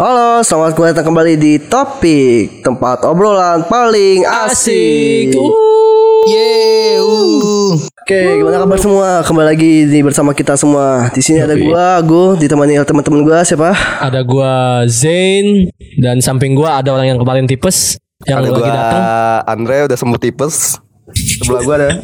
Halo, 0.00 0.40
selamat 0.40 0.96
datang 0.96 1.12
kembali 1.12 1.36
di 1.36 1.60
Topik 1.60 2.64
Tempat 2.64 3.04
obrolan 3.04 3.68
paling 3.68 4.24
asik 4.24 5.36
Yeay, 6.24 6.96
uh. 6.96 7.76
Oke, 7.76 8.40
gimana 8.40 8.64
kabar 8.64 8.80
semua? 8.80 9.20
Kembali 9.20 9.46
lagi 9.52 9.84
di 9.84 10.00
bersama 10.00 10.32
kita 10.32 10.56
semua 10.56 11.12
Di 11.12 11.20
sini 11.20 11.44
ada 11.44 11.52
gua, 11.52 12.00
Agu, 12.00 12.32
ditemani 12.40 12.80
oleh 12.80 12.88
teman-teman 12.88 13.20
gua 13.28 13.44
Siapa? 13.44 13.76
Ada 14.00 14.24
gua 14.24 14.88
Zain 14.88 15.68
dan 16.00 16.24
samping 16.24 16.56
gua 16.56 16.80
ada 16.80 16.96
orang 16.96 17.12
yang 17.12 17.20
kemarin 17.20 17.44
tipes 17.44 18.00
yang 18.24 18.40
Ada 18.40 18.56
lagi 18.56 18.56
gua 18.56 18.72
datang. 18.72 19.02
Andre 19.52 19.76
udah 19.84 19.98
sembuh 20.00 20.16
tipes. 20.16 20.80
Sebelah 21.12 21.60
gua 21.68 21.74
ada. 21.76 21.88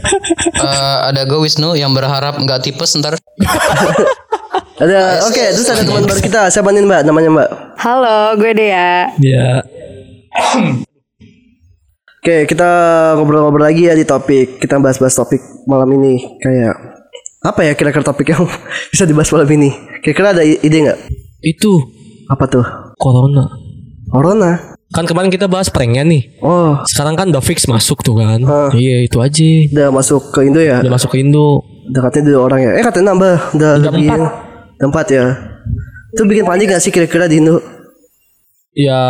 Eh, 0.57 0.99
ada 1.13 1.29
gue 1.29 1.37
Wisnu 1.37 1.77
yang 1.77 1.93
berharap 1.93 2.41
nggak 2.41 2.65
tipes 2.65 2.97
ntar. 2.97 3.17
Ada, 4.77 5.25
oke, 5.25 5.45
terus 5.57 5.69
ada 5.69 5.81
teman 5.81 6.05
baru 6.05 6.21
kita 6.21 6.53
Siapa 6.53 6.69
nih 6.69 6.85
mbak? 6.85 7.09
Namanya 7.09 7.31
mbak? 7.33 7.49
Halo, 7.81 8.37
gue 8.37 8.53
Dea. 8.53 9.09
Ya, 9.17 9.65
Oke, 12.21 12.45
kita 12.45 12.69
ngobrol-ngobrol 13.17 13.65
lagi 13.65 13.89
ya 13.89 13.97
di 13.97 14.05
topik 14.05 14.61
Kita 14.61 14.77
bahas-bahas 14.77 15.17
topik 15.17 15.41
malam 15.65 15.89
ini 15.95 16.21
Kayak 16.37 16.77
Apa 17.41 17.65
ya 17.65 17.73
kira-kira 17.73 18.05
topik 18.05 18.29
yang 18.29 18.45
bisa 18.93 19.09
dibahas 19.09 19.33
malam 19.33 19.49
ini? 19.49 19.71
Kira-kira 20.05 20.35
ada 20.35 20.43
ide 20.43 20.77
nggak? 20.83 20.99
itu 21.41 21.73
Apa 22.27 22.45
tuh? 22.45 22.67
corona. 22.99 23.47
Corona? 24.11 24.77
Kan 24.91 25.05
kemarin 25.05 25.31
kita 25.31 25.47
bahas 25.47 25.67
pranknya 25.67 26.03
nih. 26.03 26.41
Oh, 26.41 26.79
Sekarang 26.85 27.15
kan 27.15 27.29
udah 27.29 27.41
fix 27.41 27.65
masuk 27.67 28.03
tuh 28.03 28.19
kan. 28.19 28.43
Ah. 28.43 28.71
Iya, 28.73 29.03
itu 29.03 29.19
aja. 29.19 29.47
udah 29.71 29.89
masuk 29.91 30.31
ke 30.31 30.43
Indo 30.43 30.59
ya? 30.59 30.79
Udah 30.81 30.91
masuk 30.91 31.15
ke 31.15 31.23
Indo. 31.23 31.63
Udah 31.87 32.01
katanya 32.03 32.25
dua 32.29 32.41
orang 32.43 32.61
ya? 32.61 32.71
Eh 32.75 32.83
katanya 32.83 33.15
nambah 33.15 33.35
Udah, 33.55 33.71
Udah 33.79 33.91
lebih 33.95 34.07
empat. 34.11 34.33
Udah 34.77 34.87
empat 34.93 35.07
ya 35.09 35.25
Itu 36.13 36.25
bikin 36.25 36.45
panik 36.45 36.73
gak 36.73 36.83
sih 36.85 36.93
kira-kira 36.93 37.29
di 37.29 37.41
Indo? 37.41 37.61
Ya 38.77 39.01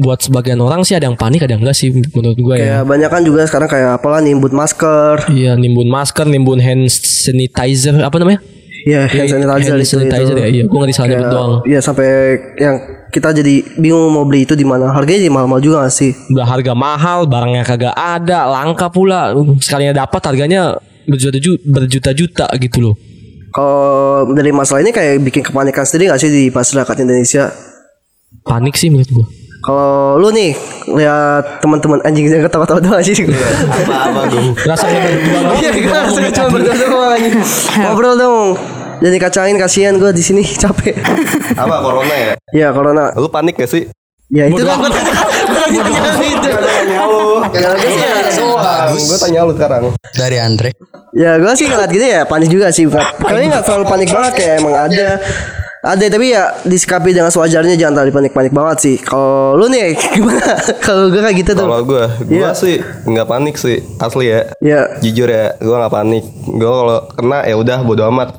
buat 0.00 0.16
sebagian 0.24 0.56
orang 0.64 0.80
sih 0.80 0.96
ada 0.96 1.04
yang 1.04 1.16
panik, 1.16 1.44
ada 1.44 1.52
yang 1.52 1.60
enggak 1.60 1.76
sih 1.76 1.92
menurut 1.92 2.40
gua 2.40 2.56
ya. 2.56 2.80
Banyak 2.88 3.12
kan 3.12 3.20
juga 3.20 3.44
sekarang 3.44 3.68
kayak 3.68 4.00
apalah 4.00 4.24
nimbun 4.24 4.48
masker 4.56 5.28
Iya, 5.28 5.60
nimbun 5.60 5.92
masker, 5.92 6.24
nimbun 6.24 6.56
hand 6.56 6.88
sanitizer, 6.88 7.92
apa 8.00 8.16
namanya? 8.16 8.40
Ya 8.88 9.04
hand 9.04 9.28
sanitizer 9.28 9.76
hand 9.76 9.84
sanitizer 9.84 10.32
itu. 10.32 10.40
ya. 10.40 10.48
Iya, 10.48 10.62
gua 10.72 10.76
nggak 10.80 10.90
disalah 10.96 11.08
nyebut 11.12 11.28
doang. 11.28 11.52
Iya 11.68 11.80
sampai 11.84 12.08
yang 12.56 12.76
kita 13.12 13.28
jadi 13.36 13.54
bingung 13.76 14.08
mau 14.08 14.24
beli 14.24 14.48
itu 14.48 14.56
di 14.56 14.64
mana 14.64 14.88
Harganya 14.88 15.20
jadi 15.20 15.32
mahal-mahal 15.32 15.60
juga 15.60 15.76
gak 15.84 15.92
sih? 15.92 16.12
Udah 16.32 16.48
harga 16.48 16.72
mahal, 16.72 17.28
barangnya 17.28 17.64
kagak 17.68 17.92
ada, 17.92 18.48
langka 18.48 18.88
pula. 18.88 19.36
Sekalinya 19.60 20.04
dapat 20.04 20.20
harganya 20.32 20.80
berjuta-juta, 21.04 21.60
berjuta-juta 21.64 22.46
gitu 22.56 22.78
loh. 22.80 22.94
Kalau 23.48 24.28
dari 24.36 24.52
masalah 24.52 24.84
ini 24.84 24.92
kayak 24.92 25.24
bikin 25.24 25.40
kepanikan 25.40 25.84
sendiri 25.84 26.12
gak 26.12 26.20
sih 26.20 26.28
di 26.28 26.42
masyarakat 26.52 26.96
Indonesia? 27.00 27.48
Panik 28.44 28.76
sih 28.76 28.92
menurut 28.92 29.08
gua. 29.08 29.26
Kalau 29.58 30.22
lu 30.22 30.28
nih 30.30 30.54
lihat 30.86 31.58
teman-teman 31.58 31.98
anjing 32.06 32.30
yang 32.30 32.46
ketawa-tawa 32.46 32.78
doang 32.78 33.02
sih. 33.02 33.24
Apa 33.24 34.28
gua? 34.28 34.42
Rasanya 34.64 34.98
berdua 35.02 35.38
Iya, 35.58 35.70
kita 35.72 35.98
rasanya 36.06 36.30
cuma 36.36 36.48
berdua 36.52 36.74
doang 36.76 37.10
lagi. 37.10 37.28
Ngobrol 37.80 38.14
dong. 38.16 38.48
Jadi 38.98 39.16
kacangin 39.22 39.56
kasihan 39.56 39.94
gue 39.94 40.10
di 40.10 40.22
sini 40.22 40.42
capek. 40.62 40.94
Apa 41.54 41.76
corona 41.82 42.14
ya? 42.14 42.34
Ya 42.50 42.68
corona. 42.74 43.14
Lu 43.14 43.30
panik 43.30 43.54
gak 43.56 43.70
sih? 43.70 43.86
Ya 44.28 44.44
itu 44.44 44.60
kan 44.60 44.76
gue 44.76 44.92
itu. 44.92 46.48
Tanya 46.52 47.00
lu. 47.08 47.40
Ya 47.56 47.68
gue 48.90 48.98
sih 48.98 49.06
Gue 49.06 49.18
tanya 49.18 49.40
lu 49.42 49.52
sekarang. 49.52 49.82
Dari 50.10 50.36
Andre. 50.36 50.70
ya 51.10 51.36
gue 51.36 51.52
sih 51.54 51.66
ngeliat 51.66 51.90
gitu 51.90 52.04
ya 52.04 52.22
panik 52.22 52.48
juga 52.48 52.68
sih. 52.68 52.84
Kali 52.86 53.46
nggak 53.46 53.62
terlalu 53.62 53.84
panik 53.84 54.08
banget 54.08 54.32
kayak 54.34 54.54
emang 54.58 54.74
ada 54.74 55.08
ada 55.78 56.04
tapi 56.04 56.26
ya 56.28 56.58
disikapi 56.62 57.10
dengan 57.10 57.30
sewajarnya 57.30 57.74
jangan 57.74 58.02
terlalu 58.02 58.12
panik-panik 58.12 58.50
banget 58.50 58.76
sih. 58.80 58.96
Kalau 58.98 59.54
lu 59.54 59.66
nih 59.66 59.94
gimana? 60.14 60.58
Kalau 60.76 61.06
gue 61.06 61.18
kayak 61.18 61.36
gitu 61.38 61.50
tuh. 61.54 61.64
Kalau 61.64 61.80
gua, 61.82 62.04
Iya. 62.24 62.40
gua 62.40 62.50
sih 62.52 62.76
nggak 63.04 63.26
panik 63.26 63.54
sih, 63.54 63.78
asli 63.96 64.26
ya. 64.26 64.40
Ya. 64.58 64.80
Jujur 64.98 65.26
ya, 65.26 65.54
gua 65.58 65.78
nggak 65.80 65.94
panik. 65.94 66.24
Gua 66.50 66.70
kalau 66.74 66.98
kena 67.10 67.38
ya 67.42 67.54
udah 67.54 67.78
bodo 67.80 68.02
amat. 68.10 68.34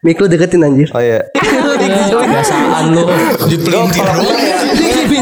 Mik 0.00 0.16
lu 0.16 0.26
deketin 0.26 0.64
anjir. 0.64 0.88
Oh 0.90 1.02
iya. 1.02 1.20
Kebiasaan 1.36 2.96
lu. 2.96 3.04
Dipelintir 3.44 4.06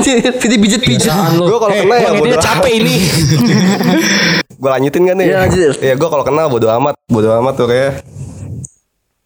dulu 0.00 0.18
ya. 0.18 0.30
Pijit 0.34 0.58
pijit 0.60 0.80
pijit. 0.82 1.12
Lu. 1.36 1.44
Gua 1.46 1.58
kalau 1.62 1.74
Eh, 1.74 1.82
kena 1.84 1.94
ya 1.98 2.10
bodo 2.14 2.36
capek 2.36 2.72
ini. 2.72 2.94
Gua 4.60 4.70
lanjutin 4.74 5.02
kan 5.06 5.14
nih. 5.16 5.26
Iya, 5.30 5.36
lanjutin. 5.46 5.70
Iya, 5.78 5.94
gua 5.94 6.08
kalau 6.10 6.24
kena 6.26 6.42
bodo 6.50 6.66
amat, 6.66 6.94
bodo 7.06 7.28
amat 7.38 7.54
tuh 7.54 7.66
kayak. 7.66 8.02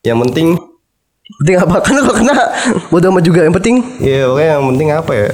Yang 0.02 0.18
penting, 0.28 0.48
Penting 1.40 1.56
apa? 1.56 1.76
Karena 1.80 2.00
kalau 2.04 2.16
kena 2.18 2.34
bodo 2.90 3.06
amat 3.08 3.22
juga. 3.24 3.40
Yang 3.46 3.54
penting 3.62 3.76
ya 3.98 4.28
pokoknya 4.28 4.50
yang 4.52 4.64
penting 4.74 4.88
apa 4.92 5.12
ya? 5.14 5.28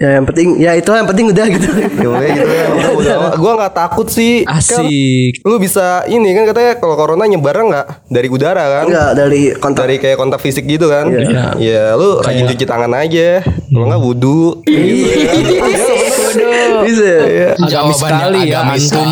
Ya 0.00 0.16
yang 0.16 0.24
penting 0.24 0.56
ya 0.56 0.72
itu 0.72 0.88
yang 0.96 1.04
penting 1.04 1.28
udah 1.28 1.46
gitu. 1.52 1.68
Ya 1.76 1.88
pokoknya 1.92 2.30
gitu 2.32 2.48
ya. 2.48 2.66
udah 2.96 3.14
amat. 3.20 3.32
Gua 3.36 3.52
nggak 3.60 3.74
takut 3.76 4.08
sih. 4.08 4.48
Kan 4.48 4.56
Asik. 4.56 5.44
lu 5.44 5.56
bisa 5.60 6.08
ini 6.08 6.32
kan 6.32 6.48
katanya 6.48 6.72
kalau 6.80 6.96
corona 6.96 7.28
nyebar 7.28 7.60
nggak 7.60 8.08
dari 8.08 8.28
udara 8.32 8.80
kan? 8.80 8.84
Enggak 8.88 9.10
dari 9.12 9.40
kontak. 9.60 9.84
Dari 9.84 9.96
kayak 10.00 10.16
kontak 10.16 10.40
fisik 10.40 10.64
gitu 10.64 10.88
kan? 10.88 11.12
Iya. 11.12 11.52
Ya 11.60 11.84
lu 12.00 12.16
rajin 12.24 12.48
cuci 12.48 12.64
tangan 12.64 12.96
aja. 12.96 13.44
Kalau 13.44 13.84
nggak 13.92 14.00
wudhu. 14.00 14.64
Bisa. 16.80 17.12
Agamis 17.60 18.00
sekali 18.00 18.40
ya 18.48 18.60
antum. 18.64 19.08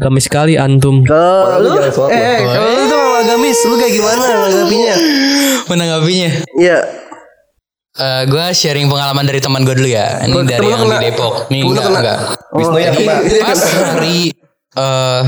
Agamis 0.00 0.24
sekali 0.24 0.54
antum. 0.56 0.96
Kalau 1.04 1.60
lu 1.60 1.76
eh 2.08 2.16
eh, 2.16 2.38
kalau 2.40 2.70
lu 2.72 2.82
tuh 2.88 3.04
agamis 3.20 3.58
lu 3.68 3.74
kayak 3.76 3.92
gimana 3.92 4.22
menanggapinya? 4.32 4.94
Menanggapinya. 5.68 6.30
Iya. 6.56 6.78
Eh, 7.98 8.22
gue 8.24 8.44
sharing 8.52 8.86
pengalaman 8.86 9.26
dari 9.26 9.38
teman 9.38 9.62
gue 9.62 9.74
dulu 9.74 9.90
ya. 9.90 10.22
Ini 10.22 10.34
dari 10.46 10.66
yang 10.66 10.80
kena. 10.80 10.96
di 10.96 11.10
Depok. 11.10 11.34
Nih 11.48 11.60
enggak 11.60 11.84
kena. 11.84 11.98
enggak. 11.98 12.18
Wisnu 12.52 12.78
yang 12.78 12.94
Jadi 12.94 13.04
kena. 13.04 13.16
pas 13.42 13.60
hari 13.60 14.18
eh 14.70 15.22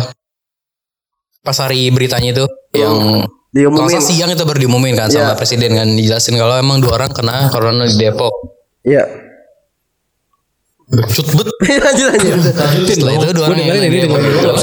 pas 1.40 1.56
hari 1.58 1.80
beritanya 1.88 2.30
itu 2.30 2.44
yang 2.72 3.26
Diumumin. 3.50 3.90
Kalau 3.90 3.98
siang 4.00 4.30
itu 4.30 4.44
baru 4.44 4.58
diumumin 4.60 4.94
kan 4.94 5.10
Iya. 5.10 5.26
sama 5.26 5.34
presiden 5.34 5.74
kan 5.74 5.90
dijelasin 5.90 6.38
kalau 6.38 6.54
emang 6.54 6.78
dua 6.78 6.94
orang 6.94 7.10
kena 7.10 7.50
corona 7.50 7.82
di 7.82 7.98
Depok. 7.98 8.30
Iya. 8.86 9.02
Cut 10.90 11.26
bet. 11.34 11.46
lanjut 11.76 12.06
lanjut. 12.08 12.34
Setelah 12.84 13.12
itu 13.12 13.26
dua 13.30 13.44
orang 13.46 13.58
yang 13.58 13.74
ngeliat 13.76 14.06
gua. 14.06 14.54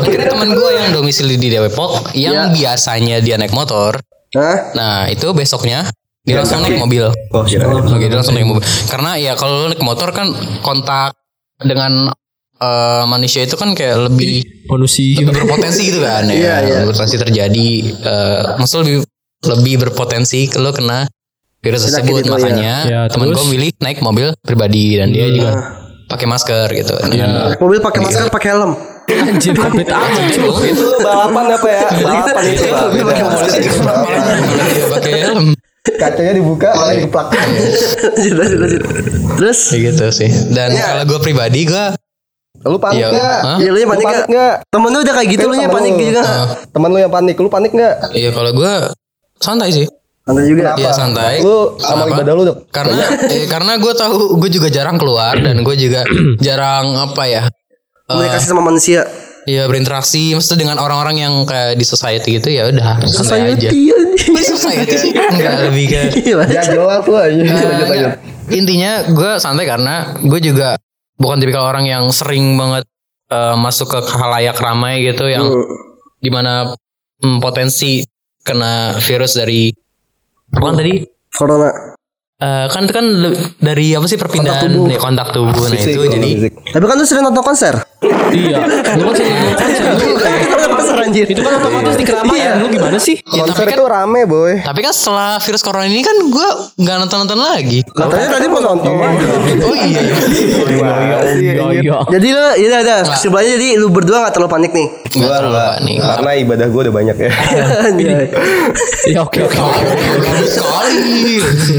Akhirnya 0.00 0.26
teman 0.28 0.50
gue 0.52 0.70
yang 0.72 0.88
domisili 0.90 1.34
di 1.36 1.48
Depok 1.48 2.10
yang 2.12 2.34
Ya. 2.34 2.42
biasanya 2.50 3.18
dia 3.18 3.34
naik 3.34 3.50
motor. 3.50 4.02
Hah? 4.34 4.74
Nah 4.74 5.06
itu 5.06 5.30
besoknya 5.30 5.86
dia 6.22 6.38
langsung 6.38 6.62
naik 6.62 6.78
mobil. 6.78 7.04
Oh, 7.34 7.42
kira. 7.42 7.66
Oke, 7.66 8.06
dia 8.06 8.14
langsung 8.14 8.38
naik 8.38 8.46
mobil. 8.46 8.62
Karena 8.86 9.18
ya 9.18 9.34
kalau 9.34 9.66
lu 9.66 9.74
naik 9.74 9.82
motor 9.82 10.14
kan 10.14 10.30
kontak 10.62 11.18
dengan 11.58 12.14
eh, 12.58 13.04
manusia 13.06 13.42
itu 13.42 13.58
kan 13.58 13.74
kayak 13.74 14.06
lebih 14.06 14.46
Polusi. 14.70 15.18
lebih 15.18 15.42
berpotensi 15.42 15.82
gitu 15.90 15.98
kan 15.98 16.22
ya. 16.30 16.34
Iya, 16.38 16.54
iya. 16.62 16.78
Berpotensi 16.86 17.16
terjadi. 17.18 17.68
eh 18.06 18.42
maksudnya 18.54 18.82
lebih 18.86 18.98
lebih 19.42 19.74
berpotensi 19.82 20.46
kalau 20.46 20.70
kena 20.70 21.10
virus 21.58 21.90
tersebut 21.90 22.22
itu, 22.22 22.30
makanya 22.30 22.74
ya. 22.86 23.06
Ya, 23.06 23.10
teman 23.10 23.34
gue 23.34 23.46
milih 23.50 23.70
naik 23.82 23.98
mobil 24.02 24.30
pribadi 24.42 24.98
dan 24.98 25.10
dia 25.10 25.26
juga 25.26 25.50
pakai 26.06 26.26
masker 26.30 26.66
gitu. 26.70 26.94
Dan 27.10 27.58
Mobil 27.58 27.82
pakai 27.82 27.98
masker 27.98 28.30
pakai 28.30 28.50
helm. 28.54 28.72
Anjir 29.12 29.52
komplit 29.58 29.90
amat. 29.90 30.38
Itu 30.62 30.86
balapan 31.02 31.44
apa 31.58 31.66
ya? 31.66 31.82
Balapan 31.98 32.44
itu 32.46 32.62
pakai 34.88 35.12
helm. 35.18 35.54
Kacanya 35.82 36.38
dibuka, 36.38 36.70
malah 36.78 36.94
dikeplak. 36.94 37.26
lanjut 38.14 38.34
lanjut 38.38 38.58
lanjut. 38.62 38.82
Terus 39.34 39.58
Kayak 39.66 39.82
gitu 39.90 40.06
sih. 40.14 40.30
Dan 40.54 40.78
kalau 40.78 41.02
gue 41.10 41.18
pribadi 41.18 41.66
gue 41.66 41.84
Lu 42.62 42.78
panik 42.78 43.02
Iya. 43.02 43.08
nggak? 43.10 43.38
Hah? 43.42 43.58
ya 43.58 43.70
lu 43.74 43.78
yang 43.82 43.90
panik 43.90 44.06
panik 44.06 44.24
nggak? 44.30 44.54
Temen 44.70 44.88
lu 44.94 44.98
udah 45.02 45.14
kayak 45.18 45.28
gitu 45.34 45.44
lu 45.50 45.54
nya 45.58 45.66
Temen 45.66 45.74
panik 45.74 45.94
juga. 45.98 46.22
Temen 46.70 46.88
lu 46.94 46.98
yang 47.02 47.12
panik, 47.12 47.34
lu 47.34 47.48
panik 47.50 47.72
nggak? 47.74 47.94
Iya 48.14 48.30
kalau 48.30 48.50
gue 48.54 48.72
santai 49.42 49.70
sih. 49.74 49.86
Anda 50.22 50.42
juga. 50.46 50.78
Iya 50.78 50.90
santai. 50.94 51.42
Lu 51.42 51.74
sama 51.82 52.06
Kenapa? 52.06 52.14
ibadah 52.22 52.32
lu 52.38 52.42
dong. 52.46 52.58
Karena 52.70 53.02
eh, 53.34 53.50
karena 53.50 53.72
gue 53.82 53.92
tahu 53.98 54.38
gue 54.38 54.50
juga 54.54 54.68
jarang 54.70 54.94
keluar 54.94 55.34
dan 55.34 55.66
gue 55.66 55.74
juga 55.74 56.06
jarang 56.46 56.94
apa 56.94 57.22
ya. 57.26 57.42
Komunikasi 58.06 58.46
sama 58.46 58.62
manusia. 58.62 59.02
Iya 59.42 59.66
berinteraksi 59.66 60.38
maksudnya 60.38 60.66
dengan 60.66 60.78
orang-orang 60.78 61.18
yang 61.18 61.34
kayak 61.42 61.74
di 61.74 61.82
society 61.82 62.38
gitu 62.38 62.54
ya 62.54 62.70
udah 62.70 63.02
santai 63.10 63.58
aja. 63.58 63.68
Iya. 63.74 63.96
Di 64.14 64.44
society 64.46 64.94
sih 64.94 65.10
enggak 65.10 65.66
lebih 65.66 65.84
ke 65.90 66.00
Ya 66.22 66.62
jelas 66.62 67.02
lu 67.10 67.16
aja. 67.18 67.42
Lanjut 67.42 67.66
lanjut. 67.66 67.86
enggak. 67.90 68.14
Intinya 68.54 68.92
gue 69.10 69.30
santai 69.42 69.66
karena 69.66 70.14
gue 70.22 70.40
juga 70.42 70.78
bukan 71.18 71.42
tipikal 71.42 71.66
orang 71.66 71.90
yang 71.90 72.06
sering 72.14 72.54
banget 72.54 72.86
eh, 73.34 73.56
masuk 73.58 73.90
ke 73.90 73.98
halayak 74.14 74.54
ramai 74.62 75.02
gitu 75.02 75.26
yang 75.26 75.50
di 76.22 76.30
mana 76.30 76.70
hmm, 77.18 77.42
potensi 77.42 78.06
kena 78.46 78.94
virus 79.02 79.34
dari 79.38 79.74
apa 80.54 80.64
kan 80.70 80.76
tadi 80.78 80.94
Corona. 81.32 81.70
Eh, 82.42 82.66
kan 82.74 82.84
kan 82.90 83.06
dari 83.62 83.94
apa 83.94 84.06
sih 84.10 84.18
perpindahan 84.18 84.66
tubuh. 84.66 84.90
ya, 84.90 84.98
kontak 84.98 85.30
tubuh 85.30 85.62
nah 85.70 85.78
Fisik, 85.78 85.94
itu 85.94 86.02
jadi 86.10 86.30
fisik. 86.34 86.52
Tapi 86.74 86.84
kan 86.90 86.96
lu 86.98 87.06
sering 87.06 87.22
nonton 87.22 87.42
konser. 87.46 87.74
Iya. 88.32 88.58
Lu 88.98 89.02
kan 89.08 89.14
sering 89.14 89.34
nonton 89.38 90.08
konser. 90.18 90.32
Pasar 90.72 90.96
anjir. 91.04 91.26
Itu 91.28 91.40
kan 91.40 91.52
otomatis 91.62 91.94
di 91.94 92.04
keramaian. 92.04 92.58
Lu 92.58 92.66
gimana 92.66 92.98
sih? 92.98 93.16
Ya, 93.22 93.46
Konser 93.46 93.62
tapi, 93.62 93.72
kan, 93.72 93.78
itu 93.78 93.86
rame 93.86 94.20
boy. 94.26 94.52
tapi 94.62 94.80
kan 94.82 94.92
setelah 94.92 95.38
virus 95.38 95.62
corona 95.62 95.86
ini 95.86 96.02
kan 96.02 96.16
gue 96.16 96.48
nggak 96.82 96.96
nonton 96.98 97.18
nonton 97.24 97.38
lagi. 97.38 97.80
Katanya 97.86 98.28
tadi 98.28 98.46
mau 98.50 98.60
nonton. 98.60 98.92
Oh 99.62 99.74
iya. 99.76 100.00
Iya, 101.32 101.52
iya. 101.78 101.96
Jadi 102.10 102.28
lu 102.32 102.44
ya 102.58 102.78
udah 102.82 102.98
kesimpulannya 103.06 103.50
jadi 103.54 103.68
lu 103.78 103.86
berdua 103.92 104.26
gak 104.26 104.34
terlalu 104.34 104.50
panik 104.50 104.72
nih. 104.74 104.88
Nggak 105.12 105.38
enggak. 105.38 105.70
panik. 105.78 105.96
Karena 106.02 106.30
ibadah 106.42 106.66
gue 106.66 106.80
udah 106.88 106.94
banyak 106.94 107.16
ya. 107.16 107.30
Anjay. 107.86 108.26
Ya 109.08 109.20
oke 109.22 109.38
oke 109.44 109.58
oke. 109.58 109.82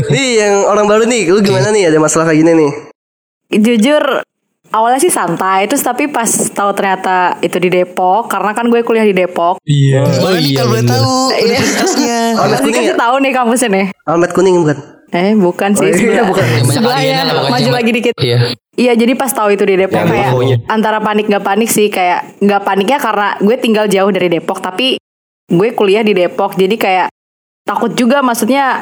Nih 0.10 0.28
yang 0.40 0.54
orang 0.68 0.86
baru 0.86 1.04
nih, 1.06 1.31
lu 1.31 1.40
gimana 1.42 1.72
nih 1.72 1.90
ada 1.92 1.98
masalah 2.00 2.30
kayak 2.30 2.40
gini 2.44 2.52
nih? 2.56 2.72
Jujur 3.54 4.04
awalnya 4.74 5.00
sih 5.00 5.14
santai 5.14 5.70
terus 5.70 5.86
tapi 5.86 6.10
pas 6.10 6.25
tahu 6.28 6.74
ternyata 6.74 7.38
itu 7.46 7.62
di 7.62 7.70
Depok 7.70 8.25
karena 8.25 8.52
kan 8.58 8.66
gue 8.68 8.81
kuliah 8.81 9.06
di 9.06 9.14
Depok. 9.14 9.62
Iya. 9.64 10.02
Oh 10.25 10.34
iya 10.34 10.62
boleh 10.66 10.84
tahu 10.84 11.14
universitasnya. 11.30 12.20
Almet 12.42 12.58
Pasti 12.58 12.66
kuning 12.66 12.78
kasih 12.90 12.98
tahu 12.98 13.16
nih 13.22 13.31
kampusnya 13.31 13.70
nih. 13.70 13.86
Almet 14.10 14.31
kuning 14.34 14.56
bukan? 14.60 14.78
Eh 15.14 15.38
bukan 15.38 15.70
sih 15.78 15.86
Oh, 15.86 15.94
iya, 15.94 15.98
sebelah, 16.02 16.25
bukan. 16.25 16.46
Sebelahnya 16.74 17.18
maju 17.54 17.70
lagi 17.70 17.92
dikit. 17.94 18.14
Iya. 18.18 18.58
Iya 18.74 18.94
jadi 18.98 19.14
pas 19.14 19.30
tahu 19.30 19.54
itu 19.54 19.62
di 19.70 19.78
Depok 19.78 20.02
Yang 20.02 20.10
kayak 20.10 20.34
antara 20.66 20.98
panik 20.98 21.30
gak 21.30 21.46
panik 21.46 21.70
sih 21.70 21.94
kayak 21.94 22.42
gak 22.42 22.66
paniknya 22.66 22.98
karena 22.98 23.38
gue 23.38 23.56
tinggal 23.62 23.86
jauh 23.86 24.10
dari 24.10 24.34
Depok 24.34 24.58
tapi 24.66 24.98
gue 25.46 25.70
kuliah 25.78 26.02
di 26.02 26.18
Depok 26.18 26.58
jadi 26.58 26.74
kayak 26.74 27.08
takut 27.70 27.94
juga 27.94 28.25
maksudnya 28.25 28.81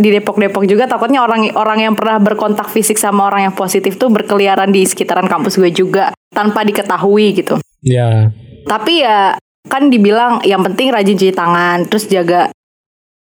di 0.00 0.08
Depok-Depok 0.16 0.64
juga 0.64 0.88
takutnya 0.88 1.20
orang 1.20 1.52
orang 1.52 1.78
yang 1.84 1.94
pernah 1.94 2.16
berkontak 2.16 2.72
fisik 2.72 2.96
sama 2.96 3.28
orang 3.28 3.52
yang 3.52 3.54
positif 3.54 4.00
tuh 4.00 4.08
berkeliaran 4.08 4.72
di 4.72 4.88
sekitaran 4.88 5.28
kampus 5.28 5.60
gue 5.60 5.68
juga 5.68 6.16
tanpa 6.32 6.64
diketahui 6.64 7.36
gitu. 7.36 7.60
Iya. 7.84 8.32
Tapi 8.64 9.04
ya 9.04 9.36
kan 9.68 9.92
dibilang 9.92 10.40
yang 10.48 10.64
penting 10.64 10.88
rajin 10.88 11.20
cuci 11.20 11.36
tangan 11.36 11.84
terus 11.84 12.08
jaga 12.08 12.48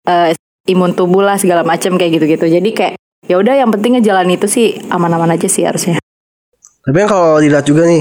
eh, 0.05 0.37
imun 0.69 0.93
tubuh 0.93 1.25
lah 1.25 1.41
segala 1.41 1.65
macam 1.65 1.97
kayak 1.97 2.21
gitu-gitu. 2.21 2.45
Jadi 2.45 2.69
kayak 2.77 2.93
ya 3.25 3.35
udah 3.41 3.57
yang 3.57 3.73
penting 3.73 3.97
ngejalan 3.97 4.29
itu 4.29 4.45
sih 4.45 4.77
aman-aman 4.93 5.33
aja 5.33 5.49
sih 5.49 5.65
harusnya. 5.65 5.97
Tapi 6.87 7.03
kan 7.03 7.09
kalau 7.11 7.43
dilihat 7.43 7.67
juga 7.67 7.83
nih, 7.83 7.99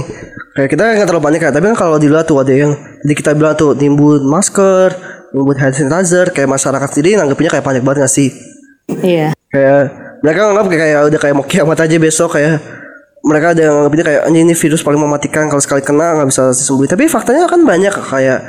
kayak 0.55 0.71
kita 0.71 0.83
nggak 0.95 1.09
terlalu 1.11 1.25
panik 1.27 1.41
ya. 1.43 1.51
Tapi 1.51 1.65
kan 1.75 1.77
kalau 1.79 1.97
dilihat 1.99 2.23
tuh 2.31 2.39
ada 2.39 2.55
yang 2.55 2.71
tadi 3.03 3.15
kita 3.19 3.35
bilang 3.35 3.59
tuh 3.59 3.75
nimbun 3.75 4.23
masker, 4.31 4.95
nimbun 5.35 5.59
hand 5.59 5.75
sanitizer, 5.75 6.31
kayak 6.31 6.47
masyarakat 6.47 6.89
sendiri 6.95 7.19
nanggepinnya 7.19 7.51
kayak 7.59 7.67
panik 7.67 7.83
banget 7.83 8.07
gak 8.07 8.15
sih? 8.15 8.31
Iya. 9.01 9.29
Kayak 9.49 9.81
mereka 10.21 10.39
nganggap 10.45 10.67
kayak, 10.67 10.81
kayak 10.83 11.01
udah 11.07 11.21
kayak 11.21 11.35
mau 11.35 11.47
kiamat 11.47 11.79
aja 11.79 11.97
besok 11.97 12.31
kayak 12.33 12.57
mereka 13.21 13.47
ada 13.53 13.61
yang 13.61 13.75
nganggapinnya 13.75 14.07
kayak 14.07 14.21
"Anjing, 14.25 14.45
ini 14.45 14.55
virus 14.55 14.81
paling 14.81 15.01
mematikan 15.01 15.45
kalau 15.47 15.59
sekali 15.59 15.83
kena 15.83 16.15
nggak 16.15 16.29
bisa 16.29 16.51
disembuhin. 16.51 16.87
Tapi 16.87 17.05
faktanya 17.07 17.45
kan 17.45 17.61
banyak 17.61 17.91
kayak 17.91 18.41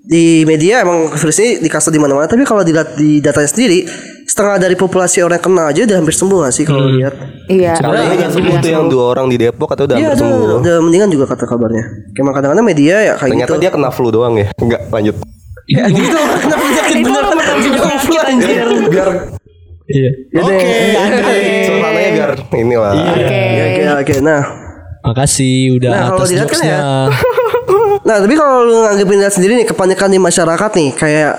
di 0.00 0.44
media 0.44 0.80
emang 0.80 1.08
virus 1.10 1.36
ini 1.38 1.50
dikasih 1.60 1.90
di 1.90 2.00
mana-mana. 2.00 2.24
Tapi 2.24 2.44
kalau 2.44 2.60
dilihat 2.60 2.92
di 2.94 3.20
datanya 3.20 3.48
sendiri 3.48 3.84
setengah 4.24 4.56
dari 4.58 4.72
populasi 4.74 5.20
orang 5.20 5.36
yang 5.36 5.44
kena 5.44 5.62
aja 5.68 5.80
udah 5.84 5.96
hampir 6.00 6.16
sembuh 6.16 6.38
gak 6.40 6.52
sih 6.52 6.64
kalau 6.64 6.88
lihat? 6.88 7.14
Iya. 7.46 7.72
Kalau 7.76 7.94
ini 7.94 8.16
kan 8.16 8.30
sembuh 8.32 8.54
tuh 8.58 8.70
yang 8.72 8.86
dua 8.88 9.04
orang 9.12 9.26
di 9.28 9.36
Depok 9.36 9.68
atau 9.68 9.84
udah 9.84 9.96
Iya 9.96 10.08
hampir 10.10 10.24
udah, 10.24 10.32
sembuh. 10.32 10.60
udah 10.64 10.74
mendingan 10.80 11.08
juga 11.12 11.24
kata 11.28 11.44
kabarnya. 11.44 11.84
Kayak 12.12 12.32
kadang-kadang 12.32 12.64
media 12.64 12.96
ya 13.02 13.14
kayak 13.14 13.32
Ternyata 13.36 13.52
gitu. 13.52 13.60
dia 13.60 13.70
kena 13.70 13.88
flu 13.92 14.08
doang 14.08 14.34
ya. 14.36 14.48
Enggak, 14.56 14.80
lanjut. 14.88 15.16
Ya 15.64 15.88
gitu. 15.88 16.12
Kenapa 16.12 16.60
penyakit 16.60 16.92
Itu 16.92 17.08
beneran? 17.08 17.36
penyakit 17.40 18.24
anjir. 18.28 18.68
Biar 18.92 19.08
Iya. 19.84 20.10
Oke. 20.34 20.56
Suasananya 21.64 22.10
biar 22.10 22.30
inilah. 22.56 22.92
Oke. 22.94 23.40
Ya, 23.52 23.64
Oke 23.68 23.82
oke. 24.00 24.14
Nah, 24.20 24.42
Makasih 25.04 25.76
udah 25.76 25.90
Nah, 25.92 26.04
atas 26.10 26.28
kan 26.30 26.38
jokesnya. 26.40 26.78
nah 28.00 28.16
tapi 28.20 28.34
kalau 28.34 28.64
lu 28.64 28.80
nganggepin 28.80 29.16
lihat 29.18 29.32
sendiri 29.32 29.52
nih 29.54 29.66
kepanikan 29.66 30.08
di 30.08 30.16
masyarakat 30.16 30.70
nih 30.72 30.90
kayak 30.92 31.32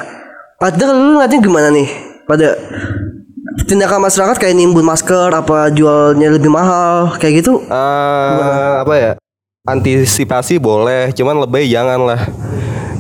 ada 0.58 0.86
lu 0.88 1.14
ngeliatnya 1.14 1.40
gimana 1.40 1.68
nih 1.70 1.90
pada 2.26 2.58
tindakan 3.64 4.02
masyarakat 4.02 4.36
kayak 4.36 4.54
nimbun 4.54 4.82
masker 4.82 5.30
apa 5.30 5.70
jualnya 5.70 6.30
lebih 6.30 6.50
mahal 6.50 7.14
kayak 7.18 7.42
gitu 7.42 7.62
Eh, 7.64 8.74
apa 8.82 8.94
ya? 8.96 9.12
Antisipasi 9.66 10.58
boleh, 10.58 11.10
cuman 11.12 11.42
lebih 11.42 11.66
jangan 11.66 12.06
lah. 12.06 12.22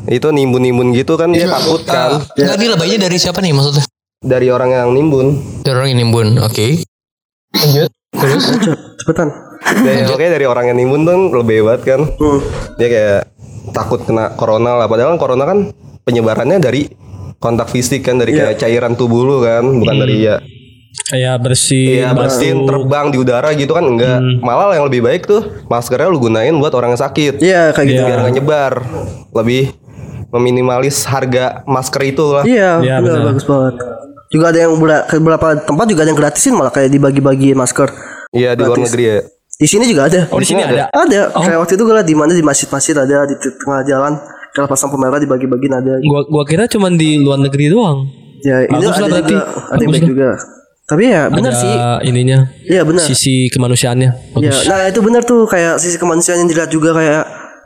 Itu 0.06 0.30
nimbun-nimbun 0.30 0.94
gitu 0.94 1.14
kan 1.14 1.30
dia 1.30 1.46
takut 1.46 1.82
kan 1.82 2.22
Enggak 2.34 2.58
ini 2.58 2.68
lebaynya 2.70 2.98
dari 3.06 3.18
siapa 3.18 3.38
nih 3.38 3.54
maksudnya? 3.54 3.86
Dari 4.25 4.50
orang 4.50 4.74
yang 4.74 4.89
nimbun. 4.92 5.27
Dari 5.62 5.75
orang 5.75 5.89
yang 5.94 6.00
nimbun. 6.01 6.27
Oke. 6.42 6.81
Lanjut. 7.54 7.89
Terus 8.16 8.44
cepetan 9.00 9.30
Dari, 9.66 10.06
oke 10.07 10.25
dari 10.25 10.45
orang 10.45 10.69
yang 10.69 10.77
nimbun 10.77 11.01
tuh 11.04 11.18
lebih 11.36 11.66
banget 11.66 11.81
kan. 11.86 12.01
hmm. 12.06 12.39
Dia 12.77 12.88
kayak 12.88 13.22
takut 13.72 14.01
kena 14.01 14.33
corona 14.33 14.77
lah. 14.77 14.86
Padahal 14.86 15.16
kan 15.16 15.19
corona 15.19 15.44
kan 15.44 15.60
penyebarannya 16.04 16.57
dari 16.57 16.89
kontak 17.38 17.69
fisik 17.69 18.01
kan 18.01 18.18
dari 18.18 18.33
kayak 18.33 18.57
cairan 18.57 18.94
tubuh 18.94 19.22
lu 19.22 19.38
kan, 19.42 19.62
bukan 19.62 19.95
dari 20.00 20.25
ya 20.25 20.38
Kayak 21.06 21.44
bersih. 21.44 22.01
Iya 22.01 22.16
bersin 22.16 22.66
terbang 22.66 23.12
di 23.12 23.18
udara 23.19 23.51
gitu 23.54 23.75
kan 23.75 23.83
enggak. 23.83 24.18
Malah 24.39 24.74
yang 24.74 24.88
lebih 24.88 25.04
baik 25.04 25.27
tuh 25.27 25.42
maskernya 25.68 26.07
lu 26.07 26.18
gunain 26.18 26.56
buat 26.56 26.72
orang 26.72 26.95
yang 26.95 27.01
sakit. 27.01 27.44
iya 27.44 27.69
kayak 27.75 27.88
gitu 27.89 28.01
Biar 28.01 28.19
nggak 28.25 28.36
nyebar. 28.39 28.74
Lebih 29.36 29.75
meminimalis 30.31 31.04
harga 31.06 31.62
masker 31.66 32.01
itu 32.06 32.24
lah. 32.27 32.44
iya 32.44 32.80
Iya, 32.80 32.95
benar, 33.00 33.22
benar. 33.22 33.27
bagus 33.33 33.45
banget 33.45 33.75
juga 34.36 34.52
ada 34.52 34.60
yang 34.68 34.76
beberapa 34.76 35.48
tempat 35.58 35.86
juga 35.88 36.04
ada 36.04 36.10
yang 36.12 36.20
gratisin 36.20 36.54
malah 36.54 36.70
kayak 36.70 36.92
dibagi-bagi 36.92 37.56
masker 37.56 37.88
Iya 38.30 38.52
di 38.52 38.62
luar 38.62 38.78
negeri 38.78 39.04
ya. 39.06 39.18
di 39.56 39.64
sini 39.66 39.88
juga 39.88 40.02
ada 40.06 40.28
Oh 40.28 40.38
di 40.38 40.44
sini 40.44 40.60
ada. 40.60 40.92
ada 40.92 41.32
kayak 41.32 41.58
waktu 41.58 41.74
itu 41.74 41.84
gue 41.84 41.96
di 42.04 42.12
mana 42.14 42.32
di 42.32 42.44
masjid-masjid 42.44 42.92
ada 42.94 43.24
di 43.24 43.36
tengah 43.40 43.82
jalan 43.82 44.14
kalau 44.52 44.68
pasang 44.68 44.88
pemerah 44.88 45.16
dibagi-bagiin 45.18 45.74
ada 45.74 45.94
Gua 46.00 46.24
gua 46.26 46.44
kira 46.44 46.64
cuman 46.66 46.96
di 46.96 47.20
luar 47.20 47.40
negeri 47.40 47.68
doang. 47.68 48.08
Ya 48.40 48.64
ini 48.64 48.78
ada 48.78 49.20
juga, 49.20 49.42
ada 49.68 49.84
baik 49.84 50.04
juga. 50.06 50.30
Tapi 50.86 51.04
ya 51.10 51.28
benar 51.28 51.50
Ada 51.50 51.60
sih. 51.60 51.76
ininya. 52.06 52.40
Iya 52.64 52.86
benar. 52.86 53.04
Sisi 53.04 53.50
kemanusiaannya. 53.50 54.10
Ya, 54.38 54.54
Bagus. 54.54 54.64
nah 54.64 54.86
itu 54.86 55.02
benar 55.02 55.26
tuh 55.26 55.44
kayak 55.44 55.82
sisi 55.82 55.98
kemanusiaan 55.98 56.40
yang 56.40 56.48
dilihat 56.48 56.70
juga 56.70 56.94
kayak 56.94 57.24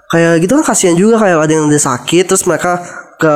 kayak 0.07 0.33
gitu 0.42 0.51
kan 0.56 0.63
kasihan 0.66 0.95
juga 0.95 1.21
kayak 1.21 1.38
ada 1.38 1.54
yang 1.54 1.69
udah 1.69 1.77
sakit 1.77 2.25
terus 2.25 2.48
mereka 2.48 2.80
ke 3.19 3.33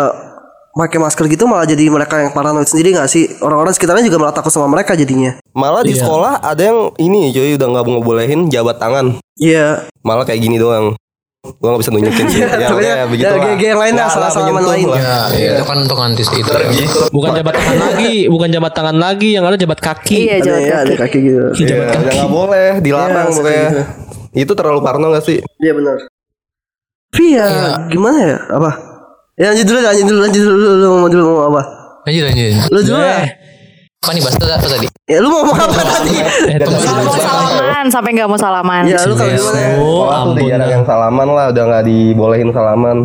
pakai 0.74 0.98
masker 0.98 1.26
gitu 1.28 1.46
malah 1.46 1.64
jadi 1.64 1.86
mereka 1.86 2.18
yang 2.18 2.34
paranoid 2.34 2.66
sendiri 2.66 2.98
gak 2.98 3.06
sih 3.06 3.30
orang-orang 3.40 3.72
sekitarnya 3.72 4.04
juga 4.04 4.18
malah 4.18 4.34
takut 4.34 4.50
sama 4.50 4.66
mereka 4.66 4.94
jadinya 4.94 5.38
Malah 5.54 5.86
di 5.86 5.94
sekolah 5.94 6.42
ada 6.42 6.58
yang 6.60 6.90
ini 6.98 7.30
cuy 7.30 7.54
udah 7.54 7.68
nggak 7.70 7.86
ngebolehin 7.88 8.50
jabat 8.50 8.82
tangan. 8.82 9.22
iya 9.38 9.86
Malah 10.02 10.26
kayak 10.26 10.42
gini 10.42 10.58
doang. 10.58 10.98
Gua 11.62 11.76
nggak 11.76 11.82
bisa 11.86 11.92
nunjukin 11.94 12.26
sih. 12.26 12.42
ya, 12.64 12.74
udah, 12.74 13.06
begitu 13.06 13.30
ya, 13.30 13.38
lah. 13.38 13.54
yang 13.54 13.78
lain 13.78 13.94
lah, 13.94 14.08
Nggak- 14.08 14.16
salah-salaman 14.18 14.62
nggak 14.64 14.74
lain. 14.74 14.88
Ya, 15.38 15.52
itu 15.54 15.64
kan 15.64 15.78
untuk 15.78 16.00
antis 16.02 16.26
itu. 16.32 16.50
Gitu. 16.74 17.00
Bukan 17.14 17.30
jabat 17.38 17.54
tangan 17.54 17.78
lagi, 17.84 18.16
bukan 18.26 18.50
jabat 18.50 18.72
tangan 18.74 18.98
lagi, 18.98 19.30
yang 19.38 19.46
ada 19.46 19.58
jabat 19.60 19.78
kaki. 19.78 20.20
Iya 20.26 20.38
jabat 20.42 20.62
ya 20.64 20.76
ada 20.82 20.94
kaki. 20.98 20.98
kaki 20.98 21.18
gitu 21.22 21.48
Iya, 21.62 21.76
udah 21.86 22.12
nggak 22.18 22.32
boleh, 22.34 22.70
dilarang 22.82 23.28
Iya, 23.30 23.36
pokoknya. 23.38 23.70
Itu 24.34 24.52
terlalu 24.58 24.80
parno 24.82 25.14
gak 25.14 25.22
sih? 25.22 25.38
iya 25.62 25.74
benar 25.78 26.10
tapi 27.14 27.38
ya 27.38 27.46
gimana 27.94 28.18
ya 28.26 28.38
apa 28.50 28.93
ya 29.36 29.46
lanjut 29.50 29.66
dulu 29.66 29.80
lanjut 29.80 30.06
dulu 30.06 30.20
lanjut 30.22 30.42
dulu 30.42 30.56
lu 30.74 30.88
mau 30.92 31.08
dulu 31.08 31.24
mau 31.26 31.44
apa 31.50 31.62
Lanjut 32.04 32.24
lanjut. 32.26 32.54
lu 32.70 32.80
dulu 32.84 33.00
lah 33.00 33.24
Eh, 33.24 33.30
Apa 34.04 34.12
nih 34.12 34.22
bahas 34.22 34.36
apa 34.36 34.68
tadi? 34.68 34.88
ya 35.06 35.18
lu 35.18 35.28
mau 35.28 35.42
apa 35.48 35.64
tadi 35.88 36.16
eh, 36.52 36.68
mau 36.68 37.16
salaman 37.16 37.86
sampai 37.88 38.10
nggak 38.12 38.28
mau 38.28 38.36
salaman. 38.36 38.84
ya 38.84 39.00
lu 39.02 39.16
kalau 39.16 39.32
gimana 39.32 39.62
Oh, 39.80 40.06
ampun. 40.06 40.44
jarang 40.46 40.70
yang 40.70 40.84
salaman 40.84 41.28
lah, 41.30 41.46
udah 41.50 41.64
nggak 41.66 41.84
dibolehin 41.84 42.50
salaman. 42.52 42.98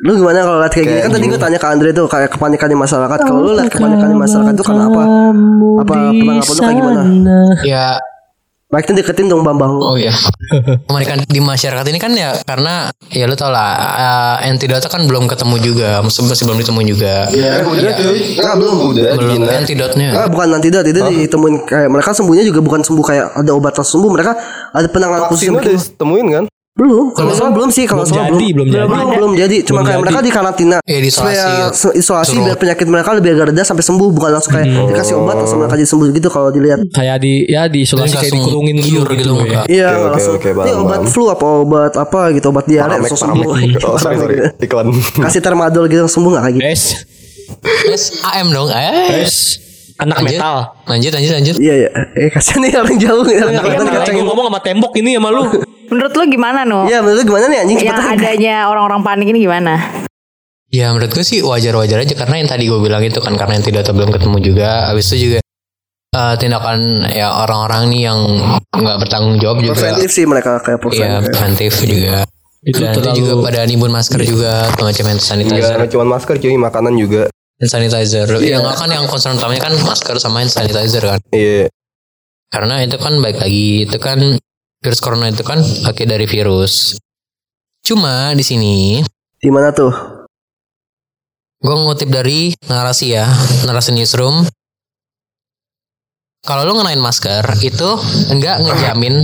Lu 0.00 0.16
gimana 0.16 0.40
kalau 0.40 0.58
lihat 0.58 0.72
kayak 0.72 0.86
gini? 0.88 0.98
Kan 0.98 1.10
tadi 1.12 1.26
gue 1.26 1.38
tanya 1.38 1.58
ke 1.60 1.68
Andre 1.68 1.90
tuh 1.92 2.06
kayak 2.06 2.26
kepanikan 2.28 2.66
di 2.66 2.74
masyarakat. 2.74 3.18
Kalau 3.22 3.38
lu 3.38 3.52
lihat 3.54 3.70
kepanikan 3.70 4.08
di 4.08 4.18
masyarakat 4.18 4.52
tuh 4.56 4.66
kenapa? 4.66 5.02
Apa 5.78 5.92
penanggapan 6.10 6.42
lu 6.48 6.58
kayak 6.58 6.74
gimana? 6.74 7.02
Ya 7.62 7.86
Baiknya 8.72 9.04
deketin 9.04 9.28
dong 9.28 9.44
Bambang. 9.44 9.76
Oh 9.76 10.00
iya. 10.00 10.08
Kemarikan 10.88 11.20
di 11.28 11.44
masyarakat 11.44 11.84
ini 11.92 12.00
kan 12.00 12.16
ya 12.16 12.32
karena 12.40 12.88
ya 13.12 13.28
lu 13.28 13.36
tau 13.36 13.52
lah 13.52 13.76
uh, 14.40 14.48
antidotnya 14.48 14.88
kan 14.88 15.04
belum 15.04 15.28
ketemu 15.28 15.60
juga, 15.60 16.00
masih 16.00 16.24
masih 16.24 16.44
belum 16.48 16.58
ditemu 16.64 16.80
juga. 16.96 17.14
Iya. 17.28 17.68
Udah 17.68 17.92
cuy. 18.00 18.20
Nah, 18.40 18.54
belum 18.56 18.76
udah 18.96 19.04
Belum 19.20 19.44
Gina. 19.44 19.52
antidotnya. 19.60 20.08
Ah, 20.16 20.26
bukan 20.32 20.56
nanti 20.56 20.72
dah, 20.72 20.80
itu 20.80 21.04
ditemuin 21.04 21.68
kayak 21.68 21.88
mereka 21.92 22.16
sembuhnya 22.16 22.48
juga 22.48 22.64
bukan 22.64 22.80
sembuh 22.80 23.04
kayak 23.04 23.26
ada 23.44 23.50
obat 23.52 23.76
langsung 23.76 24.00
sembuh. 24.00 24.10
Mereka 24.16 24.32
ada 24.72 24.88
penanganan 24.88 25.28
khusus 25.28 25.52
yang 25.52 25.60
udah 25.60 25.68
ditemuin 25.76 26.26
kan? 26.32 26.44
Belum. 26.72 27.12
Kalau 27.12 27.32
salah 27.32 27.52
belum 27.52 27.68
sih, 27.68 27.84
kalau 27.84 28.00
jadi, 28.02 28.32
belum. 28.48 28.64
belum 28.64 28.66
jadi. 28.66 28.86
belum, 28.86 29.08
belum 29.12 29.32
jadi. 29.36 29.56
Cuma 29.60 29.84
kayak 29.84 30.00
mereka 30.00 30.18
di 30.18 30.30
karantina. 30.30 30.76
Iya, 30.82 30.98
di 30.98 31.08
isolasi. 31.08 31.36
Supaya 31.36 31.44
se- 31.70 31.94
isolasi 31.94 32.32
Suruh. 32.32 32.44
biar 32.48 32.56
penyakit 32.56 32.86
mereka 32.88 33.12
lebih 33.12 33.30
agak 33.30 33.52
reda 33.52 33.62
sampai 33.62 33.84
sembuh, 33.84 34.08
bukan 34.10 34.30
langsung 34.32 34.52
kayak 34.52 34.66
dikasih 34.88 35.14
obat 35.14 35.36
langsung 35.36 35.60
mereka 35.60 35.76
jadi 35.76 35.88
sembuh 35.90 36.06
gitu 36.10 36.28
kalau 36.32 36.48
dilihat. 36.48 36.80
Kayak 36.88 37.16
di 37.20 37.32
ya 37.44 37.68
di 37.68 37.84
isolasi 37.84 38.16
kayak 38.16 38.32
dikurungin 38.32 38.76
dulu 38.78 39.00
gitu, 39.04 39.12
gitu, 39.14 39.32
ya. 39.44 39.60
Iya, 39.68 39.88
Oke, 39.90 40.00
oke, 40.00 40.08
langsung. 40.08 40.34
Ini 40.40 40.72
obat 40.74 41.00
flu 41.06 41.24
apa 41.28 41.46
obat 41.60 41.92
apa 41.94 42.20
gitu, 42.32 42.46
obat 42.48 42.64
diare 42.64 42.96
langsung 42.96 43.20
sembuh. 43.20 43.52
Oh, 43.84 44.00
sorry, 44.00 44.16
sorry. 44.16 44.36
Iklan. 44.64 44.88
Kasih 45.20 45.44
termadol 45.44 45.84
gitu 45.86 46.00
langsung 46.00 46.24
sembuh 46.24 46.30
gak 46.34 46.42
kayak 46.42 46.54
gitu? 46.56 46.64
Es, 46.66 46.84
Yes, 47.84 48.02
AM 48.24 48.48
dong. 48.48 48.72
Es, 48.72 49.60
anak 50.00 50.18
Lanjut. 50.18 50.40
metal. 50.40 50.56
Lanjut 50.88 51.10
lanjut 51.12 51.32
lanjut. 51.36 51.56
Iya 51.60 51.74
iya. 51.78 51.88
Eh 52.16 52.32
kasihan 52.32 52.64
nih 52.64 52.72
orang 52.74 52.96
jauh. 52.96 53.22
Orang 53.22 54.16
ngomong 54.24 54.46
sama 54.48 54.60
tembok 54.64 54.92
ini 54.96 55.20
sama 55.20 55.28
lu. 55.28 55.44
Menurut 55.92 56.12
lu 56.16 56.24
gimana 56.26 56.64
no? 56.64 56.88
Iya 56.88 57.04
menurut 57.04 57.20
lu 57.20 57.24
gimana 57.28 57.44
nih 57.46 57.58
anjing 57.60 57.78
Yang 57.78 57.88
cepetan. 57.92 58.16
adanya 58.16 58.56
orang-orang 58.66 59.00
panik 59.04 59.26
ini 59.28 59.44
gimana? 59.44 59.74
Ya 60.72 60.88
menurut 60.88 61.12
gue 61.12 61.20
sih 61.20 61.44
wajar-wajar 61.44 62.00
aja 62.00 62.14
karena 62.16 62.40
yang 62.40 62.48
tadi 62.48 62.64
gue 62.64 62.80
bilang 62.80 63.04
itu 63.04 63.20
kan 63.20 63.36
karena 63.36 63.60
yang 63.60 63.64
tidak 63.64 63.84
atau 63.84 63.92
belum 63.92 64.08
ketemu 64.08 64.36
juga. 64.40 64.88
Habis 64.88 65.12
itu 65.12 65.28
juga 65.28 65.38
eh, 66.12 66.34
tindakan 66.40 66.78
ya 67.06 67.28
orang-orang 67.38 67.92
nih 67.92 68.00
yang 68.02 68.18
nggak 68.72 68.96
bertanggung 68.98 69.36
jawab 69.36 69.60
juga. 69.60 69.76
Preventif 69.76 70.08
sih 70.08 70.24
mereka 70.24 70.56
kayak 70.58 70.80
Iya 70.88 71.20
preventif. 71.20 71.28
preventif 71.28 71.72
juga. 71.84 72.16
Itu 72.62 72.78
Dan 72.78 72.94
terlalu- 72.94 73.18
juga 73.18 73.32
pada 73.42 73.60
nimbun 73.66 73.90
masker 73.90 74.20
juga 74.22 74.52
macam 74.72 75.04
hand 75.04 75.20
sanitizer. 75.20 75.76
cuma 75.90 76.06
masker 76.08 76.38
cuy, 76.38 76.54
makanan 76.56 76.94
juga. 76.96 77.28
Hand 77.58 77.68
sanitizer. 77.68 78.24
Yang 78.38 78.64
kan 78.72 78.88
yang 78.88 79.04
concern 79.04 79.36
utamanya 79.36 79.66
kan 79.66 79.74
masker 79.76 80.16
sama 80.16 80.40
hand 80.40 80.48
sanitizer 80.48 81.04
kan. 81.04 81.20
Iya. 81.28 81.68
Karena 82.48 82.80
itu 82.80 82.96
kan 82.96 83.12
baik 83.18 83.36
lagi 83.36 83.84
itu 83.84 83.98
kan 83.98 84.18
virus 84.82 85.00
corona 85.00 85.30
itu 85.30 85.46
kan 85.46 85.62
pakai 85.86 86.04
dari 86.04 86.26
virus. 86.26 86.98
Cuma 87.82 88.34
di 88.34 88.42
sini 88.42 88.98
Di 89.38 89.50
mana 89.50 89.70
tuh? 89.70 89.90
gue 91.62 91.70
ngutip 91.78 92.10
dari 92.10 92.50
narasi 92.66 93.14
ya, 93.14 93.22
narasi 93.62 93.94
newsroom. 93.94 94.42
Kalau 96.42 96.66
lu 96.66 96.74
ngenain 96.74 96.98
masker 96.98 97.46
itu 97.62 97.86
enggak 98.34 98.66
ngejamin 98.66 99.14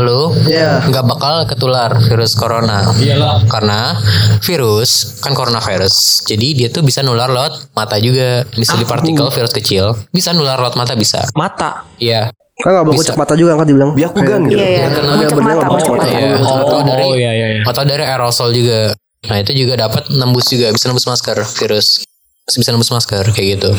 lu 0.00 0.32
Iya. 0.48 0.88
nggak 0.88 1.04
bakal 1.04 1.44
ketular 1.44 1.92
virus 2.08 2.32
corona. 2.32 2.88
Iyalah. 2.96 3.44
Karena 3.44 4.00
virus 4.40 5.20
kan 5.20 5.36
coronavirus. 5.36 6.24
Jadi 6.24 6.56
dia 6.56 6.68
tuh 6.72 6.80
bisa 6.80 7.04
nular 7.04 7.28
lewat 7.28 7.76
mata 7.76 8.00
juga. 8.00 8.48
Bisa 8.56 8.80
di 8.80 8.88
partikel 8.88 9.28
virus 9.28 9.52
kecil. 9.52 9.92
Bisa 10.08 10.32
nular 10.32 10.56
lewat 10.56 10.80
mata 10.80 10.96
bisa. 10.96 11.20
Mata. 11.36 11.84
Iya. 12.00 12.32
Kan 12.62 12.70
gak 12.78 12.84
boleh 12.86 12.94
Bisa. 12.94 13.10
kucek 13.10 13.18
mata 13.18 13.34
juga 13.34 13.52
kan 13.58 13.66
dibilang. 13.66 13.90
Biak 13.92 14.12
bukan 14.14 14.40
gitu. 14.46 14.62
Iya 14.62 14.68
iya. 14.70 14.86
bener 14.86 15.02
mata, 15.42 15.54
nggak 15.58 15.70
kucek 15.74 15.88
boleh 15.90 16.00
mata. 16.00 16.18
Iya. 16.22 16.36
Oh, 16.46 16.82
dari 16.86 17.04
oh, 17.04 17.14
iya 17.18 17.32
iya. 17.34 17.46
iya. 17.58 17.62
atau 17.66 17.82
dari 17.82 18.04
aerosol 18.06 18.50
juga. 18.54 18.94
Nah 19.26 19.36
itu 19.38 19.52
juga 19.54 19.74
dapat 19.78 20.10
nembus 20.14 20.46
juga 20.50 20.70
bisa 20.70 20.86
nembus 20.90 21.06
masker 21.06 21.38
virus 21.62 22.06
Masih 22.42 22.58
bisa 22.58 22.70
nembus 22.74 22.90
masker 22.90 23.24
kayak 23.34 23.48
gitu. 23.58 23.70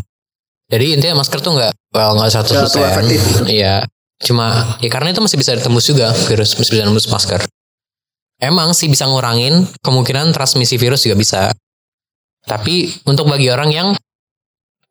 Jadi 0.71 0.85
intinya 0.99 1.19
masker 1.19 1.39
tuh 1.43 1.51
nggak 1.55 1.71
well 1.95 2.15
nggak 2.15 2.29
seratus 2.31 2.51
Nggak 2.51 2.71
terlalu 2.71 2.87
efektif. 2.91 3.21
Iya. 3.47 3.75
Cuma 4.23 4.79
ya 4.79 4.89
karena 4.91 5.11
itu 5.11 5.19
masih 5.19 5.37
bisa 5.39 5.51
ditembus 5.55 5.85
juga 5.87 6.11
virus 6.27 6.55
masih 6.55 6.71
bisa 6.79 6.83
nembus 6.83 7.07
masker. 7.11 7.41
Emang 8.39 8.75
sih 8.75 8.91
bisa 8.91 9.07
ngurangin 9.07 9.67
kemungkinan 9.79 10.35
transmisi 10.35 10.75
virus 10.75 11.07
juga 11.07 11.15
bisa. 11.15 11.41
Tapi 12.43 12.91
untuk 13.07 13.31
bagi 13.31 13.47
orang 13.47 13.71
yang 13.71 13.87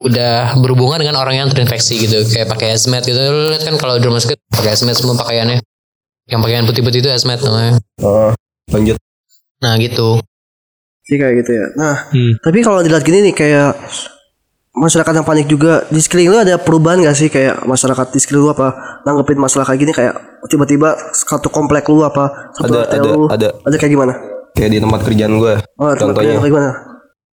udah 0.02 0.32
berhubungan 0.56 0.98
dengan 0.98 1.16
orang 1.16 1.34
yang 1.36 1.48
terinfeksi 1.48 1.94
gitu 1.96 2.26
kayak 2.26 2.48
pakai 2.48 2.74
hazmat 2.74 3.02
gitu 3.02 3.16
lu 3.16 3.50
lihat 3.50 3.62
kan 3.62 3.74
kalau 3.76 3.96
di 3.96 4.04
rumah 4.04 4.18
sakit 4.18 4.38
pakai 4.48 4.70
hazmat 4.70 4.94
semua 4.94 5.14
pakaiannya 5.16 5.62
yang 6.26 6.40
pakaian 6.40 6.64
putih-putih 6.64 6.98
itu 6.98 7.08
hazmat 7.08 7.38
namanya 7.38 7.78
Oh, 7.98 8.30
lanjut. 8.68 8.98
nah 9.58 9.74
gitu 9.76 10.18
Sih 11.02 11.18
kayak 11.18 11.34
gitu 11.36 11.50
ya. 11.52 11.66
Nah, 11.74 12.06
Hmm. 12.08 12.38
tapi 12.38 12.62
kalau 12.62 12.78
dilihat 12.78 13.02
gini 13.02 13.26
nih 13.26 13.34
kayak 13.34 13.74
masyarakat 14.72 15.12
yang 15.12 15.26
panik 15.26 15.46
juga 15.46 15.82
di 15.86 15.98
sekeliling 15.98 16.30
lu 16.30 16.38
ada 16.40 16.54
perubahan 16.56 16.98
gak 17.00 17.12
sih 17.12 17.26
kayak 17.26 17.60
masyarakat 17.62 18.06
di 18.08 18.18
sekeliling 18.18 18.44
lu 18.44 18.52
apa 18.52 18.68
nanggepin 19.02 19.36
masalah 19.36 19.66
kayak 19.66 19.80
gini 19.80 19.92
kayak 19.92 20.14
tiba-tiba 20.46 20.94
satu 21.12 21.46
komplek 21.46 21.84
lu 21.86 22.00
apa 22.00 22.54
satu 22.54 22.70
Ada, 22.72 22.78
ada, 22.88 23.02
lu 23.04 23.26
ada. 23.28 23.48
ada 23.52 23.76
kayak 23.76 23.92
gimana? 23.92 24.14
Kayak 24.52 24.70
di 24.70 24.78
tempat 24.78 25.00
kerjaan 25.02 25.32
gue. 25.36 25.54
Oh, 25.76 25.90
tempat 25.90 25.98
Contohnya 26.14 26.38
kayak 26.38 26.48
gimana? 26.48 26.70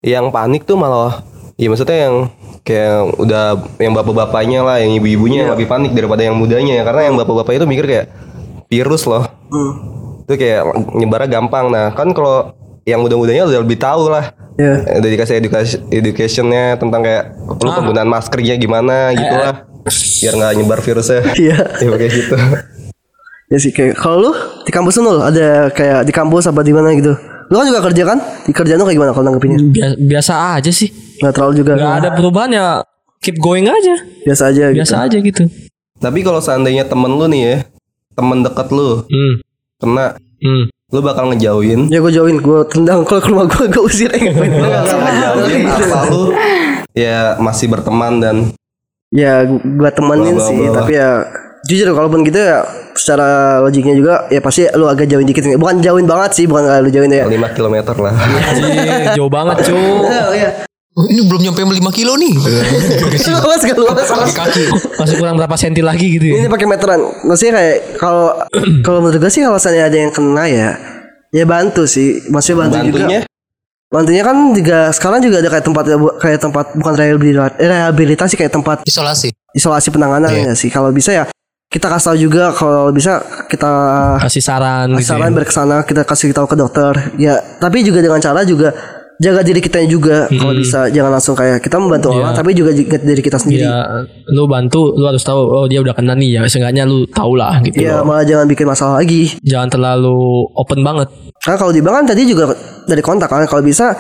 yang 0.01 0.27
panik 0.31 0.63
tuh 0.63 0.75
malah 0.75 1.21
Iya 1.59 1.75
maksudnya 1.75 1.99
yang 2.07 2.15
kayak 2.63 3.19
udah 3.19 3.45
yang 3.83 3.91
bapak-bapaknya 3.91 4.63
lah, 4.63 4.79
yang 4.79 4.95
ibu-ibunya 4.95 5.43
yang 5.43 5.59
lebih 5.59 5.67
panik 5.67 5.91
daripada 5.91 6.23
yang 6.23 6.39
mudanya 6.39 6.79
ya 6.79 6.87
karena 6.87 7.11
yang 7.11 7.19
bapak-bapaknya 7.19 7.67
itu 7.67 7.69
mikir 7.69 7.85
kayak 7.91 8.07
virus 8.71 9.03
loh. 9.11 9.27
Hmm. 9.51 9.73
Itu 10.23 10.39
kayak 10.39 10.63
nyebarnya 10.95 11.29
gampang. 11.35 11.67
Nah, 11.75 11.91
kan 11.99 12.15
kalau 12.15 12.55
yang 12.87 13.03
muda-mudanya 13.03 13.51
udah 13.51 13.59
lebih 13.59 13.75
tahu 13.75 14.07
lah. 14.07 14.31
Ya. 14.55 15.03
Udah 15.03 15.11
dikasih 15.11 15.35
edukasi 15.43 15.83
educationnya 15.91 16.79
tentang 16.79 17.03
kayak 17.03 17.35
lu 17.59 17.71
penggunaan 17.75 18.07
maskernya 18.07 18.55
gimana 18.55 19.11
gitu 19.19 19.35
lah. 19.35 19.67
Biar 20.23 20.35
nggak 20.39 20.53
nyebar 20.63 20.79
virusnya. 20.79 21.27
Iya. 21.43 21.59
ya 21.83 21.91
kayak 21.91 22.13
gitu. 22.15 22.37
Ya 23.51 23.59
sih 23.59 23.75
kayak 23.75 23.99
kalau 23.99 24.31
lu 24.31 24.33
di 24.63 24.71
kampus 24.71 24.95
lu 25.03 25.11
Nul, 25.11 25.19
ada 25.27 25.75
kayak 25.75 26.07
di 26.07 26.13
kampus 26.15 26.47
apa 26.47 26.63
di 26.63 26.71
mana 26.71 26.95
gitu. 26.95 27.19
Lu 27.51 27.55
kan 27.59 27.67
juga 27.67 27.83
kerja 27.91 28.03
kan? 28.15 28.19
Di 28.47 28.53
kerjaan 28.55 28.79
lu 28.79 28.87
kayak 28.87 28.99
gimana 29.01 29.11
kalau 29.11 29.27
nanggepinnya? 29.27 29.59
Biasa, 29.73 29.95
biasa 29.99 30.33
aja 30.61 30.71
sih. 30.71 31.08
Gak 31.19 31.33
terlalu 31.33 31.53
juga. 31.57 31.73
Gak 31.75 31.95
ada 31.97 32.09
perubahan 32.13 32.51
ya. 32.51 32.67
Keep 33.19 33.37
going 33.39 33.67
aja. 33.67 33.95
Biasa 34.23 34.43
aja 34.49 34.65
gitu. 34.69 34.79
Biasa 34.79 34.97
aja 35.03 35.17
gitu. 35.17 35.43
Tapi 35.97 36.19
kalau 36.21 36.39
seandainya 36.39 36.85
temen 36.85 37.11
lu 37.11 37.27
nih 37.27 37.43
ya, 37.43 37.57
temen 38.13 38.41
deket 38.41 38.71
lu 38.71 39.03
Hmm. 39.05 39.35
kena, 39.77 40.07
Hmm. 40.39 40.71
lu 40.89 41.01
bakal 41.01 41.27
ngejauhin 41.29 41.87
Ya 41.89 41.99
gue 41.99 42.09
jauhin, 42.09 42.39
gue 42.39 42.59
tendang 42.67 43.03
kalau 43.03 43.19
ke 43.19 43.29
rumah 43.29 43.45
gue 43.45 43.67
gue 43.67 43.83
usir 43.83 44.07
aja. 44.09 44.31
lu 44.31 44.39
gak 44.65 44.83
bakal 44.85 44.99
ngejauhin 45.01 45.61
apa 45.75 45.99
lu 46.07 46.23
ya 46.93 47.35
masih 47.37 47.67
berteman 47.67 48.19
dan 48.19 48.37
ya 49.09 49.43
gue 49.45 49.91
temenin 49.93 50.33
Blah, 50.33 50.39
blah, 50.39 50.49
sih, 50.49 50.59
blah. 50.61 50.75
tapi 50.77 50.93
ya 50.95 51.11
jujur 51.65 51.91
kalaupun 51.91 52.23
gitu 52.23 52.39
ya 52.39 52.63
secara 52.93 53.29
logiknya 53.61 53.95
juga 53.95 54.15
ya 54.29 54.39
pasti 54.39 54.67
lu 54.73 54.87
agak 54.87 55.07
jauhin 55.07 55.25
dikit 55.25 55.43
bukan 55.55 55.79
jauhin 55.79 56.05
banget 56.05 56.31
sih 56.33 56.45
bukan 56.45 56.63
lu 56.79 56.89
jauhin 56.89 57.11
ya 57.13 57.25
5 57.25 57.35
km 57.53 57.75
lah. 57.99 58.15
Anjing, 58.15 59.15
jauh 59.15 59.27
banget 59.29 59.57
cu. 59.65 59.75
oh 59.75 60.33
iya 60.39 60.51
Oh, 60.93 61.07
ini 61.07 61.21
belum 61.23 61.41
nyampe 61.41 61.63
5 61.63 61.79
kilo 61.93 62.17
nih. 62.17 62.33
luas 63.45 63.61
gak 63.61 63.79
luas 63.79 64.09
kaki. 64.33 64.65
Masih 64.99 65.15
kurang 65.17 65.37
berapa 65.37 65.55
senti 65.55 65.79
lagi 65.79 66.19
gitu 66.19 66.27
ya. 66.27 66.43
ini 66.43 66.49
pakai 66.49 66.67
meteran 66.67 66.99
maksudnya 67.23 67.53
kayak 67.55 67.77
kalau 67.97 68.35
kalau 68.87 68.99
menurut 69.01 69.21
gue 69.21 69.31
sih 69.31 69.41
kalau 69.41 69.57
misalnya 69.57 69.87
ada 69.87 69.95
yang 69.97 70.11
kena 70.11 70.45
ya 70.45 70.71
ya 71.31 71.45
bantu 71.45 71.87
sih 71.87 72.27
maksudnya 72.27 72.67
bantu 72.67 72.75
Bantunya 72.75 73.21
juga 73.23 73.27
bantunya 73.89 74.23
kan 74.23 74.37
juga 74.53 74.79
sekarang 74.91 75.21
juga 75.23 75.37
ada 75.39 75.49
kayak 75.49 75.65
tempat 75.65 75.85
kayak 76.19 76.41
tempat 76.43 76.67
bukan 76.75 76.95
rehabilitasi 76.95 77.55
rehabilitasi 77.59 78.35
kayak 78.35 78.53
tempat 78.53 78.77
Isolasi. 78.83 79.29
isolasi 79.55 79.89
penanganan 79.89 80.29
Iya. 80.29 80.51
ya 80.51 80.55
sih 80.59 80.69
kalau 80.69 80.91
bisa 80.91 81.15
ya 81.15 81.25
kita 81.69 81.87
kasih 81.87 82.05
tahu 82.07 82.17
juga 82.19 82.45
kalau 82.51 82.91
bisa 82.91 83.21
kita 83.47 83.71
Kasih 84.19 84.43
saran 84.43 84.93
gitu. 84.93 85.09
saran 85.09 85.31
ya. 85.31 85.37
berkesana 85.37 85.77
kita 85.85 86.03
kasih 86.03 86.33
tahu 86.33 86.49
ke 86.49 86.57
dokter 86.57 86.93
ya 87.17 87.39
tapi 87.57 87.81
juga 87.81 88.03
dengan 88.03 88.19
cara 88.19 88.43
juga 88.43 88.73
jaga 89.19 89.43
diri 89.43 89.59
kita 89.59 89.83
juga 89.85 90.27
kalau 90.29 90.55
bisa 90.55 90.87
jangan 90.89 91.11
langsung 91.11 91.35
kayak 91.35 91.59
kita 91.59 91.75
membantu 91.75 92.09
Iya. 92.09 92.19
orang 92.21 92.33
tapi 92.33 92.51
juga 92.53 92.71
jaga 92.71 92.97
diri 93.01 93.19
kita 93.19 93.35
sendiri 93.37 93.63
Ya, 93.63 94.07
lu 94.29 94.47
bantu, 94.47 94.95
lu 94.95 95.05
harus 95.05 95.21
tahu. 95.21 95.43
Oh 95.43 95.67
dia 95.67 95.79
udah 95.79 95.91
kena 95.91 96.15
nih 96.15 96.39
ya. 96.39 96.41
Seenggaknya 96.45 96.83
lu 96.83 97.03
tau 97.05 97.35
lah 97.35 97.59
gitu. 97.61 97.79
ya 97.79 97.99
loh. 97.99 98.07
malah 98.07 98.23
jangan 98.23 98.47
bikin 98.47 98.65
masalah 98.65 98.99
lagi 98.99 99.35
Jangan 99.43 99.69
terlalu 99.69 100.19
open 100.53 100.81
banget. 100.81 101.11
karena 101.37 101.57
kalau 101.57 101.71
dibilang 101.71 101.97
kan 101.99 102.07
tadi 102.09 102.23
juga 102.25 102.55
dari 102.85 103.01
kontak 103.01 103.27
kan 103.27 103.43
kalau 103.45 103.61
bisa 103.61 103.91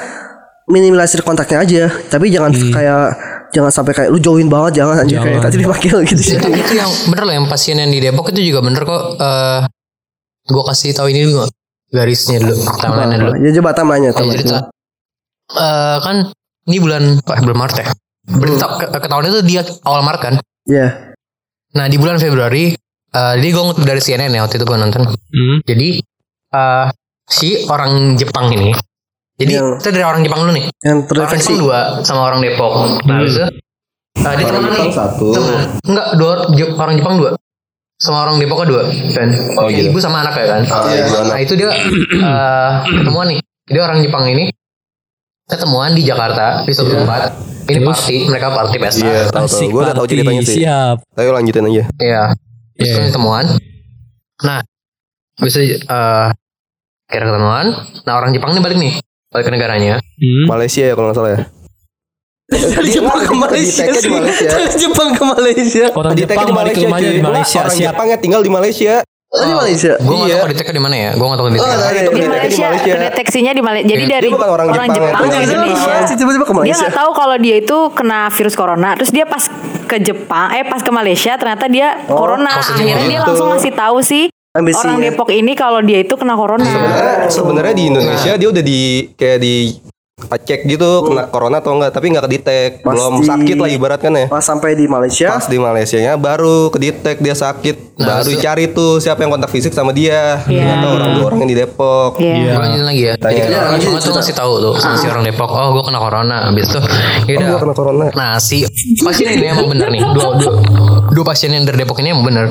minimalisir 0.66 1.20
kontaknya 1.20 1.58
aja 1.60 1.82
tapi 2.06 2.28
jangan 2.28 2.52
kayak 2.52 3.02
jangan 3.48 3.72
sampai 3.72 3.92
kayak 3.92 4.10
lu 4.10 4.18
jauhin 4.18 4.46
banget 4.46 4.78
jangan 4.78 5.00
anjir 5.00 5.16
kayak 5.16 5.40
tadi 5.40 5.56
dipanggil 5.58 5.96
gitu 6.04 6.20
sih 6.20 6.34
Ya, 6.34 6.40
tapi 6.40 6.60
itu 6.60 6.74
yang 6.74 6.90
bener 7.08 7.24
loh 7.24 7.34
yang 7.34 7.46
pasien 7.46 7.74
yang 7.74 7.88
di 7.88 7.98
Depok 7.98 8.28
itu 8.30 8.40
juga 8.44 8.60
bener 8.60 8.82
kok. 8.82 9.02
Eh 9.16 9.60
gue 10.46 10.62
kasih 10.64 10.92
tahu 10.92 11.08
ini 11.08 11.24
dulu 11.24 11.48
garisnya 11.88 12.36
dulu, 12.38 12.56
timeline 12.76 13.16
dulu. 13.16 13.32
ya 13.38 13.50
coba 13.56 13.70
tamanya 13.72 14.10
Oh, 14.12 14.28
Eh 15.50 15.96
kan 15.98 16.16
ini 16.64 16.78
bulan 16.78 17.02
eh, 17.16 17.40
bulan 17.40 17.58
Maret 17.58 17.76
ya. 17.78 17.86
Berita 18.28 18.66
ke- 18.76 18.90
ketahuan 18.94 19.24
itu 19.26 19.40
dia 19.42 19.62
awal 19.82 20.02
Maret 20.02 20.20
kan. 20.22 20.34
ya 20.64 21.16
Nah 21.70 21.84
di 21.84 21.96
bulan 21.96 22.16
Februari, 22.16 22.72
eh 23.08 23.32
jadi 23.34 23.48
gue 23.48 23.62
ngutip 23.62 23.84
dari 23.84 23.98
CNN 23.98 24.28
ya 24.30 24.40
waktu 24.42 24.56
itu 24.56 24.64
gue 24.64 24.76
nonton. 24.76 25.04
Hmm. 25.06 25.56
Jadi 25.62 26.00
eh 26.50 26.86
si 27.24 27.64
orang 27.64 28.14
Jepang 28.14 28.48
ini, 28.50 28.72
jadi 29.34 29.52
Yang- 29.54 29.78
kita 29.78 29.90
dari 29.90 30.04
orang 30.04 30.20
Jepang 30.20 30.40
dulu 30.42 30.52
nih. 30.54 30.64
yang 30.82 30.98
Orang 30.98 31.08
terinfeksi 31.28 31.44
Jepang 31.50 31.62
dua 31.62 31.78
sama 32.02 32.20
orang 32.24 32.40
Depok. 32.40 32.72
Nah 33.04 33.16
itu 33.20 33.40
eh, 34.18 34.32
dia 34.34 34.44
temenan 34.46 34.72
nih. 34.74 34.90
satu. 34.90 35.26
Temenan. 35.30 35.60
Enggak 35.82 36.06
dua 36.16 36.32
orang 36.78 36.96
Jepang 36.96 37.14
dua 37.16 37.30
sama 37.96 38.18
orang 38.22 38.36
Depok 38.36 38.64
dua 38.64 38.82
kan. 39.10 39.28
Oh, 39.56 39.68
gitu. 39.68 39.88
Ibu 39.88 39.98
sama 39.98 40.20
anak 40.22 40.34
ya 40.34 40.46
kan. 40.50 40.62
Ibu 40.64 41.14
anak. 41.18 41.28
Nah 41.28 41.38
itu 41.38 41.52
dia 41.54 41.68
eh, 41.70 42.70
ketemuan 42.84 43.28
nih. 43.28 43.40
Jadi 43.64 43.78
orang 43.78 43.98
Jepang 44.00 44.24
ini 44.26 44.48
ketemuan 45.48 45.96
di 45.96 46.04
Jakarta 46.04 46.62
di 46.62 46.72
suatu 46.76 46.92
tempat. 46.92 47.32
Ini 47.68 47.84
party, 47.84 48.16
mereka 48.32 48.48
party 48.48 48.76
pesta. 48.80 49.04
Iya, 49.04 49.28
tahu 49.28 49.44
tahu. 49.44 49.68
Gue 49.68 49.82
udah 49.84 49.96
tahu 49.96 50.06
ceritanya 50.08 50.40
sih. 50.40 50.64
Siap. 50.64 50.96
Ayo 51.20 51.30
lanjutin 51.36 51.68
aja. 51.68 51.84
Iya. 52.00 52.22
Terus 52.76 52.88
Iya. 52.88 52.94
kan 52.96 53.04
ketemuan. 53.12 53.44
Nah, 54.40 54.60
bisa 55.36 55.58
eh 55.60 56.28
kira 57.08 57.24
ketemuan. 57.28 57.66
Nah 58.08 58.12
orang 58.16 58.30
Jepang 58.32 58.56
ini 58.56 58.60
balik 58.64 58.78
nih, 58.80 58.92
balik 59.28 59.44
ke 59.48 59.52
negaranya. 59.52 59.94
Hmm. 60.16 60.44
Malaysia 60.48 60.84
ya 60.84 60.92
kalau 60.96 61.12
nggak 61.12 61.18
salah 61.20 61.32
ya. 61.36 61.42
dari 62.48 62.88
Jepang 62.88 63.20
ke 63.20 63.34
Malaysia. 63.36 63.84
Dari 63.84 64.72
Jepang 64.80 65.12
ke 65.12 65.20
Malaysia 65.20 65.84
Orang 65.92 66.16
Di 66.16 66.24
Jepang 66.24 66.48
balik 66.56 66.72
ke 66.72 66.80
rumahnya 66.88 67.10
di 67.12 67.20
Malaysia. 67.20 67.60
Orang. 67.60 67.76
Jepang 67.76 68.06
yang 68.08 68.20
tinggal 68.24 68.40
di 68.40 68.48
Malaysia. 68.48 69.04
Oh, 69.28 69.40
di 69.40 69.52
Malaysia 69.54 69.92
Gue 69.96 70.14
nggak 70.14 70.24
Iya. 70.24 70.34
tahu 70.34 70.46
kedeteknya 70.46 70.74
di 70.74 70.82
mana 70.82 70.96
ya. 70.96 71.10
Gue 71.12 71.26
nggak 71.26 71.38
tahu 71.38 71.46
kedeteknya. 71.48 71.68
Oh, 71.68 71.88
Kedeteknya 71.88 72.08
di 72.18 72.28
Malaysia, 72.28 72.66
Malaysia. 72.66 72.92
kedeteksinya 72.92 73.52
di 73.52 73.62
Malaysia 73.62 73.86
jadi 73.86 74.00
Iya, 74.00 74.10
dari 74.10 74.22
dia 74.22 74.34
bukan 74.34 74.48
orang 74.50 74.66
Jepang, 74.68 74.88
Jepang 74.88 75.08
ya. 75.08 75.14
ke 75.14 75.26
Dia 75.28 75.42
Indonesia 75.44 75.86
Malaysia 75.88 76.14
tiba-tiba 76.14 76.44
ke 76.44 76.48
dia 76.48 76.58
Malaysia 76.58 76.78
nggak 76.80 76.96
tahu 76.96 77.10
kalau 77.12 77.36
dia 77.36 77.56
itu 77.56 77.76
kena 77.92 78.20
virus 78.28 78.54
corona 78.54 78.88
terus 78.94 79.10
dia 79.10 79.24
pas 79.24 79.44
ke 79.84 79.96
Jepang 79.98 80.46
eh 80.50 80.64
pas 80.64 80.80
ke 80.80 80.90
Malaysia 80.90 81.32
ternyata 81.34 81.64
dia 81.66 81.88
corona 82.04 82.50
positif 82.56 82.82
akhirnya 82.82 83.04
dia 83.06 83.20
langsung 83.22 83.48
ngasih 83.50 83.72
tahu 83.72 83.98
sih 84.00 84.24
Ambisi 84.50 84.80
orang 84.80 84.96
ya. 84.98 85.04
Depok 85.06 85.28
ini 85.30 85.52
kalau 85.52 85.80
dia 85.80 86.00
itu 86.00 86.14
kena 86.14 86.32
corona. 86.32 86.64
Sebenarnya 86.64 87.28
sebenarnya 87.28 87.74
di 87.74 87.84
Indonesia 87.86 88.32
dia 88.34 88.48
udah 88.48 88.64
di 88.64 88.80
kayak 89.12 89.38
di 89.38 89.54
cek 90.18 90.66
gitu 90.66 91.06
kena 91.06 91.26
corona 91.26 91.58
atau 91.58 91.72
enggak 91.72 91.90
tapi 91.90 92.10
nggak 92.10 92.26
kedetek 92.26 92.70
belum 92.82 93.22
Pasti. 93.22 93.30
sakit 93.30 93.56
lah 93.56 93.70
ibarat 93.70 93.98
kan 93.98 94.12
ya 94.12 94.26
Pas 94.26 94.42
sampai 94.42 94.74
di 94.74 94.84
Malaysia 94.84 95.30
pas 95.30 95.46
di 95.46 95.56
Malaysia 95.56 95.94
nya 95.96 96.14
baru 96.14 96.68
kedetek 96.68 97.18
dia 97.18 97.32
sakit 97.32 97.86
Nah, 97.96 98.22
baru 98.22 98.30
itu- 98.30 98.38
cari 98.40 98.64
tuh 98.68 98.98
siapa 98.98 99.20
yang 99.20 99.30
kontak 99.32 99.48
fisik 99.48 99.70
sama 99.70 99.90
dia 99.90 100.38
Iya. 100.44 100.70
atau 100.76 100.90
orang 100.92 101.10
dua 101.12 101.24
orang 101.24 101.38
yang 101.40 101.50
di 101.50 101.56
Depok 101.56 102.10
Iya. 102.16 102.34
Gue 102.48 102.60
lanjutin 102.60 102.86
lagi 102.86 103.02
ya. 103.02 103.14
Tanya. 103.16 103.42
orang 103.42 103.70
lanjut, 103.72 103.82
Cuma 103.84 103.90
tuh 103.90 103.98
cerita. 104.00 104.16
ngasih 104.16 104.34
tahu 104.36 104.52
tuh 104.60 104.74
sama 104.76 104.94
si 104.94 105.06
orang 105.06 105.24
Depok. 105.24 105.48
Oh 105.48 105.68
gue 105.72 105.82
kena 105.84 105.98
corona. 105.98 106.36
Abis 106.46 106.64
itu 106.64 106.78
ya 107.24 107.34
udah. 107.34 107.46
gua 107.48 107.58
kena 107.60 107.74
corona. 107.74 108.06
Nah 108.12 108.30
si 108.38 108.56
pasien 108.96 109.28
ini 109.32 109.46
emang 109.48 109.66
bener 109.68 109.88
nih. 109.88 110.02
Dua, 110.04 110.30
dua, 110.32 110.50
dua 111.10 111.24
pasien 111.24 111.50
yang 111.50 111.62
dari 111.62 111.74
Depok 111.76 111.98
ini 111.98 112.08
emang 112.08 112.22
bener. 112.24 112.44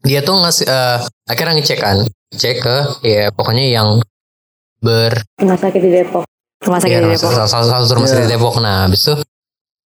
Dia 0.00 0.20
tuh 0.20 0.32
ngasih 0.34 0.64
eh, 0.64 0.98
akhirnya 1.26 1.52
ngecek 1.54 1.78
kan. 1.78 1.96
Cek 2.30 2.56
ke 2.58 2.76
ya 3.02 3.28
pokoknya 3.28 3.64
yang 3.70 3.88
ber 4.78 5.12
Rumah 5.36 5.58
sakit 5.58 5.76
di 5.78 5.90
Depok. 5.94 6.24
Rumah 6.60 6.78
sakit 6.78 6.92
ya, 6.92 7.00
di 7.00 7.08
Depok. 7.16 7.30
salah 7.32 7.48
salah 7.48 7.66
satu 7.80 7.96
rumah 7.96 8.08
sakit 8.08 8.24
di 8.28 8.32
Depok. 8.36 8.54
Nah 8.60 8.84
abis 8.84 9.00
itu 9.08 9.14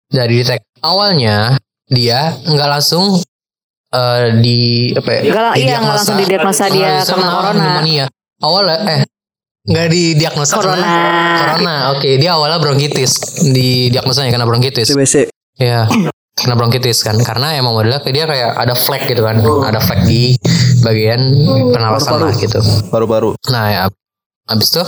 dari 0.10 0.42
detek 0.42 0.62
awalnya 0.82 1.54
dia 1.86 2.34
nggak 2.42 2.70
langsung 2.70 3.22
eh, 3.94 4.26
di 4.42 4.90
apa 4.92 5.10
ya? 5.10 5.22
Nggak- 5.30 5.56
iya, 5.62 5.76
nggak 5.78 5.94
langsung 5.94 6.18
didiagnosa 6.18 6.66
dia 6.70 7.06
oh, 7.06 7.14
corona. 7.14 7.54
pneumonia. 7.54 8.06
Awalnya 8.42 8.78
eh 8.90 9.02
nggak 9.64 9.88
didiagnosa 9.88 10.54
Corona. 10.58 10.76
kena 10.76 10.94
corona. 11.40 11.76
Oke, 11.96 12.10
dia 12.18 12.36
awalnya 12.36 12.58
bronkitis. 12.60 13.12
Di 13.48 13.88
diagnosanya 13.88 14.34
kena 14.34 14.44
bronkitis. 14.44 14.90
TBC 14.90 15.30
Iya. 15.62 15.86
Kena 16.34 16.58
bronkitis 16.58 17.06
kan 17.06 17.14
karena 17.22 17.54
emang 17.54 17.78
modelnya 17.78 18.02
kayak 18.02 18.16
dia 18.18 18.26
kayak 18.26 18.50
ada 18.58 18.74
flek 18.74 19.06
gitu 19.06 19.22
kan. 19.22 19.38
Ada 19.40 19.78
flek 19.78 20.10
di 20.10 20.34
bagian 20.82 21.22
pernapasan 21.70 22.18
lah 22.18 22.34
gitu. 22.34 22.58
baru-baru 22.90 23.38
Nah 23.54 23.66
ya 23.70 23.82
abis 24.44 24.76
itu 24.76 24.84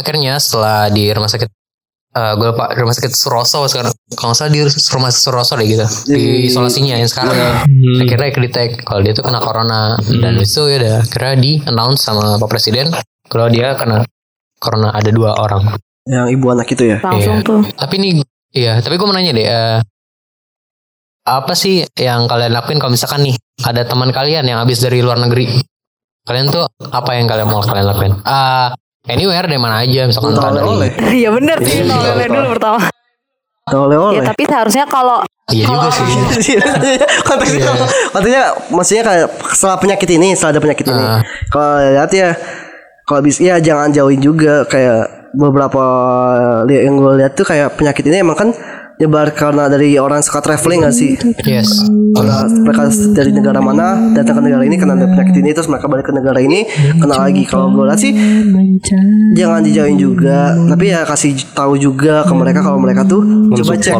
akhirnya 0.00 0.40
setelah 0.40 0.88
di 0.88 1.12
rumah 1.12 1.28
sakit 1.28 1.48
eh 2.10 2.32
gue 2.34 2.48
lupa 2.50 2.74
rumah 2.74 2.90
sakit 2.90 3.14
Suroso 3.14 3.62
sekarang. 3.70 3.94
Kalau 4.18 4.34
nggak 4.34 4.38
salah 4.40 4.50
di 4.50 4.60
rumah 4.66 5.08
sakit 5.14 5.22
Suroso 5.22 5.52
deh 5.54 5.62
gitu 5.64 5.86
di 6.10 6.50
isolasinya 6.50 6.98
yang 6.98 7.06
sekarang. 7.06 7.38
Akhirnya 8.02 8.30
kedetek 8.34 8.82
kalau 8.82 8.98
dia 8.98 9.14
tuh 9.14 9.22
kena 9.22 9.38
corona. 9.38 9.94
Dan 10.02 10.34
itu 10.36 10.66
ya 10.66 10.76
udah 10.82 10.96
akhirnya 11.06 11.34
di 11.38 11.52
announce 11.62 12.02
sama 12.02 12.34
pak 12.36 12.50
presiden 12.50 12.90
kalau 13.30 13.46
dia 13.46 13.78
kena 13.78 14.02
corona 14.58 14.90
ada 14.90 15.06
dua 15.08 15.38
orang. 15.38 15.78
Yang 16.02 16.26
ibu 16.34 16.46
anak 16.50 16.66
itu 16.66 16.82
ya. 16.90 16.98
Langsung 16.98 17.38
Iya. 17.38 17.46
tuh. 17.46 17.60
tapi 17.78 17.94
nih 18.02 18.10
iya 18.50 18.72
tapi 18.82 18.98
gue 18.98 19.06
mau 19.06 19.14
nanya 19.14 19.30
deh 19.30 19.46
eh, 19.46 19.78
apa 21.22 21.52
sih 21.54 21.86
yang 21.94 22.26
kalian 22.26 22.50
lakuin 22.50 22.82
kalau 22.82 22.90
misalkan 22.90 23.22
nih 23.22 23.36
ada 23.62 23.86
teman 23.86 24.10
kalian 24.10 24.42
yang 24.42 24.58
habis 24.58 24.82
dari 24.82 24.98
luar 24.98 25.20
negeri? 25.22 25.46
Kalian 26.26 26.50
tuh 26.50 26.66
apa 26.90 27.10
yang 27.14 27.30
kalian 27.30 27.46
mau 27.46 27.62
kalian 27.62 27.86
lakuin? 27.86 28.12
Ah 28.26 28.74
anywhere 29.10 29.44
dari 29.44 29.58
mana 29.58 29.80
aja 29.80 30.06
misalkan 30.06 30.32
Entah 30.32 30.50
dari. 30.52 30.88
Iya 31.16 31.28
bener 31.30 31.56
sih. 31.60 31.82
Iya, 31.82 31.90
Nolnya 31.90 32.14
betul. 32.16 32.36
dulu 32.36 32.48
pertama. 32.54 32.78
Entah 33.60 33.80
oleh-oleh. 33.80 34.14
Ya 34.14 34.22
tapi 34.24 34.42
seharusnya 34.44 34.84
kalau 34.86 35.18
iya 35.50 35.66
juga 35.66 35.88
sih 35.90 36.54
konteksnya 37.26 37.74
konteksnya 38.08 38.42
maksudnya 38.70 39.02
kayak 39.02 39.26
setelah 39.50 39.76
penyakit 39.76 40.08
ini 40.08 40.28
setelah 40.32 40.52
ada 40.54 40.62
penyakit 40.62 40.86
ini 40.86 41.02
Ah. 41.02 41.20
kalau 41.50 41.74
lihat 41.90 42.10
ya 42.10 42.30
kalau 43.02 43.20
bisa 43.20 43.42
ya 43.42 43.58
jangan 43.58 43.90
jauhin 43.90 44.22
juga 44.22 44.62
kayak 44.64 45.10
beberapa 45.34 45.82
yang 46.66 46.94
gue 46.94 47.12
lihat 47.18 47.34
tuh 47.34 47.42
kayak 47.42 47.74
penyakit 47.74 48.06
ini 48.06 48.22
emang 48.22 48.38
kan 48.38 48.48
nyebar 49.00 49.32
karena 49.32 49.64
dari 49.72 49.96
orang 49.96 50.20
suka 50.20 50.44
traveling 50.44 50.84
gak 50.84 50.92
sih? 50.92 51.16
Yes. 51.48 51.88
Karena 52.10 52.44
mereka 52.50 52.90
dari 53.16 53.30
negara 53.32 53.62
mana 53.62 54.12
datang 54.12 54.42
ke 54.42 54.50
negara 54.50 54.66
ini 54.66 54.76
kena 54.76 54.98
ada 54.98 55.06
penyakit 55.08 55.40
ini 55.40 55.50
terus 55.54 55.70
mereka 55.70 55.86
balik 55.86 56.10
ke 56.10 56.12
negara 56.12 56.38
ini 56.42 56.66
kena 57.00 57.16
lagi. 57.16 57.46
Kalau 57.48 57.72
gue 57.72 57.84
lihat 57.86 58.00
sih 58.02 58.12
jangan 59.38 59.64
dijauhin 59.64 59.96
juga. 59.96 60.52
Tapi 60.58 60.84
ya 60.90 61.06
kasih 61.06 61.32
tahu 61.54 61.80
juga 61.80 62.26
ke 62.26 62.34
mereka 62.34 62.60
kalau 62.60 62.82
mereka 62.82 63.06
tuh 63.06 63.24
coba 63.56 63.72
cek. 63.78 63.94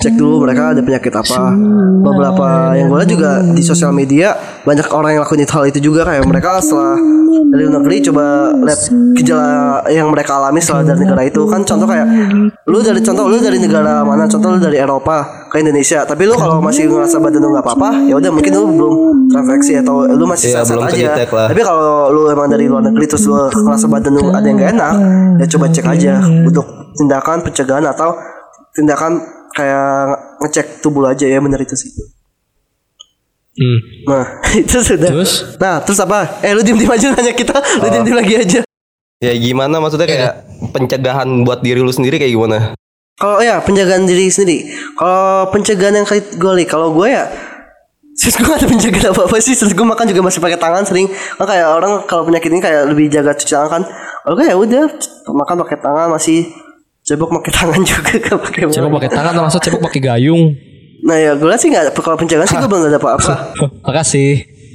Cek 0.00 0.14
dulu 0.16 0.48
mereka 0.48 0.74
ada 0.74 0.80
penyakit 0.82 1.12
apa. 1.12 1.54
Beberapa 2.00 2.74
yang 2.74 2.88
gue 2.88 2.98
lihat 3.04 3.10
juga 3.12 3.30
di 3.52 3.62
sosial 3.62 3.92
media 3.92 4.34
banyak 4.64 4.88
orang 4.90 5.14
yang 5.14 5.22
lakuin 5.22 5.44
hal 5.44 5.64
itu 5.68 5.78
juga. 5.78 6.08
Kayak 6.08 6.24
mereka 6.24 6.58
setelah 6.64 6.96
dari 7.52 7.68
negeri 7.68 7.96
coba 8.08 8.24
lihat 8.64 8.80
gejala 9.20 9.84
yang 9.92 10.08
mereka 10.08 10.40
alami 10.40 10.58
setelah 10.64 10.88
dari 10.88 11.04
negara 11.04 11.22
itu. 11.28 11.44
Kan 11.46 11.68
contoh 11.68 11.84
kayak 11.84 12.08
lu 12.64 12.80
dari 12.80 13.04
contoh 13.04 13.28
lu 13.28 13.36
dari 13.36 13.60
negara 13.60 13.99
mana 14.02 14.24
contoh 14.24 14.54
lu 14.54 14.58
dari 14.58 14.76
Eropa 14.76 15.48
ke 15.48 15.58
Indonesia. 15.58 16.02
Tapi 16.02 16.22
lu 16.24 16.34
kalau 16.34 16.58
masih 16.58 16.86
ngerasa 16.86 17.18
badan 17.18 17.40
lu 17.40 17.48
nggak 17.50 17.64
apa-apa 17.64 17.88
ya 18.06 18.14
udah 18.16 18.30
mungkin 18.30 18.52
lu 18.52 18.64
belum 18.70 18.94
terinfeksi 19.28 19.72
atau 19.80 20.06
lu 20.06 20.24
masih 20.24 20.48
Iya, 20.50 20.56
sehat 20.62 20.66
belum 20.70 20.84
aja. 20.84 21.06
lah. 21.26 21.46
tapi 21.48 21.60
kalau 21.60 21.88
lu 22.10 22.22
emang 22.28 22.48
dari 22.48 22.64
luar 22.66 22.82
negeri 22.82 23.04
terus 23.04 23.24
lu 23.24 23.34
ngerasa 23.36 23.86
badan 23.86 24.12
lu 24.14 24.30
ada 24.30 24.44
yang 24.44 24.56
gak 24.56 24.70
enak 24.74 24.92
ya 25.38 25.46
coba 25.50 25.66
cek 25.68 25.86
aja. 25.86 26.12
untuk 26.44 26.66
tindakan 26.94 27.36
pencegahan 27.40 27.84
atau 27.84 28.10
tindakan 28.72 29.12
kayak 29.50 30.16
ngecek 30.40 30.66
tubuh 30.80 31.06
aja. 31.06 31.24
Ya 31.24 31.38
bener 31.38 31.60
itu 31.60 31.74
sih. 31.74 31.90
Hmm. 33.50 33.78
nah 34.06 34.24
itu 34.62 34.78
sudah. 34.78 35.10
Terus? 35.10 35.58
nah 35.58 35.82
terus 35.82 35.98
apa? 35.98 36.40
Eh 36.40 36.54
lu 36.54 36.62
diem 36.62 36.78
diem 36.78 36.88
aja 36.88 37.10
nanya 37.10 37.34
kita. 37.34 37.56
Lu 37.82 37.86
diem 37.88 38.04
diem 38.06 38.16
lagi 38.16 38.34
aja. 38.38 38.60
Ya 39.20 39.32
gimana? 39.36 39.84
Maksudnya 39.84 40.08
kayak 40.08 40.32
pencegahan 40.72 41.28
buat 41.44 41.60
diri 41.60 41.82
lu 41.82 41.90
sendiri 41.90 42.16
kayak 42.16 42.32
gimana 42.32 42.72
kalau 43.20 43.44
ya 43.44 43.60
penjagaan 43.60 44.08
diri 44.08 44.32
sendiri. 44.32 44.72
Kalau 44.96 45.52
pencegahan 45.52 46.00
yang 46.00 46.08
gue 46.08 46.52
nih 46.56 46.66
kalau 46.66 46.96
gue 46.96 47.12
ya 47.12 47.28
Terus 48.20 48.36
gue 48.36 48.44
gak 48.52 48.60
ada 48.60 48.68
penjagaan 48.68 49.06
apa-apa 49.16 49.36
sih. 49.40 49.56
Terus 49.56 49.72
gue 49.72 49.86
makan 49.86 50.04
juga 50.12 50.20
masih 50.20 50.44
pakai 50.44 50.60
tangan 50.60 50.84
sering. 50.84 51.08
Kan 51.08 51.46
kayak 51.48 51.68
orang 51.72 52.04
kalau 52.04 52.28
penyakit 52.28 52.52
ini 52.52 52.60
kayak 52.60 52.92
lebih 52.92 53.08
jaga 53.08 53.32
cuci 53.32 53.48
tangan 53.56 53.80
kan. 53.80 53.82
Kalau 54.24 54.34
gue 54.36 54.44
ya 54.44 54.56
udah 54.60 54.84
makan 55.32 55.54
pakai 55.64 55.78
tangan 55.80 56.06
masih 56.12 56.44
cebok 57.00 57.32
pakai 57.40 57.52
tangan 57.52 57.80
juga 57.88 58.12
gak 58.20 58.38
pakai 58.44 58.60
Cebok 58.68 58.92
pakai 59.00 59.10
tangan 59.16 59.32
termasuk 59.32 59.60
cebok 59.64 59.80
pakai 59.88 60.00
gayung. 60.04 60.52
Nah 61.00 61.16
ya 61.16 61.32
gue 61.32 61.48
sih 61.56 61.72
gak 61.72 61.88
ada 61.88 61.92
Kalau 61.96 62.16
penjagaan 62.20 62.44
sih 62.44 62.56
gue 62.60 62.68
belum 62.68 62.84
ada 62.92 63.00
apa-apa. 63.00 63.34
Makasih. 63.88 64.32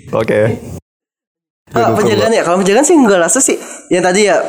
oke. 0.10 0.40
Ah, 1.74 1.92
Penjagaan 1.94 2.34
ya 2.34 2.42
Kalau 2.42 2.58
penjagaan 2.62 2.86
sih 2.86 2.98
gue 2.98 3.18
rasa 3.18 3.38
sih. 3.46 3.62
Yang 3.94 4.04
tadi 4.10 4.22
ya 4.26 4.42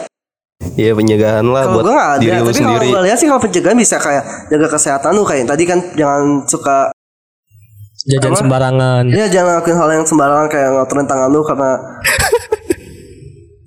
Iya 0.77 0.93
pencegahan 0.93 1.45
lah 1.45 1.63
Kalau 1.69 1.75
buat 1.81 1.85
gue 1.85 1.95
gak 1.95 2.09
ada 2.09 2.21
diri 2.21 2.31
lu 2.33 2.37
Tapi 2.37 2.45
kalau 2.45 2.53
sendiri 2.57 2.87
gue 2.89 3.03
lihat 3.09 3.19
sih 3.21 3.27
Kalau 3.29 3.41
penjagaan 3.41 3.77
bisa 3.77 3.97
kayak 3.97 4.25
Jaga 4.49 4.67
kesehatan 4.73 5.11
lu 5.13 5.23
Kayak 5.25 5.45
tadi 5.49 5.65
kan 5.65 5.79
Jangan 5.93 6.23
suka 6.45 6.77
Jajan 8.07 8.33
Apa? 8.33 8.39
sembarangan. 8.39 9.05
Ya 9.11 9.27
jangan 9.27 9.59
lakuin 9.59 9.77
hal 9.77 9.91
yang 9.91 10.07
sembarangan 10.07 10.47
Kayak 10.47 10.69
ngotorin 10.73 11.07
tangan 11.09 11.29
lu 11.29 11.41
Karena 11.43 11.71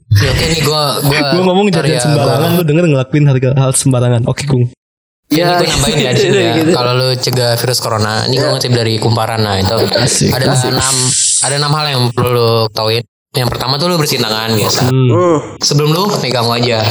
ya, 0.21 0.29
oke 0.31 0.45
nih 0.47 0.61
gue 0.61 0.81
gue 1.05 1.19
Gue 1.19 1.41
ngomong 1.43 1.67
jajan 1.69 1.99
sembarangan, 1.99 2.49
lu 2.55 2.63
denger 2.63 2.85
ngelakuin 2.89 3.25
harga 3.29 3.49
hal 3.55 3.71
sembarangan. 3.71 4.21
Oke, 4.25 4.43
Kung. 4.49 4.65
Ya, 5.29 5.53
Ya, 5.53 5.61
gue 5.61 5.69
nambahin 5.69 5.97
ya 6.01 6.11
di 6.11 6.21
sini 6.25 6.39
ya. 6.41 6.51
gitu. 6.59 6.71
Kalau 6.73 6.91
lu 6.97 7.07
cegah 7.13 7.53
virus 7.53 7.79
corona, 7.79 8.25
ini 8.25 8.35
gue 8.35 8.49
ngutip 8.49 8.71
dari 8.73 8.97
kumparan 8.97 9.39
nah 9.39 9.61
itu 9.61 9.75
Asik. 9.93 10.33
ada 10.33 10.49
enam 10.57 10.95
ada 11.45 11.53
enam 11.55 11.71
hal 11.71 11.85
yang 11.85 12.03
perlu 12.09 12.31
lu 12.33 12.49
tauin. 12.73 13.03
Yang 13.37 13.47
pertama 13.53 13.77
tuh 13.77 13.87
lu 13.89 13.95
bersihin 14.01 14.25
tangan 14.25 14.57
biasa. 14.57 14.81
Hmm. 14.89 15.09
hmm. 15.09 15.37
Sebelum 15.61 15.89
lu 15.93 16.03
megang 16.17 16.47
wajah. 16.49 16.83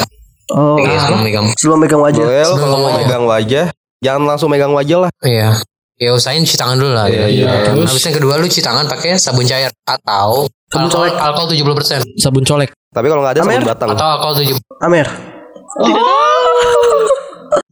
Oh 0.49 0.81
Iya, 0.81 0.97
sebelum 1.05 1.21
megang. 1.21 1.47
Sebelum 1.61 1.79
megang 1.79 2.01
wajah 2.01 2.25
Boleh 2.25 2.41
lu 2.41 2.49
Sebelum 2.57 2.73
kalau 2.73 2.79
mau 2.81 2.93
megang 2.97 3.25
wajah 3.29 3.65
Jangan 4.01 4.23
langsung 4.25 4.49
megang 4.49 4.73
wajah 4.73 4.99
lah 5.05 5.11
Iya. 5.21 5.61
Ya 5.99 6.11
usahain 6.17 6.41
cuci 6.41 6.57
tangan 6.57 6.79
dulu 6.81 6.95
lah. 6.97 7.05
Iya, 7.05 7.27
gitu. 7.29 7.45
iya. 7.45 7.69
Nah, 7.69 7.85
Habis 7.85 8.01
yang 8.07 8.17
kedua 8.17 8.41
lu 8.41 8.47
cuci 8.49 8.63
tangan 8.65 8.87
pakai 8.89 9.19
sabun 9.21 9.45
cair 9.45 9.69
atau 9.85 10.47
Sabun 10.73 10.89
alkohol, 10.89 11.11
colek. 11.11 11.15
alkohol 11.21 11.49
70% 11.53 12.23
Sabun 12.23 12.45
colek. 12.47 12.71
Tapi 12.89 13.07
kalau 13.11 13.21
nggak 13.27 13.35
ada 13.37 13.43
Amer? 13.45 13.53
sabun 13.61 13.69
batang 13.69 13.89
atau 13.93 14.07
alkohol 14.09 14.35
70 14.41 14.87
Amer 14.89 15.07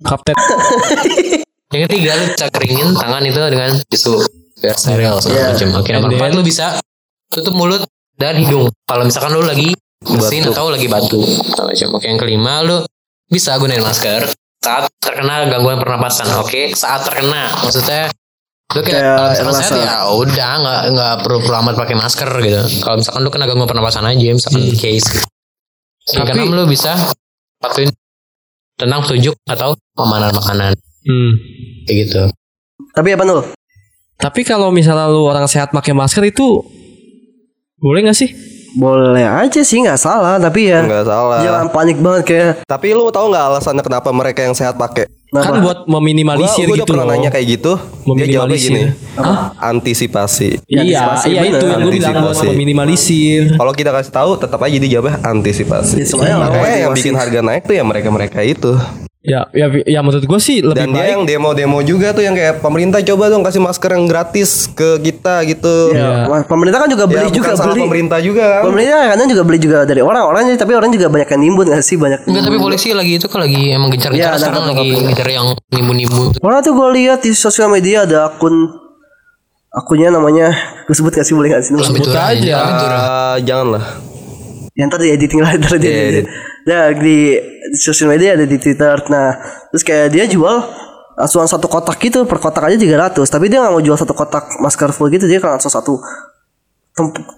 Kapten. 0.05 0.37
Yang 1.75 1.83
ketiga 1.91 2.11
lu 2.15 2.25
bisa 2.31 2.47
keringin 2.53 2.89
tangan 2.95 3.23
itu 3.27 3.41
dengan 3.51 3.71
tisu 3.91 4.15
biar 4.61 4.77
steril 4.77 5.17
segala 5.19 5.53
macam. 5.53 5.69
Oke, 5.81 5.91
nomor 5.97 6.11
empat 6.13 6.31
lu 6.33 6.43
bisa 6.45 6.67
tutup 7.29 7.55
mulut 7.57 7.83
dan 8.17 8.37
hidung. 8.37 8.69
Kalau 8.83 9.03
misalkan 9.03 9.33
lu 9.33 9.43
lagi 9.43 9.73
bersin 9.99 10.45
atau 10.45 10.69
lagi 10.69 10.87
batu. 10.87 11.21
Segala 11.21 11.71
macam. 11.71 11.89
Oke, 11.95 12.07
yang 12.07 12.19
kelima 12.19 12.61
lu 12.61 12.77
bisa 13.27 13.57
gunain 13.57 13.81
masker 13.81 14.29
saat 14.59 14.89
terkena 14.99 15.47
gangguan 15.47 15.77
pernapasan. 15.77 16.27
Oke, 16.39 16.73
saat 16.73 17.03
terkena 17.03 17.53
maksudnya 17.61 18.09
lu 18.73 18.81
kayak 18.81 18.99
Kayak 18.99 19.15
kalau 19.15 19.29
misalkan 19.31 19.53
rasa- 19.53 19.63
sehat 19.63 19.79
ya 19.79 19.97
udah 20.11 20.51
nggak 20.59 20.81
nggak 20.91 21.15
perlu 21.23 21.39
perlu 21.41 21.57
amat 21.61 21.75
pakai 21.77 21.97
masker 21.97 22.31
gitu. 22.41 22.61
Kalau 22.83 22.97
misalkan 22.99 23.21
lu 23.21 23.31
kena 23.31 23.45
gangguan 23.45 23.69
pernapasan 23.69 24.05
aja, 24.05 24.29
misalkan 24.29 24.63
case. 24.75 25.07
Gitu. 25.07 25.23
Yang 26.09 26.23
Tapi- 26.23 26.31
keenam 26.35 26.51
lu 26.53 26.65
bisa 26.67 26.93
lakuin 27.59 27.91
tentang 28.75 29.01
petunjuk 29.01 29.35
atau 29.45 29.75
pemanan 29.93 30.31
makanan 30.31 30.73
Hmm. 31.03 31.33
kayak 31.83 31.97
gitu. 32.05 32.23
Tapi 32.93 33.09
apa 33.13 33.23
nul 33.23 33.41
Tapi 34.17 34.41
kalau 34.43 34.71
misalnya 34.71 35.07
lu 35.07 35.25
orang 35.25 35.45
sehat 35.45 35.71
pakai 35.71 35.93
masker 35.93 36.25
itu 36.25 36.65
boleh 37.87 38.03
gak 38.05 38.19
sih? 38.19 38.31
boleh 38.77 39.25
aja 39.25 39.65
sih 39.65 39.81
nggak 39.81 39.97
salah 39.97 40.37
tapi 40.37 40.69
ya 40.69 40.85
Nggak 40.85 41.09
salah. 41.09 41.41
jangan 41.41 41.67
panik 41.73 41.97
banget 41.97 42.23
kayak 42.29 42.51
Tapi 42.69 42.93
lu 42.93 43.09
tahu 43.09 43.33
nggak 43.33 43.45
alasannya 43.49 43.81
kenapa 43.81 44.13
mereka 44.13 44.45
yang 44.45 44.53
sehat 44.53 44.77
pakai? 44.77 45.09
Kan 45.33 45.59
buat 45.59 45.85
Gua, 45.85 45.97
meminimalisir 45.97 46.69
gua 46.69 46.77
udah 46.77 46.85
gitu 46.85 46.93
pernah 46.93 47.05
loh. 47.05 47.13
nanya 47.17 47.31
kayak 47.33 47.47
gitu. 47.57 47.73
Dia 48.13 48.27
jawabnya 48.29 48.59
gini. 48.61 48.83
Meminimalisir. 48.85 49.57
Antisipasi. 49.59 50.49
Iya, 50.67 50.81
antisipasi, 50.85 51.27
iya 51.27 51.41
itu 51.47 51.67
yang 51.67 51.81
gue 51.83 51.93
bilang 51.95 52.15
buat 52.21 52.37
meminimalisir. 52.47 53.43
Kalau 53.57 53.73
kita 53.73 53.91
kasih 53.91 54.13
tahu 54.13 54.31
tetap 54.37 54.61
aja 54.61 54.77
dia 54.77 54.91
jawabnya 54.93 55.17
antisipasi. 55.25 55.95
Ya, 56.05 56.37
Makanya 56.37 56.79
yang 56.79 56.93
bikin 56.93 57.15
harga 57.17 57.41
naik 57.41 57.65
tuh 57.65 57.75
ya 57.75 57.83
mereka-mereka 57.83 58.45
itu. 58.45 58.77
Ya, 59.27 59.43
ya, 59.51 59.67
ya 59.83 60.01
menurut 60.01 60.23
gue 60.23 60.39
sih 60.39 60.63
lebih 60.63 60.79
Dan 60.79 60.89
dia 60.89 61.03
baik. 61.03 61.11
yang 61.11 61.23
demo-demo 61.27 61.83
juga 61.83 62.15
tuh 62.15 62.23
yang 62.23 62.31
kayak 62.33 62.63
pemerintah 62.63 63.03
coba 63.03 63.27
dong 63.27 63.43
kasih 63.43 63.59
masker 63.59 63.91
yang 63.91 64.07
gratis 64.07 64.71
ke 64.71 65.03
kita 65.03 65.43
gitu. 65.45 65.91
ya, 65.91 66.31
pemerintah 66.47 66.79
kan 66.79 66.87
juga 66.87 67.05
Ya, 67.05 67.11
beli 67.11 67.27
bukan 67.27 67.35
juga 67.35 67.51
beli 67.67 67.81
pemerintah 67.83 68.19
juga 68.23 68.45
kan. 68.47 68.63
pemerintah 68.65 69.01
kadang 69.09 69.27
juga 69.27 69.43
beli 69.43 69.59
juga 69.59 69.79
dari 69.83 69.99
orang-orang 69.99 70.55
tapi 70.55 70.73
orang 70.73 70.89
juga 70.89 71.07
banyak 71.09 71.27
yang 71.27 71.41
nimbun 71.43 71.67
gak 71.69 71.83
sih 71.83 71.99
banyak 71.99 72.23
Enggak 72.23 72.43
tapi 72.45 72.57
polisi 72.57 72.89
lagi 72.91 73.13
itu 73.13 73.27
kan 73.27 73.43
lagi 73.43 73.59
emang 73.69 73.91
gencar-gencar 73.91 74.31
Iya, 74.31 74.39
sekarang 74.39 74.65
lagi 74.71 74.89
ngejar 74.95 75.29
yang 75.29 75.47
nimu-nimu. 75.69 76.23
Orang 76.39 76.63
tuh 76.63 76.73
gue 76.73 76.89
lihat 76.97 77.19
di 77.21 77.35
sosial 77.35 77.67
media 77.67 78.07
ada 78.07 78.31
akun 78.31 78.55
akunnya 79.69 80.09
namanya 80.09 80.55
gue 80.87 80.95
sebut 80.95 81.11
gak 81.11 81.27
sih 81.27 81.35
boleh 81.35 81.51
gak 81.51 81.61
sih 81.61 81.75
Sebut 81.75 82.09
aja. 82.09 82.55
Ah, 82.87 83.37
janganlah. 83.37 83.83
yang 84.73 84.87
tadi 84.87 85.11
editing 85.11 85.41
lah 85.41 85.51
ntar 85.59 85.77
di 85.77 85.89
Iya. 85.89 86.23
Nah 86.67 86.91
di, 86.93 87.39
sosial 87.73 88.11
media 88.11 88.35
ada 88.35 88.43
di 88.43 88.57
Twitter. 88.57 88.99
Nah 89.07 89.29
terus 89.69 89.83
kayak 89.83 90.11
dia 90.11 90.27
jual 90.27 90.67
langsung 91.17 91.41
satu 91.43 91.65
kotak 91.65 91.97
gitu 91.99 92.23
per 92.23 92.37
kotak 92.37 92.67
aja 92.67 92.77
300 92.77 93.17
tapi 93.25 93.49
dia 93.49 93.59
nggak 93.59 93.73
mau 93.73 93.81
jual 93.81 93.97
satu 93.97 94.13
kotak 94.13 94.61
masker 94.61 94.93
full 94.93 95.09
gitu 95.09 95.25
dia 95.25 95.41
kan 95.41 95.57
langsung 95.57 95.73
satu 95.73 95.97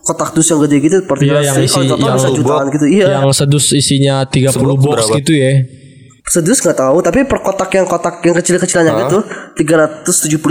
kotak 0.02 0.32
dus 0.32 0.46
yang 0.46 0.58
gede 0.60 0.76
gitu 0.80 0.96
per 1.02 1.18
Iya, 1.18 1.42
yang 1.44 1.56
isi- 1.60 1.86
total 1.86 1.98
yang 2.00 2.14
bisa 2.16 2.30
jutaan 2.32 2.66
gitu 2.70 2.86
iya 2.86 3.06
Yang 3.18 3.34
sedus 3.36 3.70
isinya 3.70 4.22
30 4.24 4.50
Sebelum 4.50 4.76
box 4.76 5.06
berapa? 5.06 5.18
gitu 5.18 5.32
ya. 5.32 5.52
sedus 6.24 6.58
nggak 6.58 6.74
tahu 6.76 6.96
tapi 7.00 7.22
per 7.22 7.38
kotak 7.38 7.70
yang 7.72 7.86
kotak 7.86 8.18
yang 8.20 8.34
kecil-kecilannya 8.34 8.92
gitu 9.00 9.18
375 9.56 10.42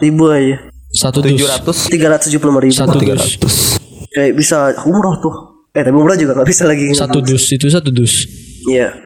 ribu 0.00 0.24
aja 0.26 0.56
Satu 0.88 1.20
dus. 1.20 1.36
700 1.36 2.32
375 2.32 2.64
ribu 2.64 2.74
Satu 2.74 2.96
dus. 2.96 3.76
kayak 4.08 4.32
bisa 4.34 4.72
umroh 4.82 5.20
tuh 5.20 5.34
eh 5.70 5.82
tapi 5.82 5.94
umroh 5.94 6.18
juga 6.18 6.34
nggak 6.34 6.48
bisa 6.48 6.66
lagi 6.66 6.90
Satu 6.92 7.22
dus 7.22 7.46
itu 7.48 7.66
satu 7.70 7.90
dus. 7.90 8.26
Iya. 8.66 9.02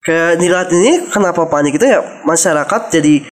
Kayak 0.00 0.40
dilihat 0.40 0.68
ini 0.72 1.06
kenapa 1.06 1.44
panik 1.46 1.76
itu 1.76 1.84
ya 1.84 2.00
masyarakat 2.24 2.82
jadi 2.90 3.28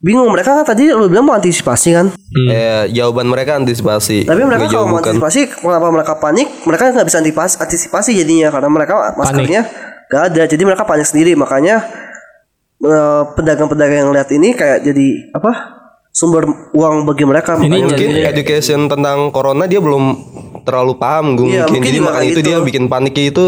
bingung. 0.00 0.26
Mereka 0.28 0.50
kan 0.50 0.64
tadi 0.64 0.88
lu 0.88 1.06
bilang 1.06 1.28
mau 1.28 1.36
antisipasi 1.36 1.92
kan? 1.92 2.06
Eh, 2.50 2.88
jawaban 2.90 3.28
mereka 3.28 3.54
antisipasi. 3.54 4.24
tapi 4.24 4.42
mereka 4.42 4.66
Nggak 4.66 4.74
kalau 4.74 4.86
mau 4.88 4.98
antisipasi 4.98 5.40
kenapa 5.54 5.88
mereka 5.88 6.12
panik? 6.18 6.48
Mereka 6.64 6.82
nggak 6.92 7.06
bisa 7.06 7.18
antisipasi, 7.20 7.54
antisipasi 7.60 8.10
jadinya 8.16 8.48
karena 8.50 8.68
mereka 8.68 8.94
maskernya 9.14 9.62
nggak 10.08 10.22
ada. 10.32 10.42
Jadi 10.48 10.62
mereka 10.64 10.82
panik 10.82 11.06
sendiri. 11.06 11.36
Makanya 11.36 11.84
eh, 12.80 13.22
pedagang-pedagang 13.32 14.08
yang 14.08 14.12
lihat 14.12 14.28
ini 14.32 14.52
kayak 14.52 14.82
jadi 14.82 15.06
apa 15.30 15.52
sumber 16.10 16.48
uang 16.72 17.04
bagi 17.04 17.24
mereka. 17.24 17.54
Ini 17.56 17.68
Mungkin 17.84 17.92
jadi- 17.92 18.32
education 18.32 18.88
tentang 18.88 19.28
corona 19.30 19.68
dia 19.68 19.84
belum 19.84 20.33
terlalu 20.64 20.96
paham 20.96 21.36
gue 21.36 21.44
Iya, 21.46 21.62
mungkin. 21.62 21.72
mungkin 21.74 21.90
Jadi 21.90 22.00
makanya 22.00 22.24
itu 22.26 22.34
gitu. 22.34 22.48
dia 22.48 22.56
bikin 22.58 22.84
paniknya 22.86 23.24
itu 23.28 23.44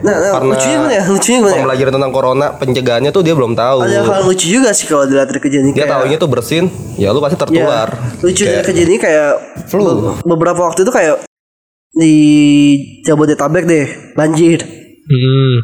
nah, 0.00 0.14
nah 0.14 0.30
karena 0.34 0.48
lucunya 0.50 0.74
gimana 0.74 0.90
ya 0.90 1.02
lucunya 1.06 1.36
gimana 1.38 1.50
ya 1.50 1.58
pembelajaran 1.60 1.92
tentang 1.94 2.12
corona 2.12 2.46
pencegahannya 2.54 3.10
tuh 3.10 3.22
dia 3.22 3.34
belum 3.34 3.52
tahu. 3.54 3.76
ada 3.80 3.98
hal 4.02 4.22
lucu 4.22 4.46
juga 4.50 4.70
sih 4.70 4.84
kalau 4.84 5.04
dilihat 5.04 5.28
dari 5.28 5.40
kejadian 5.40 5.64
ini 5.66 5.72
Dia 5.72 5.84
kayak- 5.84 5.92
taunya 5.94 6.16
tuh 6.16 6.28
bersin, 6.28 6.64
ya 6.94 7.08
lu 7.08 7.20
pasti 7.20 7.36
tertular. 7.36 7.88
Lucu 8.18 8.42
dari 8.42 8.50
Kayak 8.50 8.64
kejadian 8.64 8.90
ini 8.90 8.98
kayak 8.98 9.30
flu. 9.66 9.84
be- 9.84 10.16
beberapa 10.26 10.60
waktu 10.62 10.82
itu 10.82 10.90
kayak 10.90 11.16
di 11.92 12.14
Jabodetabek 13.02 13.64
deh 13.64 13.86
banjir. 14.12 14.60
Hmm. 15.04 15.56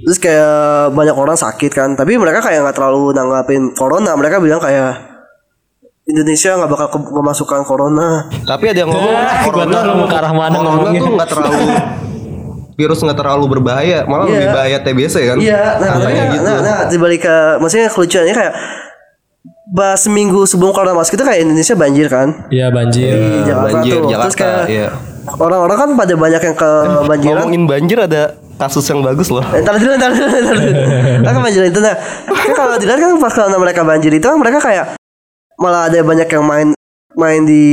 Terus 0.00 0.18
kayak 0.18 0.54
banyak 0.92 1.12
orang 1.12 1.36
sakit 1.36 1.70
kan, 1.70 1.92
tapi 1.92 2.14
mereka 2.14 2.40
kayak 2.40 2.60
nggak 2.62 2.74
terlalu 2.74 3.12
nanggapin 3.12 3.72
corona. 3.72 4.12
Mereka 4.12 4.38
bilang 4.38 4.58
kayak 4.58 5.07
Indonesia 6.08 6.56
nggak 6.56 6.70
bakal 6.70 6.88
ke- 6.88 7.12
memasukkan 7.12 7.60
corona. 7.62 8.24
Tapi 8.42 8.64
ada 8.66 8.78
yang 8.80 8.88
ngomong 8.88 9.12
corona, 9.44 9.68
tahu 9.70 9.84
lu 9.84 9.94
mau 9.94 10.06
ke 10.06 10.16
arah 10.16 10.32
mana 10.32 10.56
corona 10.56 10.88
tuh 10.90 11.08
nggak 11.12 11.28
terlalu 11.28 11.56
virus 12.74 12.98
nggak 13.02 13.18
terlalu 13.18 13.44
berbahaya, 13.50 13.98
malah 14.04 14.24
Iya. 14.24 14.32
lebih 14.32 14.48
bahaya 14.48 14.78
TBC 14.80 15.14
kan? 15.26 15.36
Iya, 15.36 15.60
nah, 15.76 15.88
tapi, 15.90 16.00
Katanya 16.00 16.24
gitu. 16.30 16.44
nah, 16.46 16.58
nah, 16.62 16.78
dibalik 16.86 17.20
ke, 17.20 17.36
maksudnya 17.58 17.88
kelucuannya 17.88 18.32
kayak 18.32 18.54
bah 19.68 19.94
seminggu 19.94 20.48
sebelum 20.48 20.72
corona 20.72 20.96
masuk 20.96 21.12
itu 21.12 21.24
kayak 21.26 21.44
Indonesia 21.44 21.74
banjir 21.74 22.06
kan 22.08 22.28
Iya 22.48 22.72
banjir. 22.72 23.12
di 23.12 23.38
Jakarta 23.44 23.68
banjir 23.68 23.92
tuh. 23.92 24.00
Terus 24.00 24.14
Jakarta, 24.32 24.38
kayak 24.38 24.64
iya. 24.66 24.88
orang-orang 25.36 25.76
kan 25.76 25.88
pada 25.92 26.14
banyak 26.16 26.40
yang 26.40 26.56
kebanjiran. 26.56 27.36
Ngomongin 27.36 27.64
banjir 27.66 27.98
ada 28.00 28.22
kasus 28.56 28.86
yang 28.86 29.04
bagus 29.04 29.28
loh. 29.28 29.44
Eh, 29.44 29.60
Ntar 29.60 29.76
dulu, 29.76 29.92
ntar 29.92 30.10
dulu, 30.10 30.24
ntar 30.24 30.54
dulu. 30.56 30.72
Kan 31.20 31.42
banjir 31.44 31.62
itu 31.64 31.78
nah. 31.78 31.94
Kan 32.24 32.52
kalau 32.56 32.74
dilihat 32.76 32.96
kan 32.96 33.12
pas 33.18 33.30
kalau 33.30 33.60
mereka 33.60 33.82
banjir 33.82 34.08
itu 34.10 34.24
kan 34.24 34.34
mereka 34.34 34.58
kayak 34.58 34.97
malah 35.58 35.86
ada 35.86 35.98
banyak 36.00 36.26
yang 36.26 36.44
main 36.44 36.68
main 37.12 37.42
di 37.42 37.64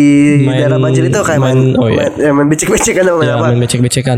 Main- 0.41 0.57
daerah 0.57 0.77
banjir 0.77 1.05
itu 1.05 1.19
kayak 1.19 1.37
main 1.37 1.53
main- 1.53 1.75
oh 1.75 1.85
iya. 1.85 1.97
main, 1.99 2.11
ya, 2.17 2.31
main 2.31 2.47
becek-becek 2.47 2.93
kan 2.93 3.05
namanya 3.05 3.27
Ya, 3.27 3.35
apa. 3.35 3.45
main 3.47 3.59
becek-becekan. 3.59 4.17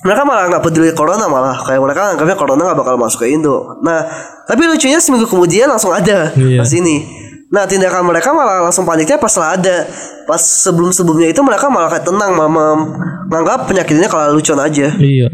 Mereka 0.00 0.22
malah 0.22 0.48
nggak 0.48 0.62
peduli 0.62 0.90
corona 0.90 1.26
malah 1.26 1.58
kayak 1.58 1.76
mereka 1.78 2.14
anggapnya 2.14 2.32
corona 2.34 2.62
nggak 2.62 2.78
bakal 2.78 2.94
masuk 2.96 3.20
ke 3.20 3.34
Indo. 3.34 3.76
Nah, 3.80 4.00
tapi 4.44 4.64
lucunya 4.64 4.96
seminggu 4.96 5.26
kemudian 5.26 5.66
langsung 5.66 5.90
ada 5.90 6.30
Iya. 6.32 6.56
pas 6.56 6.70
ini. 6.70 7.04
Nah, 7.50 7.66
tindakan 7.66 8.06
mereka 8.06 8.30
malah 8.30 8.62
langsung 8.62 8.86
paniknya 8.86 9.18
pas 9.18 9.34
lah 9.34 9.58
ada. 9.58 9.84
Pas 10.24 10.38
sebelum-sebelumnya 10.38 11.28
itu 11.28 11.42
mereka 11.42 11.66
malah 11.66 11.90
kayak 11.90 12.06
tenang, 12.06 12.32
mama 12.32 12.78
menganggap 13.26 13.66
penyakit 13.66 13.92
ini 13.92 14.06
kalau 14.06 14.32
lucuan 14.32 14.56
aja. 14.56 14.88
Iya. 14.94 15.26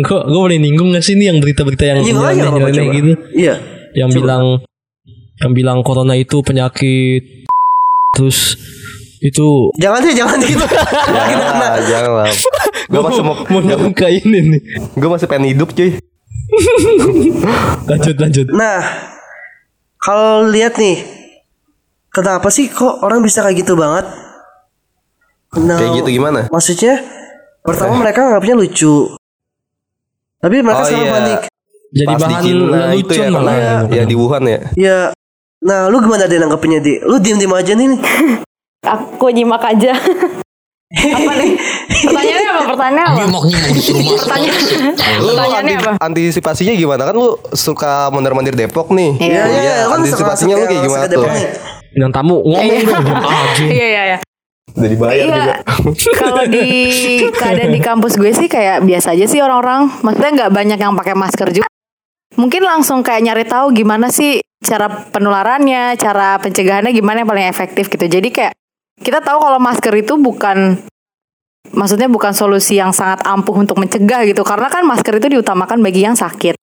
Gue 0.00 0.18
gue 0.22 0.40
boleh 0.40 0.56
ninggung 0.56 0.90
gak 0.90 1.02
sih 1.02 1.12
ini 1.12 1.26
yang 1.26 1.36
berita-berita 1.36 1.82
yang 1.84 1.98
nyeleneh 2.00 2.46
coba. 2.46 2.70
gitu? 2.92 3.12
Iya. 3.34 3.54
Yang 3.92 4.08
Coba. 4.08 4.16
bilang 4.16 4.42
yang 5.40 5.52
bilang 5.54 5.80
corona 5.80 6.12
itu 6.12 6.44
penyakit 6.44 7.48
terus 8.12 8.58
itu 9.22 9.70
Jangan 9.78 10.02
deh, 10.02 10.14
jangan 10.18 10.36
gitu. 10.42 10.66
Ah, 10.66 11.78
jangan 11.78 12.10
lah. 12.20 12.28
Gue 12.90 13.00
masih 13.00 13.22
mau, 13.22 13.38
mau 13.38 13.62
ini 13.62 14.38
nih. 14.50 14.60
gue 14.98 15.08
masih 15.08 15.30
pengen 15.30 15.54
hidup 15.54 15.70
cuy. 15.70 15.94
Lanjut 17.88 18.16
lanjut. 18.18 18.46
Nah, 18.50 18.82
kalau 19.96 20.50
lihat 20.50 20.74
nih, 20.74 21.06
kenapa 22.10 22.50
sih 22.50 22.66
kok 22.66 22.98
orang 23.00 23.22
bisa 23.22 23.46
kayak 23.46 23.62
gitu 23.62 23.78
banget? 23.78 24.10
Nah, 25.54 25.78
Kayak 25.78 26.02
gitu 26.02 26.08
gimana? 26.18 26.50
Maksudnya, 26.50 26.98
pertama 27.62 28.02
mereka 28.02 28.26
nganggapnya 28.26 28.54
lucu, 28.58 29.14
tapi 30.42 30.58
mereka 30.58 30.82
Oh, 30.82 30.86
sekarang 30.88 31.06
iya. 31.06 31.14
panik. 31.14 31.40
Jadi 31.92 32.08
Pas 32.08 32.18
di 32.18 32.24
bahan 32.26 32.44
lelucon 32.72 33.14
ya, 33.14 33.28
malah. 33.30 33.52
karena 33.52 33.94
ya 33.94 34.02
di 34.08 34.14
Wuhan 34.16 34.42
ya. 34.48 34.58
Ya, 34.74 34.98
nah 35.62 35.86
lu 35.86 35.98
gimana 35.98 36.26
deh 36.26 36.36
nanggepinnya 36.36 36.78
di? 36.78 36.98
Lu 37.00 37.16
diem 37.16 37.36
diem 37.36 37.50
aja 37.50 37.72
nih. 37.72 37.88
Aku 38.82 39.30
nyimak 39.30 39.62
aja. 39.64 39.94
apa 40.92 41.32
nih? 41.34 41.54
Pertanyaannya 42.02 42.50
apa? 42.50 42.62
Pertanyaannya 42.68 43.24
apa? 43.24 43.38
Disuruh 43.70 44.02
masuk. 44.02 44.18
Pertanyaan, 44.20 44.62
Lu 45.18 45.30
pertanyaannya 45.32 45.56
anti- 45.72 45.86
apa? 45.88 45.92
antisipasinya 45.98 46.72
gimana 46.74 47.02
kan 47.04 47.14
lu 47.14 47.26
suka 47.48 47.92
mondar-mandir 48.08 48.52
Depok 48.52 48.90
nih. 48.90 49.16
Iya, 49.16 49.42
iya, 49.48 49.74
kan 49.86 49.98
antisipasinya 49.98 50.54
lu 50.54 50.64
kayak 50.66 50.82
gimana 50.82 51.04
Depok 51.06 51.24
tuh? 51.24 51.32
nih. 51.32 51.46
Bintang 51.92 52.12
tamu 52.12 52.36
ngomong 52.40 52.78
dong 52.82 53.00
diem 53.00 53.22
aja. 53.22 53.64
Iya 53.64 53.86
iya 53.86 54.02
iya. 54.04 54.18
Udah 54.72 54.88
dibayar 54.88 55.14
Iya, 55.22 55.36
juga. 55.36 55.54
kalau 56.14 56.44
di 56.44 56.66
keadaan 57.30 57.70
di 57.70 57.80
kampus 57.80 58.12
gue 58.16 58.32
sih 58.32 58.48
kayak 58.48 58.80
biasa 58.82 59.12
aja 59.12 59.24
sih 59.26 59.38
orang-orang. 59.38 59.88
Maksudnya 60.00 60.30
nggak 60.34 60.50
banyak 60.50 60.78
yang 60.78 60.92
pakai 60.94 61.14
masker 61.14 61.48
juga. 61.52 61.68
Mungkin 62.36 62.62
langsung 62.64 63.04
kayak 63.04 63.22
nyari 63.22 63.44
tahu 63.44 63.76
gimana 63.76 64.08
sih 64.08 64.40
cara 64.62 64.88
penularannya, 64.88 65.98
cara 66.00 66.38
pencegahannya 66.40 66.94
gimana 66.96 67.22
yang 67.22 67.28
paling 67.28 67.46
efektif 67.50 67.92
gitu. 67.92 68.08
Jadi 68.08 68.28
kayak 68.32 68.54
kita 69.02 69.20
tahu 69.20 69.42
kalau 69.42 69.58
masker 69.60 69.92
itu 69.98 70.16
bukan 70.16 70.80
maksudnya 71.72 72.08
bukan 72.08 72.32
solusi 72.32 72.78
yang 72.78 72.94
sangat 72.94 73.26
ampuh 73.26 73.56
untuk 73.58 73.76
mencegah 73.76 74.24
gitu. 74.24 74.40
Karena 74.46 74.72
kan 74.72 74.86
masker 74.86 75.20
itu 75.20 75.38
diutamakan 75.38 75.84
bagi 75.84 76.06
yang 76.06 76.16
sakit. 76.16 76.56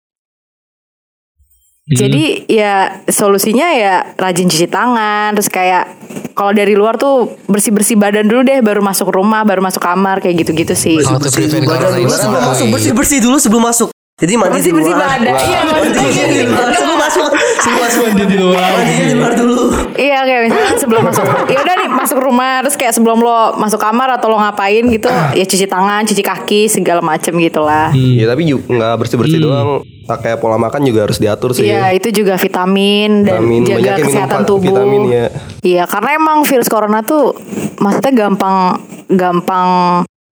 Jadi 1.89 2.45
ya 2.45 3.01
solusinya 3.10 3.73
ya 3.73 4.13
rajin 4.13 4.45
cuci 4.45 4.69
tangan 4.69 5.34
terus 5.34 5.49
kayak 5.49 5.89
kalau 6.38 6.53
dari 6.53 6.77
luar 6.77 7.01
tuh 7.01 7.34
bersih-bersih 7.49 7.97
badan 7.97 8.29
dulu 8.29 8.45
deh 8.45 8.62
baru 8.62 8.86
masuk 8.86 9.10
rumah, 9.10 9.41
baru 9.41 9.65
masuk 9.65 9.82
kamar 9.82 10.21
kayak 10.21 10.45
gitu-gitu 10.45 10.77
sih. 10.77 11.01
Badan 11.01 11.65
corona 11.65 11.97
dulu 11.97 12.13
sebelum 12.13 12.43
masuk, 12.45 12.67
bersih 12.69 12.91
bersih 12.93 13.19
dulu 13.25 13.38
sebelum 13.41 13.63
masuk. 13.65 13.89
Jadi 14.19 14.34
mandi 14.36 14.51
di 14.53 14.67
Bersih-bersih 14.67 14.93
luar. 14.93 15.08
badan. 15.15 15.32
Iya, 15.34 15.60
Mandi 15.63 15.89
di 16.27 16.43
luar 16.43 16.69
sebelum 16.69 16.99
masuk. 16.99 17.29
Sebelum 17.58 17.79
masuk. 17.79 18.03
Mandi 18.05 18.23
di 18.25 18.38
luar. 18.38 18.69
Mandi 18.75 18.93
di 18.99 19.15
luar 19.15 19.34
dulu. 19.34 19.63
Iya 19.91 20.19
kayak 20.21 20.41
misalnya 20.45 20.75
sebelum 20.75 21.03
masuk 21.03 21.23
ya 21.45 21.60
udah 21.60 21.75
nih 21.75 21.89
masuk 21.89 22.17
rumah 22.17 22.60
terus 22.60 22.75
kayak 22.75 22.91
sebelum 22.91 23.19
lo 23.19 23.36
masuk 23.53 23.75
kamar 23.77 24.08
atau 24.10 24.27
lo 24.27 24.38
ngapain 24.38 24.79
gitu 24.86 25.08
ya 25.10 25.43
cuci 25.43 25.65
tangan, 25.65 26.03
cuci 26.03 26.19
kaki 26.21 26.62
segala 26.67 26.99
macem 26.99 27.36
gitulah. 27.36 27.91
Iya 27.91 28.23
tapi 28.25 28.43
ju- 28.45 28.63
nggak 28.65 28.93
bersih-bersih 28.97 29.39
doang. 29.39 29.84
Pakai 30.05 30.36
pola 30.36 30.55
makan 30.55 30.82
juga 30.82 31.03
harus 31.03 31.15
diatur 31.15 31.51
sih. 31.51 31.67
Iya 31.67 31.91
itu 31.91 32.12
juga 32.13 32.36
vitamin 32.36 33.23
dan 33.23 33.39
Vitamin, 33.39 33.62
jaga 33.62 33.93
kesehatan 33.99 34.41
tubuh. 34.41 34.71
vitamin, 34.71 35.01
ya. 35.05 35.25
Iya 35.62 35.84
karena 35.86 36.10
emang 36.15 36.38
virus 36.43 36.67
corona 36.67 36.99
tuh 37.01 37.36
maksudnya 37.77 38.12
gampang 38.17 38.79
gampang 39.10 39.67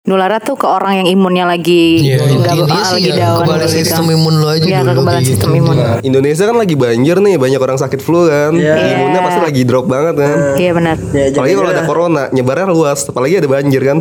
nularnya 0.07 0.39
tuh 0.39 0.55
ke 0.55 0.65
orang 0.65 1.03
yang 1.03 1.09
imunnya 1.11 1.45
lagi 1.45 1.99
Iya, 1.99 2.23
nggak 2.23 2.55
intinya 2.55 2.79
ah, 2.79 2.87
sih 2.87 2.95
lagi 2.95 3.11
ya, 3.11 3.17
down 3.19 3.39
kebalik 3.43 3.67
gitu. 3.67 3.77
sistem 3.83 4.05
imun 4.07 4.35
lo 4.39 4.47
aja 4.47 4.63
Iya, 4.63 4.79
dulu 4.79 4.87
kekebalan 4.87 5.13
kayak 5.13 5.27
sistem 5.27 5.51
gitu. 5.51 5.59
imun. 5.59 5.75
Nah, 5.77 5.97
Indonesia 6.01 6.45
kan 6.47 6.57
lagi 6.57 6.75
banjir 6.75 7.17
nih, 7.19 7.35
banyak 7.37 7.59
orang 7.59 7.77
sakit 7.77 8.01
flu 8.01 8.21
kan. 8.25 8.53
Imunnya 8.55 9.21
pasti 9.21 9.41
lagi 9.43 9.63
drop 9.67 9.87
banget 9.87 10.15
kan. 10.15 10.37
Iya 10.55 10.71
benar. 10.73 10.97
Ya, 11.11 11.25
Apalagi 11.29 11.55
kalau 11.55 11.69
ada 11.69 11.83
corona, 11.83 12.23
nyebarnya 12.31 12.67
luas, 12.67 13.05
apalagi 13.05 13.35
ada 13.37 13.47
banjir 13.47 13.83
kan. 13.83 13.99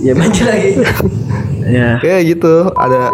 Ya 0.00 0.12
banjir 0.16 0.44
lagi. 0.48 0.70
ya. 1.62 1.88
Kayak 2.02 2.20
gitu, 2.26 2.54
ada 2.72 3.12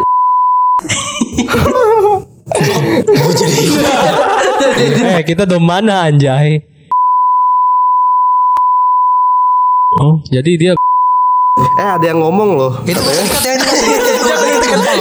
eh 5.11 5.23
kita 5.23 5.45
do 5.45 5.59
mana 5.59 6.07
anjay? 6.07 6.63
Oh, 9.93 10.23
jadi 10.25 10.51
dia 10.55 10.73
eh 11.81 11.91
ada 11.97 12.05
yang 12.05 12.21
ngomong 12.21 12.51
loh. 12.57 12.73
Itu 12.85 13.01
sikat 13.01 13.43
ya 13.45 13.53
itu. 13.57 13.67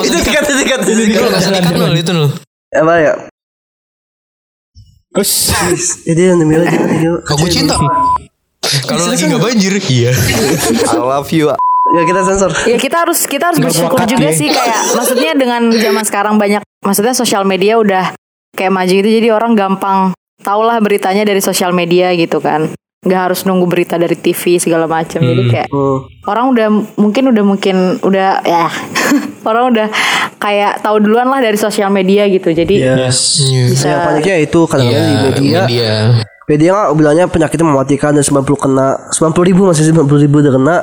Itu 0.05 0.17
sikat 0.23 0.43
itu 0.45 0.55
sikat 0.63 0.79
itu 0.83 0.91
Itu 0.91 1.01
sikat. 1.15 1.29
nggak 1.29 1.43
sikat 1.43 1.73
lo 1.75 1.85
itu 1.95 2.11
lo. 2.13 2.27
Apa 2.75 2.93
ya? 3.01 3.13
Us. 5.17 5.31
Jadi 6.05 6.21
yang 6.21 6.37
demi 6.37 6.55
itu. 6.55 7.11
Aku 7.25 7.45
cinta. 7.49 7.75
Kalau 8.85 9.09
lagi 9.09 9.25
nggak 9.25 9.41
banjir, 9.41 9.73
iya. 9.89 10.13
I 10.13 10.99
love 11.01 11.31
you. 11.33 11.49
Ya 11.89 12.03
kita 12.05 12.21
sensor. 12.21 12.51
Ya 12.69 12.77
kita 12.77 13.01
harus 13.01 13.25
kita 13.25 13.49
harus 13.49 13.57
bersyukur 13.57 13.97
juga 14.05 14.29
ya. 14.29 14.37
sih 14.37 14.45
kayak 14.53 14.93
maksudnya 14.93 15.33
dengan 15.33 15.73
zaman 15.73 16.03
sekarang 16.05 16.37
banyak 16.37 16.61
maksudnya 16.85 17.17
sosial 17.17 17.41
media 17.49 17.81
udah 17.81 18.13
kayak 18.53 18.69
maju 18.69 18.93
gitu 18.93 19.09
jadi 19.09 19.33
orang 19.33 19.57
gampang 19.57 20.13
tahulah 20.45 20.77
beritanya 20.85 21.25
dari 21.25 21.41
sosial 21.41 21.73
media 21.73 22.13
gitu 22.13 22.37
kan 22.37 22.69
nggak 22.99 23.21
harus 23.25 23.47
nunggu 23.47 23.63
berita 23.63 23.95
dari 23.95 24.11
TV 24.13 24.59
segala 24.59 24.83
macam 24.83 25.23
jadi 25.23 25.43
kayak 25.45 25.67
Hmm. 25.69 26.03
orang 26.25 26.45
udah 26.51 26.67
mungkin 26.93 27.31
udah 27.31 27.43
mungkin 27.43 27.75
udah 27.97 28.43
ya 28.43 28.67
orang 29.49 29.71
udah 29.71 29.87
kayak 30.35 30.83
tahu 30.83 30.99
duluan 30.99 31.25
lah 31.25 31.39
dari 31.39 31.55
sosial 31.55 31.87
media 31.89 32.27
gitu 32.27 32.51
jadi 32.51 32.75
Ya. 32.75 32.93
Yes. 33.01 33.39
bisa 33.71 33.87
Ya 33.87 33.97
paniknya 34.03 34.35
itu 34.41 34.59
kadang-kadang 34.63 34.99
di 35.01 35.09
Iya, 35.09 35.23
media. 35.23 35.59
media. 35.63 35.91
Media 36.45 36.69
nggak 36.73 36.89
bilangnya 36.93 37.25
penyakitnya 37.25 37.65
mematikan 37.65 38.11
dan 38.11 38.19
90 38.19 38.43
kena 38.57 38.87
90 39.09 39.47
ribu 39.47 39.61
masih 39.63 39.83
90 39.87 40.19
ribu 40.19 40.35
udah 40.41 40.53
kena. 40.53 40.77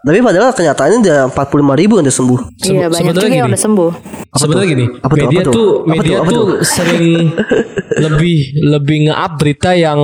Tapi 0.00 0.18
padahal 0.18 0.50
kenyataannya 0.50 0.98
udah 1.02 1.18
45 1.28 1.44
ribu 1.76 1.92
yang 1.94 2.04
udah 2.08 2.16
sembuh. 2.16 2.40
iya 2.64 2.86
banyak 2.88 2.94
sebenarnya 2.94 3.20
juga 3.20 3.26
yang 3.26 3.36
gini. 3.36 3.52
udah 3.52 3.60
sembuh 3.60 3.90
Sebenarnya 4.32 4.68
gini, 4.70 4.84
Apa 4.96 5.12
tuh? 5.12 5.20
media 5.20 5.36
Apa 5.36 5.44
tuh? 5.44 5.52
tuh, 5.52 5.70
Apa 5.76 5.90
media 5.92 6.08
tuh? 6.08 6.16
Apa 6.16 6.30
tuh, 6.30 6.40
tuh? 6.40 6.58
sering 6.62 7.04
lebih 7.98 8.38
lebih 8.64 8.96
nge-up 9.04 9.32
berita 9.36 9.70
yang 9.74 10.00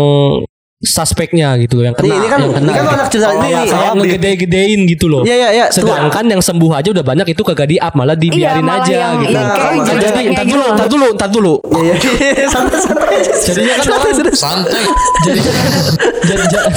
suspeknya 0.76 1.56
gitu 1.56 1.80
yang 1.80 1.96
kena 1.96 2.12
ini 2.12 2.28
kan- 2.28 2.36
yang 2.38 2.52
kena 2.52 2.60
ini 2.60 2.68
kan 2.68 2.84
gitu. 2.84 2.92
anak 2.92 3.08
jurnalis 3.08 3.32
Kayak- 3.40 3.56
ini. 3.56 3.72
kayak 3.72 3.92
ngegede-gedein 3.96 4.80
gitu 4.86 5.06
loh. 5.08 5.22
Iya, 5.24 5.34
iya, 5.34 5.48
iya. 5.50 5.66
Tuh. 5.66 5.80
Sedangkan 5.82 6.24
yang 6.28 6.38
sembuh 6.38 6.70
aja 6.70 6.88
udah 6.92 7.00
banyak 7.02 7.26
itu 7.26 7.40
kagak 7.42 7.66
di 7.66 7.76
up 7.78 7.96
malah 7.96 8.12
dibiarin 8.12 8.60
malah 8.60 8.84
aja 8.84 8.92
yang- 8.92 9.24
gitu. 9.24 9.32
Nah, 9.32 9.72
gitu, 9.72 9.92
jadi 9.96 10.20
entar 10.28 10.44
gitu. 10.44 10.52
dulu, 10.52 10.64
entar 10.68 10.86
dulu, 10.86 11.06
entar 11.10 11.28
dulu. 11.32 11.54
Iya 11.74 11.94
iya. 11.96 12.46
Santai-santai 12.52 13.08
aja. 13.16 13.32
Jadinya 13.42 13.74
kan 13.74 13.86
orang 13.88 14.36
Santai. 14.36 14.82
jadi 15.24 15.40
jadi, 16.26 16.44
jadi- 16.44 16.70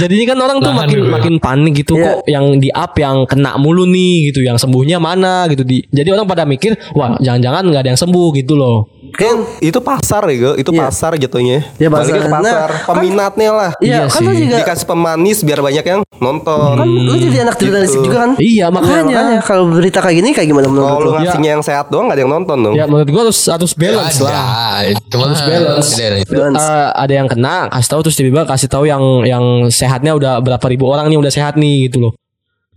jadinya 0.00 0.24
kan 0.26 0.38
orang 0.40 0.58
tuh 0.58 0.72
makin 0.72 0.98
dulu. 0.98 1.10
makin 1.12 1.34
panik 1.36 1.72
gitu 1.76 1.94
Iya. 1.94 2.04
kok 2.06 2.16
yang 2.26 2.44
di 2.56 2.68
up 2.70 2.92
yang 2.96 3.16
kena 3.24 3.50
mulu 3.56 3.84
nih 3.84 4.32
gitu 4.32 4.40
yang 4.40 4.56
sembuhnya 4.56 4.96
mana 4.96 5.44
gitu 5.46 5.62
di 5.62 5.84
jadi 5.86 6.14
orang 6.14 6.24
pada 6.24 6.42
mikir 6.42 6.74
wah 6.92 7.18
jangan-jangan 7.18 7.62
nggak 7.66 7.82
ada 7.82 7.90
yang 7.92 8.00
sembuh 8.00 8.28
gitu 8.34 8.56
loh 8.56 8.88
Kan 9.12 9.36
Itu 9.58 9.78
pasar 9.78 10.22
ya. 10.26 10.54
Itu 10.54 10.70
Iya. 10.70 10.80
pasar 10.82 11.12
jatuhnya. 11.14 11.66
Iya, 11.76 11.88
pasar. 11.88 12.04
Baliknya 12.06 12.20
ke 12.20 12.30
pasar. 12.32 12.68
Nah, 12.70 12.86
Peminatnya 12.88 13.50
lah. 13.50 13.70
Iya, 13.78 13.96
Iya 14.00 14.08
kan 14.08 14.20
lu 14.20 14.30
sih. 14.30 14.40
juga 14.42 14.56
Dikasih 14.60 14.86
pemanis 14.86 15.38
biar 15.40 15.60
banyak 15.60 15.84
yang 15.84 16.00
nonton. 16.16 16.74
kan 16.76 16.86
lu 16.86 17.14
jadi 17.14 17.38
anak 17.42 17.56
jurnalistik 17.56 18.00
juga 18.00 18.18
kan? 18.20 18.30
iya 18.36 18.58
Ya, 18.60 18.66
makanya 18.68 19.40
kalau 19.40 19.68
berita 19.68 19.98
kayak 19.98 20.16
gini 20.16 20.30
kayak 20.30 20.46
gimana 20.46 20.66
menurut 20.66 20.88
Kalau 20.90 21.00
lu? 21.02 21.10
ngasihnya 21.16 21.50
yang 21.50 21.62
sehat 21.62 21.88
doang 21.88 22.06
gak 22.06 22.14
ada 22.14 22.22
yang 22.22 22.30
nonton 22.30 22.56
dong. 22.60 22.74
ya 22.74 22.84
menurut 22.84 23.08
gua 23.08 23.22
harus 23.24 23.40
harus 23.42 23.72
balance 23.72 24.20
lah 24.20 24.84
Ada. 24.84 25.00
Cuma 25.08 25.24
balance. 25.32 25.90
Ada, 25.90 26.06
ada. 26.12 26.18
Balance. 26.26 26.60
Eh, 26.60 26.88
ada 26.94 27.12
yang 27.14 27.26
kena 27.26 27.54
kasih 27.70 27.88
tahu 27.88 28.00
terus 28.04 28.16
tiba-tiba 28.16 28.42
kasih 28.44 28.68
tahu 28.68 28.84
yang 28.84 29.00
yang 29.24 29.44
sehatnya 29.68 30.12
udah 30.12 30.38
berapa 30.38 30.66
ribu 30.66 30.84
orang 30.86 31.08
nih 31.08 31.16
udah 31.16 31.30
sehat 31.30 31.56
nih 31.56 31.88
gitu 31.88 31.98
loh 32.00 32.12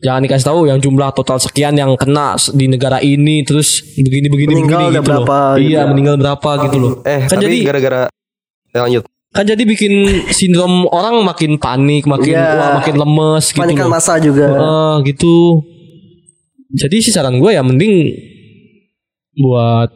jangan 0.04 0.22
dikasih 0.22 0.46
tahu 0.46 0.60
yang 0.66 0.78
jumlah 0.78 1.10
total 1.12 1.38
sekian 1.38 1.74
yang 1.74 1.96
kena 1.96 2.36
di 2.50 2.68
negara 2.68 3.00
ini 3.00 3.42
terus 3.42 3.80
begini 3.96 4.28
begini 4.28 4.52
Meninggal 4.54 4.80
begini 4.84 4.92
gitu 4.94 5.10
loh 5.10 5.24
berapa 5.24 5.38
gitu 5.56 5.64
iya 5.66 5.80
ya. 5.80 5.84
meninggal 5.88 6.16
berapa 6.18 6.50
gitu 6.62 6.78
loh 6.78 6.92
Eh, 7.02 7.22
kan 7.22 7.30
tapi 7.32 7.44
jadi 7.46 7.58
gara-gara 7.64 8.02
ya, 8.70 8.80
lanjut. 8.82 9.04
kan 9.30 9.44
jadi 9.44 9.64
bikin 9.64 9.94
sindrom 10.30 10.86
orang 10.88 11.16
makin 11.22 11.56
panik 11.56 12.04
makin 12.04 12.36
Iya. 12.36 12.52
wah, 12.54 12.72
makin 12.78 12.96
lemes 12.96 13.46
gitu 13.48 13.60
Panikan 13.60 13.88
loh. 13.88 13.94
masa 13.94 14.14
juga. 14.18 14.46
Eh, 14.46 14.96
gitu 15.08 15.64
jadi 16.70 16.96
sih 17.00 17.10
saran 17.10 17.38
gue 17.38 17.50
ya 17.50 17.62
mending 17.62 18.12
buat 19.36 19.90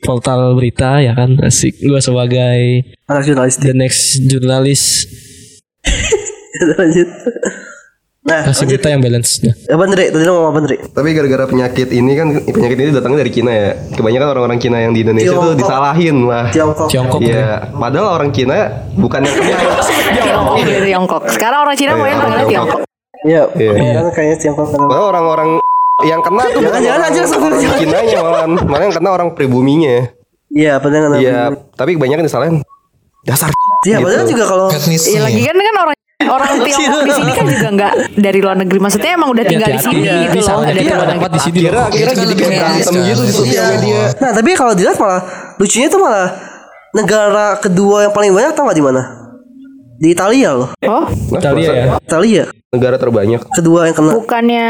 portal 0.00 0.52
berita 0.52 0.98
ya 0.98 1.12
kan 1.12 1.36
asik 1.38 1.76
gue 1.78 2.00
sebagai 2.00 2.84
Anak 3.06 3.22
jurnalistik. 3.22 3.62
the 3.62 3.72
next 3.72 4.02
jurnalis 4.22 5.04
Lanjut. 6.74 7.08
Nah, 8.20 8.44
kasih 8.52 8.68
berita 8.68 8.92
yang 8.92 9.00
balance 9.00 9.40
nya 9.40 9.56
Apa 9.72 9.88
Ndre? 9.88 10.12
Tadi 10.12 10.24
lo 10.28 10.32
ngomong 10.36 10.52
apa 10.52 10.58
Ndre? 10.60 10.76
Tapi 10.92 11.08
gara-gara 11.16 11.44
penyakit 11.48 11.88
ini 11.88 12.12
kan 12.12 12.28
penyakit 12.44 12.76
ini 12.76 12.90
datangnya 12.92 13.24
dari 13.24 13.32
Cina 13.32 13.48
ya. 13.48 13.70
Kebanyakan 13.96 14.28
orang-orang 14.36 14.58
Cina 14.60 14.76
yang 14.76 14.92
di 14.92 15.00
Indonesia 15.00 15.32
tuh 15.32 15.40
Tiongkok. 15.40 15.56
disalahin 15.56 16.16
lah. 16.28 16.44
Tiongkok. 16.52 16.88
Tiongkok 16.92 17.20
Iya, 17.24 17.72
padahal 17.72 18.08
orang 18.20 18.30
Cina 18.36 18.56
bukan 18.92 19.20
yang 19.24 19.36
kena. 19.40 19.56
Tiongkok 20.28 20.56
dari 20.60 20.80
Tiongkok 20.84 21.22
sekarang 21.32 21.58
orang 21.64 21.76
Cina 21.80 21.90
mau 21.96 22.04
yang 22.04 22.20
panggilnya 22.20 22.46
Tiongkok 22.52 22.80
Iya. 23.24 23.42
Iya. 23.56 24.00
Kayaknya 24.12 24.36
Tiongkok. 24.36 24.66
Padahal 24.68 25.06
orang-orang 25.16 25.48
yang 26.04 26.20
kena 26.20 26.42
tuh 26.52 26.60
Jangan, 26.60 26.80
jangan 26.80 27.02
aja, 27.08 27.20
sampai 27.24 27.48
jangan. 27.56 27.78
Cinanya 27.80 28.18
malah 28.20 28.44
malah 28.48 28.84
yang 28.84 28.94
kena 29.00 29.10
orang 29.16 29.28
pribuminya. 29.32 29.96
Iya, 30.52 30.76
padahal. 30.76 31.16
Iya, 31.16 31.56
tapi 31.72 31.96
kebanyakan 31.96 32.24
disalahin 32.28 32.56
dasar. 33.24 33.48
Iya, 33.88 33.96
padahal 34.00 34.28
gitu. 34.28 34.36
juga 34.36 34.44
kalau 34.44 34.66
Iya 34.92 35.20
lagi 35.24 35.40
kan 35.44 35.56
kan 35.56 35.76
orang 35.88 35.99
orang 36.22 36.50
Tiongkok 36.60 37.00
di 37.00 37.12
sini 37.14 37.32
kan 37.32 37.44
juga 37.46 37.68
nggak 37.70 37.92
dari 38.14 38.38
luar 38.38 38.56
negeri 38.56 38.78
maksudnya 38.78 39.10
emang 39.12 39.28
udah 39.30 39.44
tinggal 39.44 39.66
di 39.66 39.76
hati-hati. 39.76 39.96
sini 39.96 40.08
gitu 40.26 40.34
bisa 40.36 40.50
loh 40.50 40.60
luar 40.60 40.74
dapat 40.74 41.08
negeri. 41.08 41.30
di 41.30 41.40
sini 41.40 41.58
Kira 41.60 41.82
kira 41.88 42.10
jadi 42.12 42.34
kayak 42.34 42.50
berantem 42.52 42.94
gitu 43.04 43.22
di 43.22 43.32
sosial 43.32 43.62
Iya. 43.62 43.74
media. 43.74 44.00
Nah, 44.16 44.30
tapi 44.32 44.50
kalau 44.52 44.72
dilihat 44.72 44.96
malah 44.96 45.20
lucunya 45.56 45.86
tuh 45.86 46.00
malah 46.00 46.28
negara 46.90 47.46
kedua 47.56 47.96
yang 48.02 48.12
paling 48.12 48.30
banyak 48.30 48.52
tau 48.52 48.64
gak 48.64 48.74
di 48.74 48.82
mana? 48.82 49.02
Di 49.96 50.08
Italia 50.10 50.48
loh. 50.50 50.70
Oh 50.82 51.04
Italia 51.30 51.70
ya 51.70 51.86
Italia 51.98 52.44
Negara 52.70 52.96
terbanyak. 52.96 53.40
kedua 53.50 53.80
yang 53.84 53.94
kena. 53.94 54.12
bukannya 54.14 54.66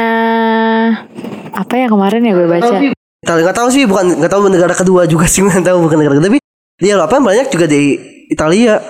apa 1.50 1.74
ya 1.74 1.86
kemarin 1.86 2.20
ya 2.20 2.32
gue 2.32 2.48
baca 2.48 2.74
Italia 3.20 3.42
nggak 3.44 3.52
tahu 3.54 3.68
sih, 3.68 3.84
bukan 3.84 4.16
nggak 4.16 4.26
tahu 4.28 4.48
negara 4.48 4.72
kedua 4.72 5.04
juga 5.04 5.26
sih 5.26 5.42
nggak 5.42 5.60
tahu 5.62 5.84
bukan 5.84 5.96
negara 5.98 6.16
kedua. 6.16 6.28
Tapi 6.30 6.38
dia 6.78 6.96
apa 6.96 7.12
banyak 7.14 7.46
juga 7.48 7.66
di 7.66 8.00
Italia. 8.26 8.80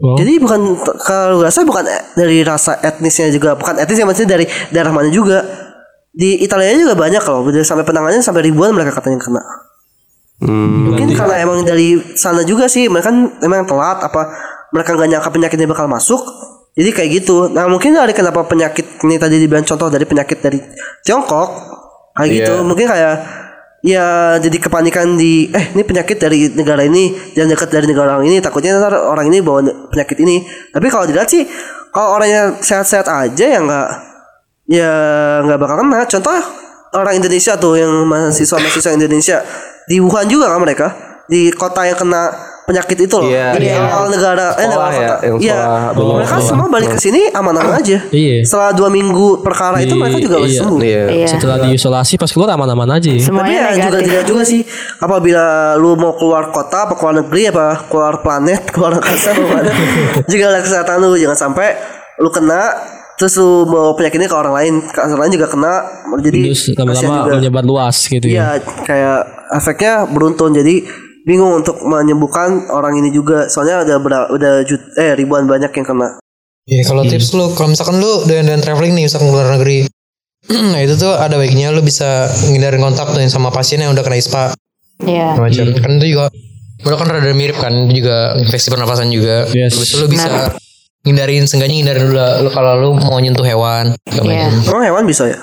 Oh. 0.00 0.16
Jadi 0.16 0.40
bukan 0.40 0.80
kalau 1.04 1.44
rasa 1.44 1.62
bukan 1.62 1.84
e- 1.86 2.06
dari 2.16 2.40
rasa 2.42 2.80
etnisnya 2.80 3.30
juga, 3.30 3.54
bukan 3.54 3.78
etnisnya 3.78 4.08
maksudnya 4.08 4.40
dari 4.40 4.46
daerah 4.72 4.92
mana 4.92 5.12
juga. 5.12 5.44
Di 6.10 6.42
Italia 6.42 6.74
juga 6.74 6.98
banyak 6.98 7.22
kalau 7.22 7.46
udah 7.46 7.62
sampai 7.62 7.86
penanganannya 7.86 8.24
sampai 8.24 8.50
ribuan 8.50 8.74
mereka 8.74 8.98
katanya 8.98 9.22
kena. 9.22 9.42
Hmm. 10.40 10.90
Mungkin 10.90 11.12
karena 11.12 11.36
emang 11.44 11.62
dari 11.62 12.00
sana 12.16 12.42
juga 12.42 12.66
sih 12.66 12.88
mereka 12.88 13.12
kan 13.12 13.28
emang 13.44 13.68
telat 13.68 14.00
apa 14.00 14.32
mereka 14.72 14.96
nggak 14.96 15.08
nyangka 15.12 15.30
penyakitnya 15.30 15.68
bakal 15.68 15.86
masuk. 15.86 16.18
Jadi 16.74 16.90
kayak 16.96 17.10
gitu. 17.22 17.52
Nah 17.52 17.68
mungkin 17.68 17.92
dari 17.92 18.16
kenapa 18.16 18.42
penyakit 18.48 19.04
ini 19.04 19.20
tadi 19.20 19.36
dibilang 19.36 19.62
contoh 19.68 19.92
dari 19.92 20.08
penyakit 20.08 20.38
dari 20.40 20.58
Tiongkok 21.04 21.50
kayak 22.16 22.30
gitu. 22.30 22.52
Iya. 22.56 22.64
Mungkin 22.64 22.86
kayak 22.88 23.14
ya 23.80 24.36
jadi 24.36 24.56
kepanikan 24.60 25.16
di 25.16 25.48
eh 25.48 25.72
ini 25.72 25.82
penyakit 25.84 26.20
dari 26.20 26.52
negara 26.52 26.84
ini 26.84 27.16
jangan 27.32 27.56
dekat 27.56 27.68
dari 27.72 27.86
negara 27.88 28.20
orang 28.20 28.28
ini 28.28 28.36
takutnya 28.44 28.76
ntar 28.76 28.92
orang 28.96 29.26
ini 29.28 29.38
bawa 29.40 29.64
penyakit 29.88 30.20
ini. 30.20 30.44
Tapi 30.72 30.86
kalau 30.92 31.04
dilihat 31.08 31.28
sih 31.28 31.44
kalau 31.90 32.20
orangnya 32.20 32.60
sehat-sehat 32.60 33.08
aja 33.08 33.44
ya 33.44 33.58
nggak 33.60 33.88
ya 34.70 34.92
nggak 35.48 35.58
bakal 35.58 35.76
kena. 35.80 36.04
Contoh 36.06 36.36
orang 36.94 37.14
Indonesia 37.16 37.54
tuh 37.56 37.78
yang 37.78 37.92
mahasiswa-mahasiswa 38.06 38.92
Indonesia 38.98 39.36
di 39.86 39.96
Wuhan 40.02 40.26
juga 40.26 40.50
kan 40.50 40.60
mereka 40.62 40.88
di 41.30 41.50
kota 41.54 41.86
yang 41.86 41.98
kena 41.98 42.49
penyakit 42.70 42.98
itu 43.02 43.16
loh. 43.18 43.26
Iya, 43.26 43.46
di 43.52 43.66
iya. 43.66 43.82
awal 43.82 44.08
negara 44.08 44.46
eh 44.54 44.68
Sekolah 44.70 44.92
ya, 44.94 45.10
yang 45.26 45.36
Iya. 45.36 45.58
sekolah 45.58 45.82
benar. 45.90 46.14
mereka 46.14 46.36
semua 46.38 46.66
balik 46.70 46.88
ke 46.94 46.98
sini 46.98 47.22
aman-aman 47.34 47.74
aja. 47.76 47.98
Iya. 48.22 48.36
Setelah 48.46 48.70
dua 48.70 48.88
minggu 48.88 49.42
perkara 49.42 49.82
itu 49.82 49.92
Di- 49.92 49.98
mereka 49.98 50.18
juga 50.18 50.36
iya. 50.46 50.60
sembuh. 50.62 50.78
Iya. 50.80 51.02
iya 51.10 51.26
setelah 51.26 51.56
diisolasi 51.66 52.14
pas 52.14 52.30
keluar 52.30 52.54
aman-aman 52.54 52.88
aja 52.94 53.10
ya. 53.10 53.18
Tapi 53.18 53.26
semuanya 53.26 53.58
ya 53.74 53.90
juga 53.90 53.98
tidak 53.98 54.24
juga 54.24 54.42
sih 54.46 54.62
apabila 54.96 55.44
lu 55.74 55.98
mau 55.98 56.14
keluar 56.14 56.54
kota 56.54 56.86
apa 56.86 56.94
keluar 56.94 57.18
negeri 57.18 57.50
apa 57.50 57.90
keluar 57.90 58.22
planet 58.22 58.62
keluar 58.74 58.94
angkasa 58.94 59.34
apa 59.34 59.42
mana 59.42 59.72
jaga 60.30 60.60
kesehatan 60.62 60.94
lu 61.00 61.18
jangan 61.18 61.50
sampai 61.50 61.74
lu 62.20 62.30
kena 62.30 62.62
terus 63.16 63.36
lu 63.36 63.64
bawa 63.64 63.92
penyakitnya 63.92 64.28
ke 64.28 64.36
orang 64.36 64.54
lain 64.56 64.74
ke 64.80 64.96
orang 64.96 65.20
lain 65.26 65.32
juga 65.36 65.46
kena 65.48 65.72
jadi 66.20 66.40
lama-lama 66.76 67.16
juga. 67.20 67.32
menyebar 67.36 67.64
luas 67.64 67.96
gitu 68.04 68.24
Iya 68.24 68.56
ya 68.56 68.64
kayak 68.84 69.20
efeknya 69.56 69.92
beruntun 70.08 70.52
jadi 70.52 70.84
bingung 71.24 71.60
untuk 71.60 71.80
menyembuhkan 71.80 72.68
orang 72.68 72.96
ini 72.96 73.10
juga 73.10 73.46
soalnya 73.46 73.84
udah 73.84 73.96
ber- 74.00 74.30
udah 74.32 74.52
jut, 74.64 74.80
eh 74.96 75.12
ribuan 75.14 75.44
banyak 75.44 75.70
yang 75.70 75.86
kena 75.86 76.16
Ya 76.68 76.86
kalau 76.86 77.02
tips 77.02 77.34
lu 77.34 77.50
kalau 77.58 77.74
misalkan 77.74 77.98
lu 77.98 78.22
dan 78.30 78.46
dan 78.46 78.62
traveling 78.62 78.94
nih 78.94 79.10
misalkan 79.10 79.26
ke 79.28 79.34
luar 79.34 79.48
negeri. 79.58 79.90
nah 80.72 80.78
itu 80.78 80.94
tuh 80.94 81.18
ada 81.18 81.34
baiknya 81.34 81.74
lu 81.74 81.82
bisa 81.82 82.30
ngindarin 82.46 82.78
kontak 82.78 83.10
tuh 83.10 83.20
sama 83.26 83.50
pasien 83.50 83.82
yang 83.82 83.90
udah 83.90 84.04
kena 84.06 84.16
ISPA 84.16 84.54
Iya. 85.00 85.32
macam 85.34 85.66
kan 85.80 85.92
itu 85.96 86.06
juga 86.14 86.28
Lu 86.80 86.96
kan 86.96 87.12
rada 87.12 87.32
mirip 87.36 87.60
kan 87.60 87.92
juga 87.92 88.32
infeksi 88.40 88.72
pernapasan 88.72 89.12
juga. 89.12 89.44
Yes. 89.52 89.76
Terus 89.76 90.00
lu 90.00 90.06
bisa 90.08 90.56
hindarin 91.04 91.44
sengganya 91.44 91.76
hindarin 91.76 92.08
dulu 92.08 92.48
kalau 92.52 92.72
lu 92.80 92.90
mau 92.96 93.20
nyentuh 93.20 93.44
hewan. 93.44 93.92
Iya. 94.08 94.48
Emang 94.64 94.84
hewan 94.88 95.04
bisa 95.04 95.28
ya? 95.28 95.38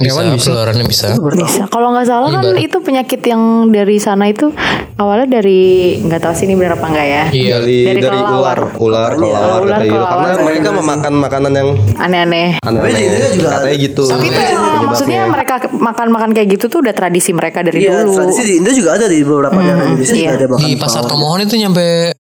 Bisa, 0.00 0.16
Hewan 0.16 0.32
bisa. 0.32 0.48
penularannya 0.48 0.86
bisa. 0.86 1.06
Bisa. 1.12 1.62
Kalau 1.68 1.92
nggak 1.92 2.08
salah 2.08 2.28
kan 2.30 2.40
Ibarat. 2.42 2.64
itu 2.64 2.76
penyakit 2.80 3.20
yang 3.22 3.42
dari 3.68 3.96
sana 3.96 4.24
itu 4.26 4.48
awalnya 4.96 5.28
dari 5.30 5.60
nggak 6.00 6.20
tahu 6.20 6.32
sih 6.32 6.44
ini 6.44 6.56
benar 6.56 6.74
apa 6.74 6.88
enggak 6.88 7.04
ya. 7.04 7.22
Iya. 7.28 7.54
dari 7.58 7.76
Dari 7.84 8.00
dari, 8.00 8.16
kelelawar. 8.16 8.58
ular 8.58 8.58
ular 8.74 9.10
kelelawar 9.14 9.60
ular, 9.60 9.76
kayak 9.76 9.92
gitu 9.92 10.00
karena 10.02 10.30
mereka 10.40 10.68
memakan 10.72 11.12
makanan 11.14 11.52
yang 11.52 11.68
Aneh-aneh. 11.94 12.48
Tapi 12.58 12.72
di 12.72 12.80
aneh 12.80 13.02
Indonesia 13.02 13.30
juga 13.30 13.48
katanya 13.54 13.76
gitu 13.78 14.02
Tapi 14.06 14.24
itu 14.24 14.40
penyebabnya. 14.40 14.86
maksudnya 14.88 15.20
mereka 15.28 15.54
makan-makan 15.70 16.30
kayak 16.32 16.48
gitu 16.50 16.64
tuh 16.66 16.78
udah 16.80 16.94
tradisi 16.94 17.30
mereka 17.30 17.58
dari 17.60 17.78
Iya, 17.82 18.00
dulu. 18.00 18.16
tradisi 18.16 18.42
di 18.42 18.52
Indo 18.56 18.70
juga 18.72 18.90
ada 18.96 19.04
di 19.04 19.18
beberapa 19.20 19.52
daerah 19.54 19.84
Indonesia 19.86 20.16
iya. 20.16 20.30
ada 20.32 20.46
makan 20.48 20.60
Di 20.60 20.70
pasar. 20.74 21.02
Tomohon 21.04 21.40
itu 21.42 21.54
nyampe 21.54 22.16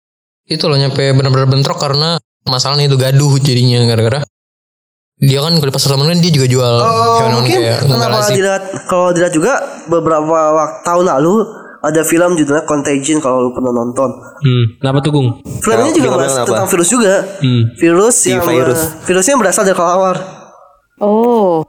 itu 0.45 0.63
loh 0.63 0.77
nyampe 0.77 1.03
benar-benar 1.11 1.49
bentrok 1.49 1.75
karena 1.75 2.15
masalahnya 2.45 2.85
itu 2.85 2.95
gaduh 2.95 3.35
jadinya 3.37 3.83
gara-gara 3.83 4.23
dia 5.17 5.39
kan 5.39 5.55
kalau 5.55 5.67
di 5.67 5.73
pasar 5.73 5.89
Tomohon 5.91 6.11
kan 6.11 6.19
dia 6.19 6.27
juga 6.29 6.45
jual 6.45 6.73
Oh, 6.75 6.83
hewan-hewan 7.17 7.33
mungkin 7.39 7.57
kayak 7.57 7.79
kenapa 7.81 8.17
dilihat 8.27 8.63
kalau 8.85 9.07
dilihat 9.09 9.31
juga 9.31 9.53
beberapa 9.87 10.27
waktu 10.51 10.77
tahun 10.83 11.05
lalu 11.07 11.33
ada 11.79 12.01
film 12.01 12.33
judulnya 12.33 12.65
Contagion 12.65 13.21
kalau 13.21 13.45
lu 13.45 13.49
pernah 13.53 13.69
nonton. 13.69 14.09
Hmm, 14.41 14.65
kenapa 14.75 14.99
tuh 14.99 15.13
Gung? 15.13 15.29
Film 15.61 15.77
ini 15.79 15.85
Nah, 15.85 15.93
juga 15.93 16.07
filmnya 16.09 16.19
bahas 16.19 16.35
tentang 16.41 16.67
virus 16.67 16.89
juga. 16.89 17.13
Hmm. 17.39 17.61
Virus 17.77 18.15
Si 18.17 18.27
yang 18.27 18.41
virus. 18.41 18.81
virusnya 19.05 19.37
berasal 19.37 19.63
dari 19.63 19.77
kelelawar. 19.77 20.17
Oh. 20.97 21.61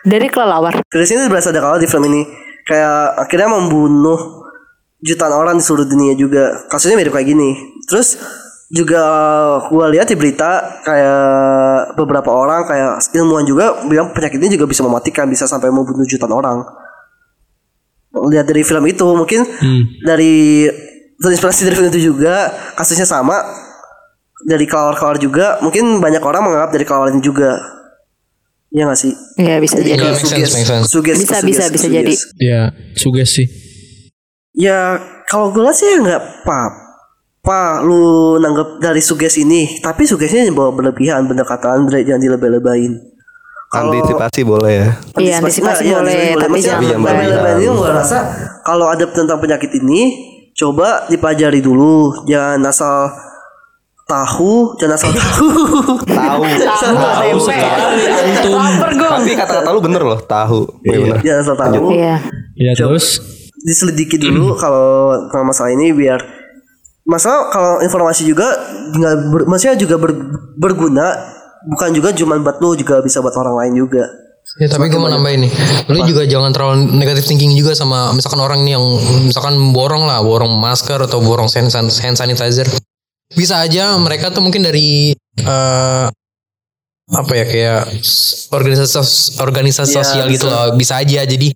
Dari 0.00 0.32
kelelawar. 0.32 0.80
Virus 0.88 1.08
ini 1.12 1.28
berasal 1.28 1.52
dari 1.52 1.60
kelelawar 1.60 1.76
di 1.78 1.86
film 1.86 2.08
ini. 2.08 2.22
Kayak 2.64 3.20
akhirnya 3.20 3.48
membunuh 3.52 4.48
jutaan 4.98 5.36
orang 5.36 5.60
di 5.60 5.62
seluruh 5.62 5.84
dunia 5.84 6.16
juga. 6.16 6.64
Kasusnya 6.66 6.96
mirip 6.96 7.12
kayak 7.12 7.28
gini. 7.28 7.52
Terus 7.84 8.16
juga 8.74 9.02
gua 9.70 9.86
lihat 9.86 10.10
di 10.10 10.18
berita 10.18 10.82
kayak 10.82 11.22
beberapa 11.94 12.26
orang 12.28 12.66
kayak 12.66 12.98
ilmuwan 13.14 13.46
juga 13.46 13.86
bilang 13.86 14.10
penyakit 14.10 14.42
ini 14.42 14.58
juga 14.58 14.66
bisa 14.66 14.82
mematikan, 14.82 15.30
bisa 15.30 15.46
sampai 15.46 15.70
membunuh 15.70 16.02
jutaan 16.02 16.34
orang. 16.34 16.58
Lihat 18.14 18.46
dari 18.46 18.62
film 18.62 18.82
itu 18.84 19.06
mungkin 19.06 19.46
dari 20.02 20.66
terinspirasi 21.14 21.64
dari 21.64 21.74
film 21.74 21.88
itu 21.88 22.10
juga 22.10 22.50
kasusnya 22.74 23.06
sama 23.06 23.38
dari 24.42 24.66
kelawar-kelawar 24.66 25.16
juga 25.16 25.58
mungkin 25.60 25.98
banyak 25.98 26.20
orang 26.20 26.42
menganggap 26.42 26.70
dari 26.70 26.84
kelawar 26.84 27.14
ini 27.14 27.22
juga 27.22 27.54
Iya 28.74 28.90
gak 28.90 28.98
sih? 28.98 29.14
Iya 29.38 29.62
bisa 29.62 29.78
Jadi 29.78 29.86
jadi. 29.86 30.02
Iya, 30.02 30.02
ke 30.02 30.10
make 30.10 30.18
sense, 30.18 30.34
suges- 30.34 30.54
make 30.58 30.66
sense. 30.66 30.86
suges- 30.90 31.20
Bisa, 31.22 31.36
suges- 31.38 31.46
bisa, 31.46 31.64
bisa 31.70 31.86
jadi. 31.86 32.14
Ya, 32.42 32.60
suges 32.98 33.30
sih. 33.30 33.46
Ya 34.50 34.98
kalau 35.30 35.54
gue 35.54 35.62
lihat 35.62 35.78
sih 35.78 35.86
ya 35.86 36.02
nggak 36.02 36.22
apa-apa 37.44 37.84
lu 37.84 38.02
nanggap 38.38 38.80
dari 38.80 38.98
suges 38.98 39.36
ini, 39.36 39.76
tapi 39.78 40.02
sugesnya 40.02 40.48
bawa 40.48 40.72
berlebihan, 40.72 41.28
bener 41.28 41.44
kata 41.44 41.76
Andre 41.76 42.00
jangan 42.00 42.22
dilebay-lebayin. 42.22 42.96
Kalau- 43.66 43.92
antisipasi 43.92 44.40
boleh 44.42 44.72
ya 44.72 44.88
Iya, 45.18 45.34
antisipasi 45.40 45.82
iya, 45.84 45.98
boleh, 45.98 46.24
tapi 46.32 46.56
Maksudnya 46.56 46.78
jangan 46.78 46.88
lebay. 46.94 47.12
lebay-lebayin 47.20 47.58
ini 47.58 47.68
gue 47.74 47.90
rasa 47.92 48.18
kalau 48.62 48.86
ada 48.86 49.04
tentang 49.06 49.36
penyakit 49.36 49.70
ini 49.74 50.00
coba 50.52 51.04
dipelajari 51.04 51.60
dulu, 51.60 51.94
jangan 52.24 52.64
asal 52.64 53.10
tahu, 54.04 54.78
jangan 54.78 54.94
asal 54.94 55.10
tahu. 55.10 55.48
tahu 56.06 56.42
Tahu 56.80 57.38
sekali, 57.42 58.04
antum. 58.06 58.56
Lapar 58.56 58.90
gue. 58.90 59.08
tapi 59.10 59.32
kata-kata 59.34 59.68
lu 59.68 59.80
bener 59.82 60.02
loh 60.02 60.20
tahu 60.22 60.60
Iya 60.80 60.96
bener. 61.02 61.18
jangan 61.20 61.40
asal 61.42 61.56
tahu. 61.58 61.84
Iya. 61.92 62.16
Ya 62.56 62.72
terus 62.72 63.20
diselidiki 63.60 64.16
dulu 64.16 64.54
kalau 64.62 65.18
masalah 65.42 65.72
ini 65.72 65.90
biar 65.90 66.20
masalah 67.04 67.52
kalau 67.52 67.72
informasi 67.80 68.24
juga 68.24 68.48
nggak 68.90 69.14
ber- 69.28 69.46
maksudnya 69.46 69.76
juga 69.76 69.96
ber- 69.96 70.24
berguna 70.56 71.06
bukan 71.64 71.92
juga 71.92 72.12
cuma 72.12 72.36
buat 72.36 72.60
lu 72.60 72.76
juga 72.76 73.00
bisa 73.00 73.20
buat 73.20 73.32
orang 73.34 73.56
lain 73.64 73.84
juga. 73.84 74.04
Ya 74.60 74.68
tapi 74.68 74.92
gue 74.92 75.00
mau 75.00 75.08
nambahin 75.08 75.48
nih. 75.48 75.52
Lu 75.88 76.04
juga 76.04 76.28
jangan 76.28 76.52
terlalu 76.52 76.92
negatif 76.92 77.24
thinking 77.24 77.56
juga 77.56 77.72
sama 77.72 78.12
Misalkan 78.12 78.44
orang 78.44 78.60
nih 78.60 78.76
yang 78.76 78.84
Misalkan 79.24 79.56
borong 79.72 80.04
lah 80.04 80.20
Borong 80.20 80.60
masker 80.60 81.00
atau 81.00 81.24
borong 81.24 81.48
hand, 81.48 81.72
san- 81.72 81.88
hand 81.88 82.12
sanitizer. 82.12 82.68
Bisa 83.32 83.64
aja 83.64 83.96
mereka 83.96 84.28
tuh 84.28 84.44
mungkin 84.44 84.60
dari 84.60 85.16
eh 85.16 86.06
Apa 87.08 87.32
ya 87.32 87.44
kayak 87.48 87.80
Organisasi 88.52 89.40
organisasi 89.40 89.96
Iya, 89.96 89.98
sosial 90.04 90.26
gitu 90.28 90.46
loh. 90.46 90.76
Bisa 90.76 91.00
aja. 91.00 91.24
Jadi 91.24 91.48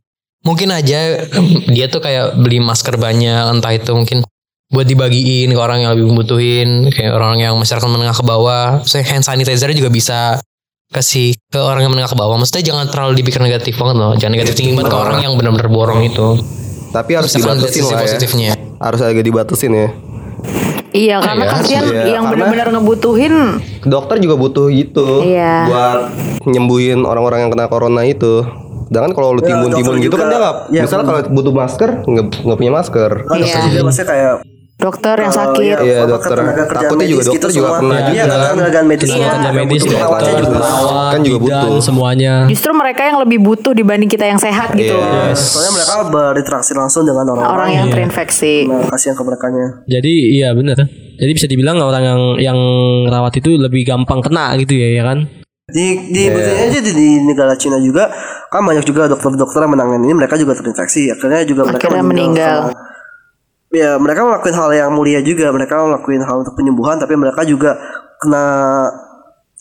Mungkin 0.49 0.73
aja 0.73 1.29
Dia 1.69 1.87
tuh 1.93 2.01
kayak 2.01 2.41
beli 2.41 2.57
masker 2.59 2.97
banyak 2.97 3.53
Entah 3.53 3.73
itu 3.77 3.93
mungkin 3.93 4.25
buat 4.69 4.85
dibagiin 4.85 5.49
ke 5.49 5.61
orang 5.61 5.81
yang 5.81 5.97
lebih 5.97 6.13
membutuhin 6.13 6.93
kayak 6.93 7.17
orang 7.17 7.41
yang 7.41 7.57
masyarakat 7.57 7.89
menengah 7.89 8.13
ke 8.13 8.21
bawah. 8.21 8.85
Saya 8.85 9.01
hand 9.09 9.25
sanitizer 9.25 9.73
juga 9.73 9.89
bisa 9.89 10.45
kasih 10.89 11.37
ke 11.49 11.57
orang 11.57 11.89
yang 11.89 11.93
menengah 11.93 12.13
ke 12.13 12.19
bawah. 12.21 12.37
Maksudnya 12.37 12.65
jangan 12.69 12.85
terlalu 12.93 13.17
dipikir 13.17 13.41
negatif 13.41 13.81
banget 13.81 13.97
loh. 13.97 14.13
Jangan 14.15 14.33
negatif 14.37 14.55
thinking 14.61 14.77
banget 14.77 14.93
ke 14.93 14.99
orang 15.01 15.19
yang 15.25 15.33
benar-benar 15.41 15.69
borong 15.69 16.05
itu. 16.05 16.37
Tapi 16.89 17.11
harus 17.17 17.33
dibatasin 17.33 17.85
lah 17.85 17.97
ya. 17.97 18.01
positifnya. 18.05 18.51
Harus 18.77 19.01
agak 19.01 19.25
dibatasin 19.25 19.73
ya. 19.73 19.89
Iya, 20.89 21.17
karena 21.21 21.45
Iya, 21.45 21.53
kasihan 21.53 21.85
iya, 21.85 22.05
yang 22.17 22.25
benar-benar 22.29 22.69
ngebutuhin. 22.73 23.35
dokter 23.85 24.17
juga 24.21 24.41
butuh 24.41 24.73
gitu 24.73 25.21
Iya. 25.21 25.69
buat 25.69 25.99
nyembuhin 26.45 27.05
orang-orang 27.05 27.45
yang 27.45 27.51
kena 27.53 27.69
corona 27.69 28.09
itu. 28.09 28.41
Sedangkan 28.89 29.13
kalau 29.13 29.37
lu 29.37 29.45
Ya, 29.45 29.53
timbun-timbun 29.53 30.01
dokter 30.01 30.05
gitu 30.09 30.17
kan 30.17 30.27
dia 30.29 30.39
nggak 30.41 30.57
ya, 30.73 30.81
misalnya 30.85 31.05
kalau 31.05 31.21
butuh 31.29 31.53
masker 31.53 31.91
nggak 32.09 32.57
punya 32.57 32.73
masker. 32.73 33.11
Kan 33.29 33.37
Iya. 33.37 33.69
juga 33.69 33.81
maksudnya 33.85 34.09
kayak 34.09 34.35
Dokter 34.79 35.19
yang 35.19 35.35
kalau 35.35 35.59
sakit. 35.59 35.75
ya, 35.75 35.79
Iya, 35.83 35.99
apa, 35.99 36.11
dokter. 36.15 36.37
Takutnya 36.71 37.07
juga 37.11 37.23
dokter 37.27 37.35
gitu 37.35 37.49
juga 37.51 37.67
semua. 37.67 37.79
kena 37.83 37.91
Iya, 37.91 37.99
juga. 37.99 38.15
ketenaga 38.15 38.63
kerjaan 38.63 38.87
medis 38.87 39.09
Iya. 39.09 39.19
tenaga 39.19 39.51
medis, 39.51 39.83
dokter, 39.83 40.35
juga. 40.39 40.59
Kan 41.11 41.21
juga 41.21 41.39
butuh. 41.43 41.81
semuanya. 41.83 42.35
Justru 42.47 42.71
mereka 42.71 43.03
yang 43.03 43.19
lebih 43.19 43.39
butuh 43.43 43.73
dibanding 43.75 44.07
kita 44.07 44.25
yang 44.25 44.39
sehat 44.39 44.71
gitu 44.73 44.95
Iya. 44.95 45.03
loh. 45.03 45.35
soalnya 45.35 45.73
mereka 45.75 45.95
berinteraksi 46.09 46.73
langsung 46.73 47.03
dengan 47.03 47.27
orang-orang 47.27 47.51
Orang 47.51 47.71
yang 47.75 47.87
terinfeksi. 47.91 48.71
Nah, 48.71 48.87
kasihan 48.87 49.19
ke 49.19 49.23
mereka 49.27 49.47
Jadi 49.85 50.13
iya 50.39 50.55
bener. 50.55 50.79
Jadi 51.19 51.31
bisa 51.35 51.51
dibilang 51.51 51.83
orang 51.83 52.05
yang 52.05 52.21
yang 52.39 52.59
rawat 53.05 53.35
itu 53.35 53.59
lebih 53.59 53.83
gampang 53.83 54.23
kena 54.23 54.55
gitu 54.57 54.73
ya, 54.73 54.95
ya 54.95 55.05
kan? 55.05 55.27
di 55.69 56.01
di 56.09 56.33
buktinya 56.33 56.65
aja 56.65 56.81
di, 56.81 56.93
di 56.97 57.09
negara 57.21 57.53
Cina 57.53 57.77
juga 57.77 58.09
kan 58.49 58.65
banyak 58.65 58.81
juga 58.83 59.05
dokter-dokter 59.05 59.61
yang 59.61 59.69
menangani 59.69 60.09
ini 60.09 60.17
mereka 60.17 60.41
juga 60.41 60.57
terinfeksi 60.57 61.13
akhirnya 61.13 61.45
juga 61.45 61.69
mereka 61.69 61.85
Akhirnya 61.85 62.05
meninggal. 62.09 62.57
karena- 62.73 62.89
ya 63.69 64.01
mereka 64.01 64.25
ngelakuin 64.25 64.57
hal 64.57 64.71
yang 64.73 64.91
mulia 64.93 65.21
juga 65.21 65.53
mereka 65.53 65.77
ngelakuin 65.77 66.25
hal 66.25 66.41
untuk 66.41 66.57
penyembuhan 66.57 66.97
tapi 66.97 67.15
mereka 67.17 67.45
juga 67.45 67.77
kena 68.21 68.45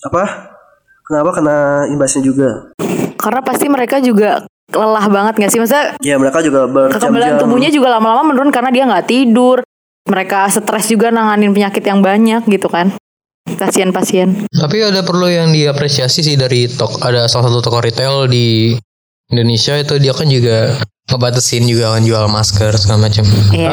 apa 0.04 0.24
kenapa 1.08 1.30
kena 1.36 1.58
imbasnya 1.92 2.22
juga 2.24 2.72
Karena 3.18 3.42
pasti 3.42 3.66
mereka 3.66 3.98
juga 3.98 4.46
lelah 4.70 5.08
banget 5.10 5.42
gak 5.42 5.50
sih? 5.50 5.58
Maksudnya 5.58 5.98
ya 6.06 6.16
mereka 6.22 6.38
juga 6.46 6.70
kekebalan 6.94 7.42
tubuhnya 7.42 7.74
juga 7.74 7.98
lama-lama 7.98 8.30
menurun 8.30 8.54
karena 8.54 8.70
dia 8.70 8.84
nggak 8.86 9.08
tidur. 9.10 9.66
Mereka 10.08 10.48
stres 10.54 10.86
juga 10.88 11.10
nanganin 11.10 11.52
penyakit 11.52 11.82
yang 11.82 12.00
banyak 12.06 12.46
gitu 12.46 12.70
kan. 12.70 12.94
Kasihan 13.48 13.90
pasien. 13.90 14.46
tapi 14.52 14.84
ada 14.84 15.02
perlu 15.02 15.32
yang 15.32 15.50
diapresiasi 15.50 16.20
sih 16.20 16.36
dari 16.38 16.68
tok 16.70 17.00
ada 17.02 17.26
salah 17.26 17.50
satu 17.50 17.64
toko 17.64 17.80
retail 17.80 18.28
di 18.30 18.76
Indonesia 19.32 19.74
itu 19.80 19.98
dia 19.98 20.12
kan 20.12 20.28
juga 20.28 20.78
ngebatasin 21.08 21.64
juga 21.64 21.96
kan 21.96 22.04
jual 22.04 22.28
masker 22.28 22.72
segala 22.76 23.08
macam 23.08 23.24
Iya. 23.50 23.72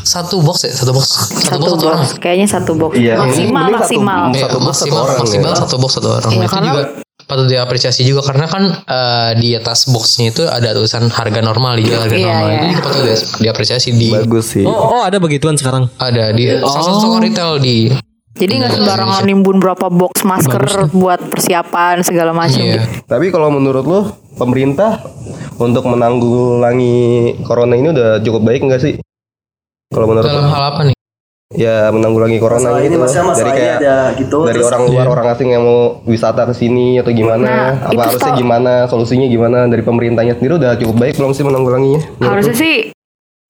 satu 0.00 0.38
box 0.38 0.62
ya 0.62 0.72
satu 0.72 0.94
box 0.94 1.06
satu, 1.10 1.34
Satu 1.34 1.58
box 1.58 1.70
satu 1.74 1.84
orang 1.84 2.00
box, 2.00 2.10
kayaknya 2.16 2.46
satu 2.46 2.72
box. 2.72 2.92
Iya, 2.94 3.14
maksimal, 3.18 3.66
mending 3.66 3.74
satu- 3.74 3.74
maksimal. 3.74 4.20
Satu 4.30 4.38
Iya, 4.38 4.38
box 4.38 4.48
satu 4.48 4.62
maksimal, 4.64 5.02
orang 5.02 5.18
maksimal 5.18 5.50
ya. 5.50 5.58
satu 5.58 5.74
box 5.76 5.90
satu 5.92 6.08
orang. 6.12 6.30
Iya, 6.30 6.38
itu 6.38 6.48
karena- 6.48 6.70
juga 6.70 6.82
patut 7.20 7.44
diapresiasi 7.46 8.02
juga 8.02 8.22
karena 8.24 8.46
kan 8.46 8.62
eh, 8.80 9.30
di 9.36 9.52
atas 9.52 9.84
boxnya 9.86 10.30
itu 10.30 10.42
ada 10.44 10.72
tulisan 10.72 11.04
harga 11.08 11.40
normal 11.42 11.76
di 11.76 11.84
harga 11.84 12.08
Iya, 12.08 12.24
normal 12.24 12.46
iya. 12.46 12.56
itu 12.56 12.66
juga 12.70 12.82
patut 12.82 13.02
di- 13.02 13.26
diapresiasi 13.42 13.88
di 13.92 14.08
bagus 14.08 14.46
sih 14.48 14.64
Oh, 14.64 14.96
oh 14.96 15.02
ada 15.02 15.18
begituan 15.18 15.52
sekarang. 15.52 15.92
ada 15.98 16.30
di 16.30 16.48
salah 16.56 16.78
satu 16.80 16.98
toko 17.02 17.18
retail 17.18 17.58
di 17.58 17.92
Jadi 18.38 18.52
nggak 18.54 18.72
sembarangan 18.72 19.22
nimbun 19.26 19.58
berapa 19.58 19.86
box 19.90 20.22
masker 20.22 20.62
buat 20.94 21.20
persiapan 21.26 22.00
segala 22.00 22.30
macam. 22.30 22.62
iya. 22.62 22.86
tapi 23.04 23.28
kalau 23.28 23.50
menurut 23.50 23.82
lu 23.82 24.00
pemerintah 24.34 25.02
untuk 25.58 25.82
menanggulangi 25.84 26.96
corona 27.42 27.74
ini 27.74 27.90
udah 27.90 28.22
cukup 28.22 28.46
baik 28.46 28.62
nggak 28.62 28.78
sih 28.78 28.94
kalau 29.90 30.06
menurut 30.06 30.30
dalam 30.30 30.46
lu 30.46 30.48
hal 30.48 30.64
apa 30.70 30.80
nih? 30.86 30.96
ya 31.48 31.88
menanggulangi 31.88 32.38
corona 32.38 32.70
Masalah 32.70 32.78
ini 32.78 32.86
gitu 32.86 32.92
dari 32.92 33.02
masalah 33.02 33.34
ini 33.34 33.50
kayak 33.50 33.76
ada 33.80 33.96
gitu 34.14 34.38
dari 34.44 34.54
terus 34.54 34.68
orang 34.68 34.82
luar 34.86 35.06
orang 35.08 35.26
asing 35.32 35.48
yang 35.48 35.62
mau 35.64 35.80
wisata 36.04 36.42
ke 36.44 36.54
sini 36.54 37.00
atau 37.00 37.08
gimana 37.10 37.48
Nah, 37.74 37.88
apa 37.88 38.02
harusnya 38.04 38.32
gimana 38.36 38.72
solusinya 38.84 39.26
gimana 39.26 39.64
dari 39.64 39.80
pemerintahnya 39.80 40.36
sendiri 40.36 40.60
udah 40.60 40.76
cukup 40.76 40.96
baik 41.00 41.14
belum 41.16 41.32
sih 41.32 41.42
menanggulanginya 41.42 42.00
Harusnya 42.20 42.52
lu? 42.52 42.60
sih 42.60 42.74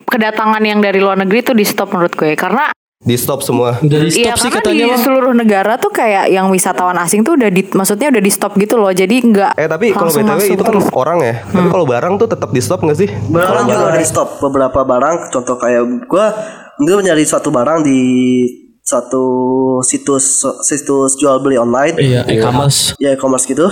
kedatangan 0.00 0.62
yang 0.62 0.78
dari 0.78 1.02
luar 1.02 1.18
negeri 1.18 1.42
itu 1.42 1.52
di 1.52 1.66
stop 1.66 1.90
menurut 1.90 2.14
gue 2.14 2.32
karena 2.32 2.70
Di 2.98 3.14
stop 3.14 3.46
semua. 3.46 3.78
Udah 3.78 3.98
di 4.02 4.10
Iya 4.10 4.34
stop 4.34 4.38
sih 4.42 4.50
karena 4.50 4.58
katanya 4.58 4.86
di 4.90 4.98
seluruh 5.00 5.30
negara 5.30 5.78
tuh 5.78 5.88
kayak 5.88 6.34
yang 6.34 6.50
wisatawan 6.50 6.98
asing 6.98 7.22
tuh 7.22 7.38
udah 7.38 7.46
di, 7.46 7.62
maksudnya 7.70 8.10
udah 8.10 8.18
di 8.18 8.26
stop 8.28 8.58
gitu 8.58 8.74
loh. 8.74 8.90
Jadi 8.90 9.22
nggak 9.22 9.54
Eh 9.54 9.64
tapi 9.64 9.94
kalau 9.94 10.10
BTW 10.10 10.26
masuk 10.26 10.50
itu 10.50 10.62
kan 10.62 10.72
terus. 10.74 10.86
orang 10.92 11.18
ya. 11.22 11.34
Tapi 11.46 11.68
kalau 11.70 11.86
barang 11.86 12.14
tuh 12.18 12.26
tetap 12.26 12.50
di 12.50 12.58
stop 12.58 12.82
gak 12.82 12.98
sih? 12.98 13.08
Barang 13.30 13.64
juga 13.64 13.86
udah 13.88 13.96
di 13.96 14.04
stop 14.04 14.28
beberapa 14.42 14.82
barang 14.82 15.30
contoh 15.30 15.56
kayak 15.56 15.82
gua 16.04 16.26
dulu 16.76 16.98
nyari 17.00 17.22
suatu 17.22 17.48
barang 17.48 17.86
di 17.86 18.00
satu 18.82 19.24
situs 19.80 20.42
situs 20.62 21.14
jual 21.16 21.38
beli 21.38 21.54
online 21.54 21.98
Iya, 21.98 22.24
e-commerce. 22.24 22.96
ya 22.96 23.12
e-commerce 23.12 23.44
gitu 23.44 23.68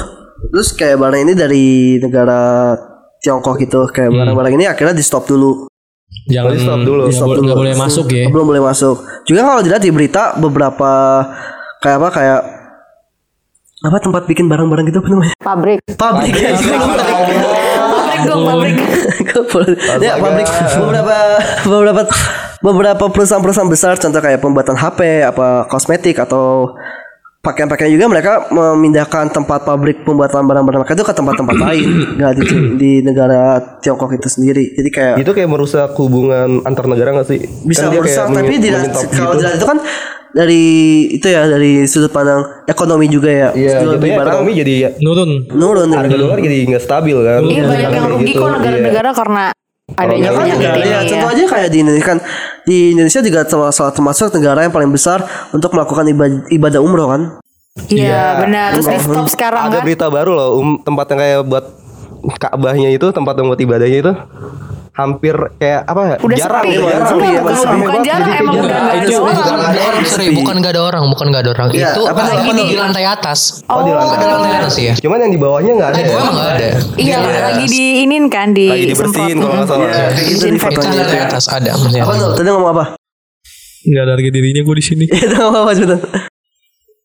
terus 0.47 0.71
kayak 0.71 0.99
barang 0.99 1.21
ini 1.21 1.33
dari 1.33 1.65
negara 1.97 2.75
Tiongkok 3.19 3.57
gitu 3.59 3.89
kayak 3.89 4.13
barang-barang 4.13 4.53
ini 4.55 4.67
akhirnya 4.67 4.93
di 4.93 5.01
stop 5.01 5.25
dulu 5.25 5.71
Jangan 6.27 6.51
di 6.55 6.59
stop 6.59 6.81
dulu. 6.83 7.03
Nggak 7.07 7.23
boleh, 7.23 7.43
nggak 7.47 7.59
boleh 7.59 7.75
masuk 7.79 8.07
ya. 8.11 8.27
belum 8.31 8.47
boleh 8.47 8.63
masuk 8.63 8.97
juga 9.27 9.41
kalau 9.43 9.61
dilihat 9.63 9.83
di 9.83 9.91
berita 9.95 10.23
beberapa 10.39 10.91
kayak 11.83 11.97
apa 12.03 12.09
kayak 12.15 12.41
apa 13.87 13.97
tempat 14.03 14.23
bikin 14.27 14.47
barang-barang 14.51 14.87
gitu 14.91 14.99
apa 14.99 15.09
namanya 15.13 15.35
pabrik. 15.39 15.79
pabrik 15.95 16.35
ya 16.35 16.51
Pabrik 17.87 18.21
dong, 18.27 18.43
pabrik. 18.49 18.77
ya 20.01 20.17
pabrik 20.17 20.49
beberapa 20.81 21.17
beberapa 21.69 22.03
beberapa 22.65 23.05
perusahaan-perusahaan 23.13 23.71
besar 23.71 23.95
contoh 24.01 24.19
kayak 24.19 24.41
pembuatan 24.41 24.75
HP 24.75 25.23
apa 25.23 25.69
kosmetik 25.69 26.17
atau 26.19 26.73
pakaian-pakaian 27.47 27.95
juga 27.95 28.07
mereka 28.11 28.33
memindahkan 28.51 29.31
tempat 29.31 29.63
pabrik 29.63 30.03
pembuatan 30.03 30.43
barang-barang 30.43 30.83
mereka 30.83 30.99
itu 30.99 31.07
ke 31.07 31.15
tempat-tempat 31.15 31.55
lain 31.57 31.87
nggak 32.19 32.33
di, 32.35 32.45
di 32.75 32.93
negara 33.01 33.63
Tiongkok 33.79 34.11
itu 34.13 34.27
sendiri 34.27 34.75
jadi 34.75 34.89
kayak 34.91 35.15
Itu 35.23 35.31
kayak 35.31 35.47
merusak 35.47 35.95
hubungan 35.95 36.67
antar 36.67 36.91
negara 36.91 37.15
gak 37.15 37.31
sih? 37.31 37.39
bisa 37.63 37.87
Kan 37.87 37.95
dia 37.95 38.01
merusak 38.03 38.27
tapi 38.27 38.55
dilihat 38.59 38.91
mengintop 38.91 39.11
kalau 39.15 39.35
gitu. 39.39 39.47
itu 39.55 39.65
kan 39.65 39.79
dari 40.29 40.65
itu 41.17 41.27
ya 41.27 41.43
dari 41.49 41.73
sudut 41.89 42.13
pandang 42.13 42.45
ekonomi 42.67 43.07
juga 43.09 43.31
ya 43.33 43.49
Iya, 43.55 43.97
barang 43.97 44.21
ekonomi 44.37 44.53
jadi 44.53 44.75
Nurun. 45.01 45.31
nurun 45.49 45.89
harga 45.95 46.13
dolar 46.13 46.37
jadi 46.37 46.59
nggak 46.67 46.83
stabil 46.83 47.17
kan. 47.17 47.41
Iya 47.41 47.63
banyak 47.65 47.81
yang 47.89 47.93
Kayak 47.97 48.13
rugi 48.13 48.25
gitu, 48.27 48.37
kok 48.37 48.45
iya. 48.45 48.55
negara-negara 48.61 49.11
karena 49.17 49.45
adanya 49.95 50.19
Ya 50.19 50.31
kan 50.35 50.47
negara, 50.51 50.77
ini 50.83 50.91
ya, 50.91 50.99
ya. 50.99 51.09
contoh 51.15 51.29
aja 51.31 51.43
kayak 51.47 51.69
di 51.71 51.79
Indonesia 51.87 52.07
kan 52.11 52.19
di 52.67 52.77
Indonesia 52.91 53.21
juga 53.23 53.41
salah 53.47 53.71
salah 53.71 53.93
termasuk 53.95 54.35
negara 54.35 54.67
yang 54.67 54.75
paling 54.75 54.91
besar 54.91 55.23
untuk 55.55 55.71
melakukan 55.71 56.11
ibadah, 56.11 56.43
ibadah 56.51 56.81
umroh 56.83 57.09
kan 57.15 57.23
Iya 57.93 58.41
benar. 58.41 58.73
Terus 58.73 58.89
di 58.89 58.99
stop 59.05 59.29
sekarang 59.29 59.69
Ada 59.69 59.79
kan. 59.79 59.85
berita 59.85 60.09
baru 60.09 60.33
loh, 60.33 60.49
um, 60.65 60.81
tempat 60.81 61.13
yang 61.13 61.21
kayak 61.21 61.41
buat 61.45 61.65
Ka'bahnya 62.41 62.89
itu, 62.89 63.07
tempat 63.13 63.37
yang 63.37 63.53
buat 63.53 63.61
ibadahnya 63.61 63.99
itu 64.01 64.13
hampir 64.97 65.37
kayak 65.55 65.85
apa 65.85 66.01
ya? 66.03 66.17
Udah 66.19 66.37
jarang, 66.37 66.65
sepi. 66.65 66.73
ya, 66.73 66.81
jarang, 66.81 67.05
Bukan, 67.07 67.29
iya, 67.29 67.39
bukan, 67.39 67.55
sepi 67.55 67.69
bukan 67.69 67.85
banget. 67.87 68.03
jarang, 68.03 68.27
Jadi 68.27 68.41
emang 68.41 68.55
udah 68.57 68.65
nggak 68.67 68.97
ada 68.97 69.13
orang. 69.13 69.37
bukan 69.37 69.61
ada 69.61 69.81
orang, 69.85 70.05
sorry, 70.07 70.27
bukan 70.33 70.55
gak 70.57 70.73
ada 70.73 70.83
orang, 70.83 71.05
bukan 71.07 71.27
gak 71.29 71.43
ada 71.43 71.51
orang. 71.53 71.69
Iya, 71.69 71.87
itu 71.87 72.03
apa- 72.03 72.25
lagi 72.25 72.49
apa 72.49 72.53
di, 72.57 72.75
lantai 72.75 73.05
atas. 73.07 73.41
Oh, 73.67 73.81
di 73.83 73.91
lantai. 73.91 74.17
Ada 74.17 74.27
lantai 74.27 74.53
atas 74.59 74.75
ya. 74.77 74.93
Cuman 74.97 75.19
yang 75.19 75.31
di 75.31 75.39
bawahnya 75.39 75.73
nggak 75.75 75.89
ada. 75.89 75.97
Di 75.97 76.03
ya? 76.03 76.09
bawah 76.09 76.25
emang 76.25 76.37
gak 76.39 76.51
ada. 76.51 76.69
Iya 76.97 77.17
lagi 77.21 77.65
diinin 77.69 78.25
kan 78.27 78.49
di 78.51 78.67
Lagi 78.67 78.87
dibersihin 78.89 79.37
kalau 79.37 79.55
nggak 79.55 79.69
salah. 79.69 79.87
Iya, 79.87 80.05
kayak 80.09 80.27
di 80.27 80.35
Itu 80.49 80.57
fotonya 80.59 80.93
lantai 80.97 81.21
atas 81.23 81.45
ada. 81.47 81.73
ya. 81.87 82.01
apa 82.01 82.13
tuh 82.15 82.29
tadi 82.35 82.49
ngomong 82.49 82.73
apa 82.73 82.85
Nggak 83.83 84.03
ada 84.03 84.13
harga 84.13 84.31
dirinya 84.31 84.63
gue 84.63 84.75
di 84.75 84.85
sini. 84.85 85.05
itu 85.15 85.37
ngomong 85.37 85.63
apa 85.63 85.73
sebentar 85.73 86.01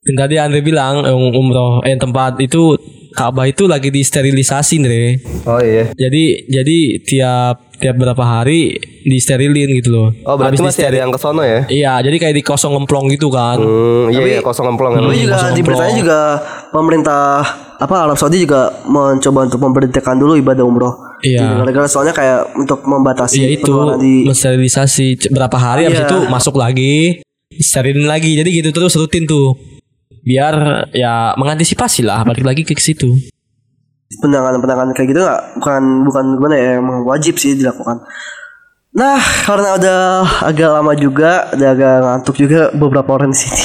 Dan 0.02 0.14
tadi 0.18 0.34
Andre 0.34 0.60
bilang 0.60 0.94
eh, 1.00 1.14
umroh 1.14 1.78
eh 1.80 1.94
tempat 1.94 2.34
itu 2.38 2.74
Ka'bah 3.12 3.44
itu 3.44 3.68
lagi 3.68 3.86
disterilisasi 3.88 4.80
Andre. 4.80 5.20
Oh 5.44 5.60
iya. 5.60 5.92
Jadi 5.92 6.48
jadi 6.48 6.78
tiap 7.04 7.56
tiap 7.82 7.98
berapa 7.98 8.22
hari 8.22 8.78
disterilin 9.02 9.68
gitu 9.74 9.90
loh. 9.90 10.08
Oh 10.22 10.38
berarti 10.38 10.62
Habis 10.62 10.78
masih 10.78 10.84
ada 10.86 10.98
yang 11.02 11.10
ke 11.10 11.18
sono 11.18 11.42
ya? 11.42 11.66
Iya, 11.66 11.92
jadi 12.06 12.16
kayak 12.22 12.34
di 12.38 12.42
kosong 12.46 12.78
ngemplong 12.78 13.10
gitu 13.10 13.28
kan. 13.28 13.58
Hmm, 13.58 14.14
iya, 14.14 14.38
iya 14.38 14.40
kosong 14.40 14.70
emplong. 14.70 14.94
Tapi 14.94 15.18
juga 15.18 15.34
kosong 15.36 15.52
di 15.52 15.62
beritanya 15.66 15.94
juga 15.98 16.18
pemerintah 16.70 17.22
apa 17.76 17.94
Arab 18.06 18.14
Saudi 18.14 18.46
juga 18.46 18.70
mencoba 18.86 19.50
untuk 19.50 19.58
memberhentikan 19.58 20.14
dulu 20.14 20.38
ibadah 20.38 20.62
umroh 20.62 20.94
Iya. 21.22 21.42
negara-negara 21.42 21.86
soalnya 21.86 22.14
kayak 22.14 22.54
untuk 22.54 22.82
membatasi 22.82 23.42
Iya 23.42 23.48
itu 23.58 23.74
di 23.98 24.22
mensterilisasi 24.26 25.30
berapa 25.30 25.54
hari 25.54 25.86
habis 25.86 26.02
Iya. 26.02 26.08
itu 26.10 26.18
masuk 26.30 26.54
lagi, 26.54 27.22
sterilin 27.58 28.06
lagi. 28.06 28.38
Jadi 28.38 28.50
gitu 28.62 28.70
terus 28.70 28.94
rutin 28.94 29.26
tuh. 29.26 29.58
Biar 30.22 30.86
ya 30.94 31.34
mengantisipasi 31.34 32.06
lah 32.06 32.22
balik 32.22 32.46
lagi 32.46 32.62
ke 32.62 32.78
situ. 32.78 33.10
Penanganan-penanganan 34.20 34.92
kayak 34.92 35.08
gitu 35.14 35.20
nggak 35.24 35.42
bukan 35.62 35.82
bukan 36.04 36.24
gimana 36.36 36.54
ya 36.58 36.70
emang 36.82 37.06
wajib 37.06 37.38
sih 37.38 37.56
dilakukan. 37.56 38.04
Nah 38.92 39.16
karena 39.48 39.80
udah 39.80 40.00
agak 40.44 40.68
lama 40.68 40.92
juga, 40.92 41.48
udah 41.56 41.68
agak 41.72 41.94
ngantuk 42.04 42.36
juga 42.36 42.68
beberapa 42.76 43.16
orang 43.16 43.32
di 43.32 43.38
sini. 43.40 43.64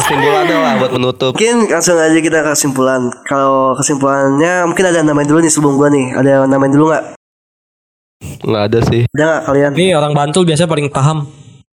Kesimpulannya 0.00 0.56
lah 0.56 0.72
buat 0.80 0.92
menutup. 0.96 1.32
Mungkin 1.36 1.68
langsung 1.68 2.00
aja 2.00 2.16
kita 2.16 2.40
ke 2.40 2.50
kesimpulan. 2.56 3.12
Kalau 3.28 3.76
kesimpulannya 3.76 4.64
mungkin 4.64 4.84
ada 4.88 5.04
yang 5.04 5.08
namain 5.12 5.28
dulu 5.28 5.44
nih 5.44 5.52
sebelum 5.52 5.76
gua 5.76 5.92
nih. 5.92 6.16
Ada 6.16 6.28
yang 6.32 6.42
namain 6.48 6.72
dulu 6.72 6.88
nggak? 6.88 7.04
Nggak 8.40 8.62
ada 8.72 8.78
sih. 8.88 9.02
Ada 9.12 9.22
nggak 9.28 9.42
kalian? 9.44 9.70
Ini 9.76 9.86
orang 9.92 10.12
Bantul 10.16 10.48
biasanya 10.48 10.70
paling 10.72 10.88
paham. 10.88 11.28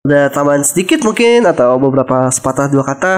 Ada 0.08 0.32
tambahan 0.32 0.64
sedikit 0.64 1.04
mungkin 1.04 1.44
atau 1.44 1.76
beberapa 1.76 2.32
sepatah 2.32 2.72
dua 2.72 2.88
kata 2.88 3.14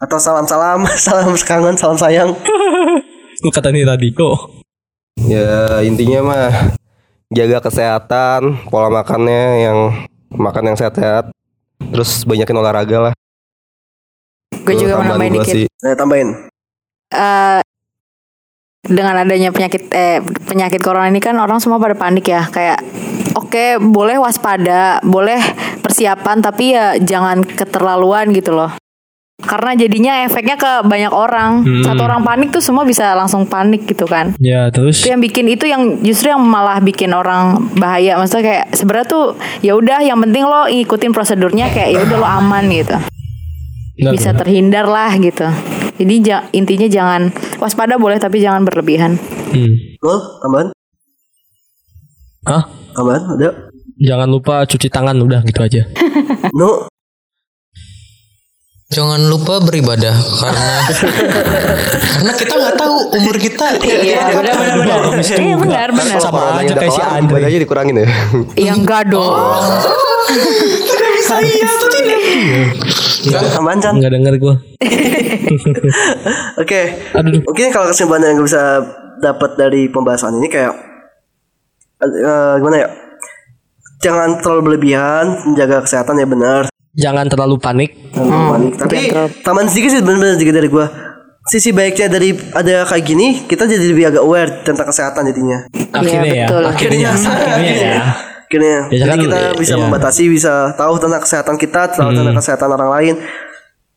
atau 0.00 0.16
salam-salam, 0.20 0.84
salam 1.00 1.32
kangen, 1.40 1.80
salam 1.80 1.96
sayang. 1.96 2.36
Lu 3.40 3.50
kata 3.56 3.72
nih 3.72 3.88
tadi 3.88 4.12
kok. 4.12 4.62
Ya 5.20 5.84
intinya 5.84 6.20
mah 6.24 6.48
jaga 7.28 7.58
kesehatan, 7.60 8.70
pola 8.72 8.88
makannya 8.88 9.44
yang 9.68 9.78
makan 10.32 10.72
yang 10.72 10.76
sehat-sehat. 10.76 11.32
Terus 11.80 12.24
banyakin 12.28 12.56
olahraga 12.60 12.98
lah. 13.10 13.14
Gue 14.64 14.74
juga 14.76 15.00
mau 15.00 15.16
nambahin 15.16 15.40
dikit. 15.40 15.54
sih. 15.54 15.64
Saya 15.80 15.96
tambahin. 15.96 16.28
Eh, 17.10 17.60
dengan 18.80 19.14
adanya 19.20 19.52
penyakit 19.52 19.92
eh 19.92 20.24
penyakit 20.24 20.80
corona 20.80 21.10
ini 21.12 21.20
kan 21.20 21.36
orang 21.36 21.60
semua 21.60 21.76
pada 21.76 21.92
panik 21.92 22.32
ya 22.32 22.48
kayak 22.48 22.80
oke 23.36 23.76
boleh 23.76 24.16
waspada 24.16 25.04
boleh 25.04 25.36
persiapan 25.84 26.40
tapi 26.40 26.72
ya 26.72 26.96
jangan 26.96 27.44
keterlaluan 27.44 28.32
gitu 28.32 28.56
loh 28.56 28.72
karena 29.40 29.72
jadinya 29.74 30.12
efeknya 30.22 30.54
ke 30.54 30.82
banyak 30.82 31.08
orang 31.08 31.50
satu 31.80 32.02
orang 32.02 32.20
panik 32.20 32.48
tuh 32.50 32.60
semua 32.60 32.82
bisa 32.82 33.12
langsung 33.12 33.44
panik 33.44 33.84
gitu 33.84 34.04
kan 34.04 34.32
Ya 34.36 34.68
terus 34.68 34.98
itu 34.98 35.08
yang 35.08 35.18
bikin 35.18 35.46
itu 35.46 35.64
yang 35.64 35.82
justru 36.00 36.28
yang 36.28 36.40
malah 36.40 36.78
bikin 36.78 37.10
orang 37.10 37.56
bahaya 37.74 38.14
maksudnya 38.14 38.44
kayak 38.44 38.64
sebenarnya 38.70 39.06
tuh 39.06 39.24
ya 39.58 39.72
udah 39.72 40.00
yang 40.00 40.18
penting 40.18 40.42
lo 40.42 40.66
ngikutin 40.66 41.10
prosedurnya 41.10 41.68
kayak 41.68 41.90
ya 41.90 42.00
udah 42.02 42.16
lo 42.16 42.28
aman 42.28 42.64
gitu 42.68 42.96
Benar, 43.96 44.12
bisa 44.12 44.30
benar. 44.30 44.40
terhindar 44.40 44.86
lah 44.86 45.12
gitu 45.14 45.46
jadi 45.96 46.14
ja- 46.20 46.46
intinya 46.50 46.86
jangan 46.86 47.28
waspada 47.56 47.94
boleh 47.94 48.16
tapi 48.16 48.38
jangan 48.38 48.62
berlebihan 48.62 49.16
Hmm. 49.50 49.74
Nul, 49.98 50.18
tambahan? 50.38 50.68
Hah? 52.42 52.62
Tambahan? 52.92 53.22
Ada? 53.34 53.50
Jangan 53.98 54.28
lupa 54.28 54.62
cuci 54.62 54.86
tangan 54.86 55.12
udah 55.16 55.42
gitu 55.42 55.60
aja. 55.60 55.82
No, 56.52 56.86
Jangan 58.90 59.22
lupa 59.30 59.62
beribadah 59.62 60.10
karena 60.42 60.82
karena 62.10 62.32
kita 62.34 62.54
nggak 62.58 62.74
tahu 62.74 62.94
umur 63.22 63.38
kita. 63.38 63.78
iya 63.86 64.34
benar 64.34 64.54
benar 64.58 64.76
benar 64.82 64.98
iya 65.22 65.54
benar 65.54 65.88
benar 65.94 66.18
Sama 66.18 66.58
aja 66.58 66.74
kayak 66.74 66.90
si 66.90 66.98
kelar, 66.98 67.22
Andre. 67.22 67.38
ibadahnya 67.38 67.60
dikurangin 67.62 67.94
ya. 68.02 68.08
yang 68.58 68.82
enggak 68.82 69.06
dong 69.06 69.30
tambahan 73.54 73.78
Chan. 73.78 73.94
Enggak 73.94 74.12
denger 74.16 74.34
gua. 74.40 74.54
Oke. 76.62 76.80
Mungkin 77.46 77.66
kalau 77.70 77.86
kesimpulan 77.92 78.26
yang 78.26 78.40
gue 78.40 78.48
bisa 78.48 78.80
dapat 79.20 79.54
dari 79.54 79.86
pembahasan 79.92 80.40
ini 80.40 80.48
kayak 80.48 80.72
eh, 82.02 82.54
gimana 82.58 82.76
ya? 82.86 82.88
Jangan 84.00 84.40
terlalu 84.40 84.72
berlebihan, 84.72 85.44
menjaga 85.44 85.84
kesehatan 85.84 86.16
ya 86.16 86.26
benar. 86.26 86.62
Jangan 86.94 87.26
terlalu 87.30 87.56
panik. 87.62 87.90
Jangan 88.10 88.44
panik. 88.50 88.72
Tapi 88.78 88.98
tambahan 89.46 89.68
sedikit 89.70 89.90
sih 89.94 90.00
benar-benar 90.02 90.34
sedikit 90.34 90.54
dari 90.58 90.68
gua. 90.70 90.86
Sisi 91.46 91.72
baiknya 91.72 92.06
dari 92.12 92.36
ada 92.52 92.84
kayak 92.84 93.04
gini, 93.06 93.26
kita 93.48 93.64
jadi 93.64 93.84
lebih 93.90 94.04
agak 94.12 94.22
aware 94.22 94.50
tentang 94.62 94.86
kesehatan 94.86 95.24
jadinya. 95.32 95.58
Akhirnya 95.90 96.30
ya. 96.30 96.46
betul. 96.46 96.62
Akhirnya. 96.68 97.10
Akhirnya 97.16 97.74
ya. 97.74 98.04
Akhirnya, 98.50 98.78
Ya, 98.90 99.06
jadi 99.06 99.10
kan, 99.14 99.18
kita 99.22 99.40
bisa 99.62 99.74
iya. 99.78 99.82
membatasi, 99.86 100.22
bisa 100.26 100.74
tahu 100.74 100.98
tentang 100.98 101.22
kesehatan 101.22 101.54
kita, 101.54 101.86
tahu 101.94 102.10
tentang 102.10 102.34
kesehatan 102.34 102.68
orang 102.74 102.90
lain. 102.98 103.14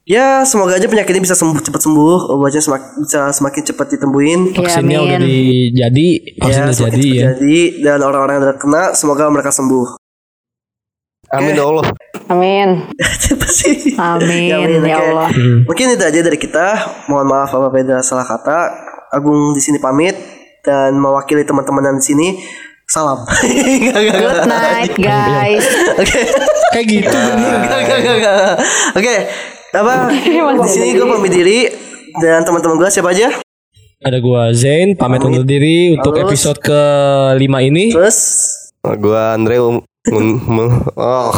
Ya, 0.05 0.45
semoga 0.45 0.75
aja 0.77 0.85
penyakit 0.85 1.15
ini 1.15 1.25
bisa 1.25 1.33
sembuh 1.33 1.57
cepat 1.57 1.81
sembuh, 1.81 2.37
obatnya 2.37 2.61
semak, 2.61 3.01
bisa 3.01 3.31
semakin 3.33 3.61
cepat 3.71 3.87
ditemuin. 3.97 4.39
ya 4.51 4.57
Vaksinnya 4.61 4.99
udah 4.99 5.15
amin 5.15 5.25
di 5.25 5.39
jadi, 5.73 6.07
vaksin 6.37 6.59
Ya, 6.59 6.65
udah 6.69 6.75
jadi 6.75 7.07
ya. 7.09 7.23
jadi 7.33 7.57
dan 7.81 7.99
orang-orang 8.03 8.33
yang 8.37 8.45
terkena 8.53 8.91
semoga 8.93 9.31
mereka 9.31 9.49
sembuh. 9.49 10.02
Amin 11.33 11.57
ya 11.57 11.65
Allah. 11.65 11.85
amin 12.29 12.87
Apa 13.33 13.47
sih? 13.49 13.97
amin 13.97 14.53
amin, 14.53 14.81
ya 14.85 14.95
oke. 14.95 15.05
Allah 15.09 15.29
Mungkin 15.65 15.85
itu 15.97 16.03
aja 16.05 16.19
dari 16.21 16.37
kita. 16.37 16.67
Mohon 17.09 17.25
maaf 17.33 17.51
apabila 17.51 17.97
ada 17.97 18.05
salah 18.05 18.23
kata. 18.23 18.59
Agung 19.09 19.53
di 19.53 19.61
sini 19.61 19.81
pamit 19.81 20.13
dan 20.61 20.93
mewakili 20.95 21.41
teman-teman 21.43 21.97
di 21.97 22.05
sini. 22.05 22.27
Salam. 22.85 23.25
Good 24.21 24.45
night 24.45 24.93
guys. 24.95 25.65
Oke. 25.97 26.21
Kayak 26.69 26.85
gitu. 26.85 27.19
Oke. 28.93 29.15
Apa? 29.73 30.13
Di 30.61 30.69
sini 30.69 30.93
gue 30.93 31.07
pamit 31.07 31.33
diri 31.33 31.59
dan 32.21 32.45
teman-teman 32.45 32.77
gue 32.77 32.89
siapa 32.93 33.09
aja? 33.09 33.41
Ada 34.03 34.19
gua 34.19 34.51
Zain 34.51 34.99
pamit 34.99 35.23
undur 35.23 35.47
diri 35.47 35.95
untuk 35.95 36.13
Terus. 36.13 36.27
episode 36.27 36.59
ke 36.59 36.81
5 37.39 37.69
ini. 37.71 37.95
Terus 37.95 38.17
Gua 38.99 39.31
Andre 39.33 39.63
um, 39.63 39.79
oh. 40.11 41.31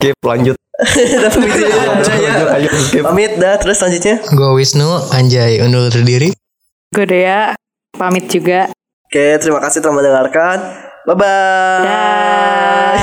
Skip 0.00 0.16
lanjut. 0.24 0.56
pamit 0.74 1.50
diri 1.54 1.70
ya. 1.70 3.02
Pamit 3.04 3.32
dah 3.40 3.54
terus 3.56 3.78
selanjutnya. 3.80 4.20
Gue 4.32 4.50
Wisnu, 4.58 4.90
Anjay, 5.14 5.62
undur 5.64 5.88
diri. 6.04 6.34
Gue 6.92 7.04
Dea 7.08 7.56
pamit 7.94 8.28
juga. 8.28 8.68
Oke, 9.08 9.38
terima 9.38 9.62
kasih 9.62 9.80
telah 9.80 9.94
mendengarkan. 9.96 10.56
Bye 11.04 11.16
bye. 11.16 11.84
Dah. 11.84 12.96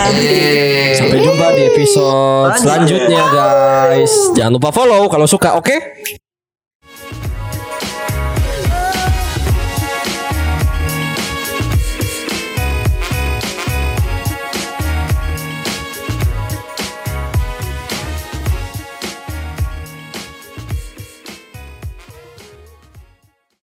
Sampai 0.98 1.22
jumpa 1.22 1.48
di 1.54 1.64
episode 1.74 2.54
selanjutnya 2.58 3.24
guys. 3.34 4.14
Jangan 4.36 4.58
lupa 4.58 4.70
follow 4.74 5.08
kalau 5.08 5.26
suka, 5.30 5.56
oke? 5.58 5.76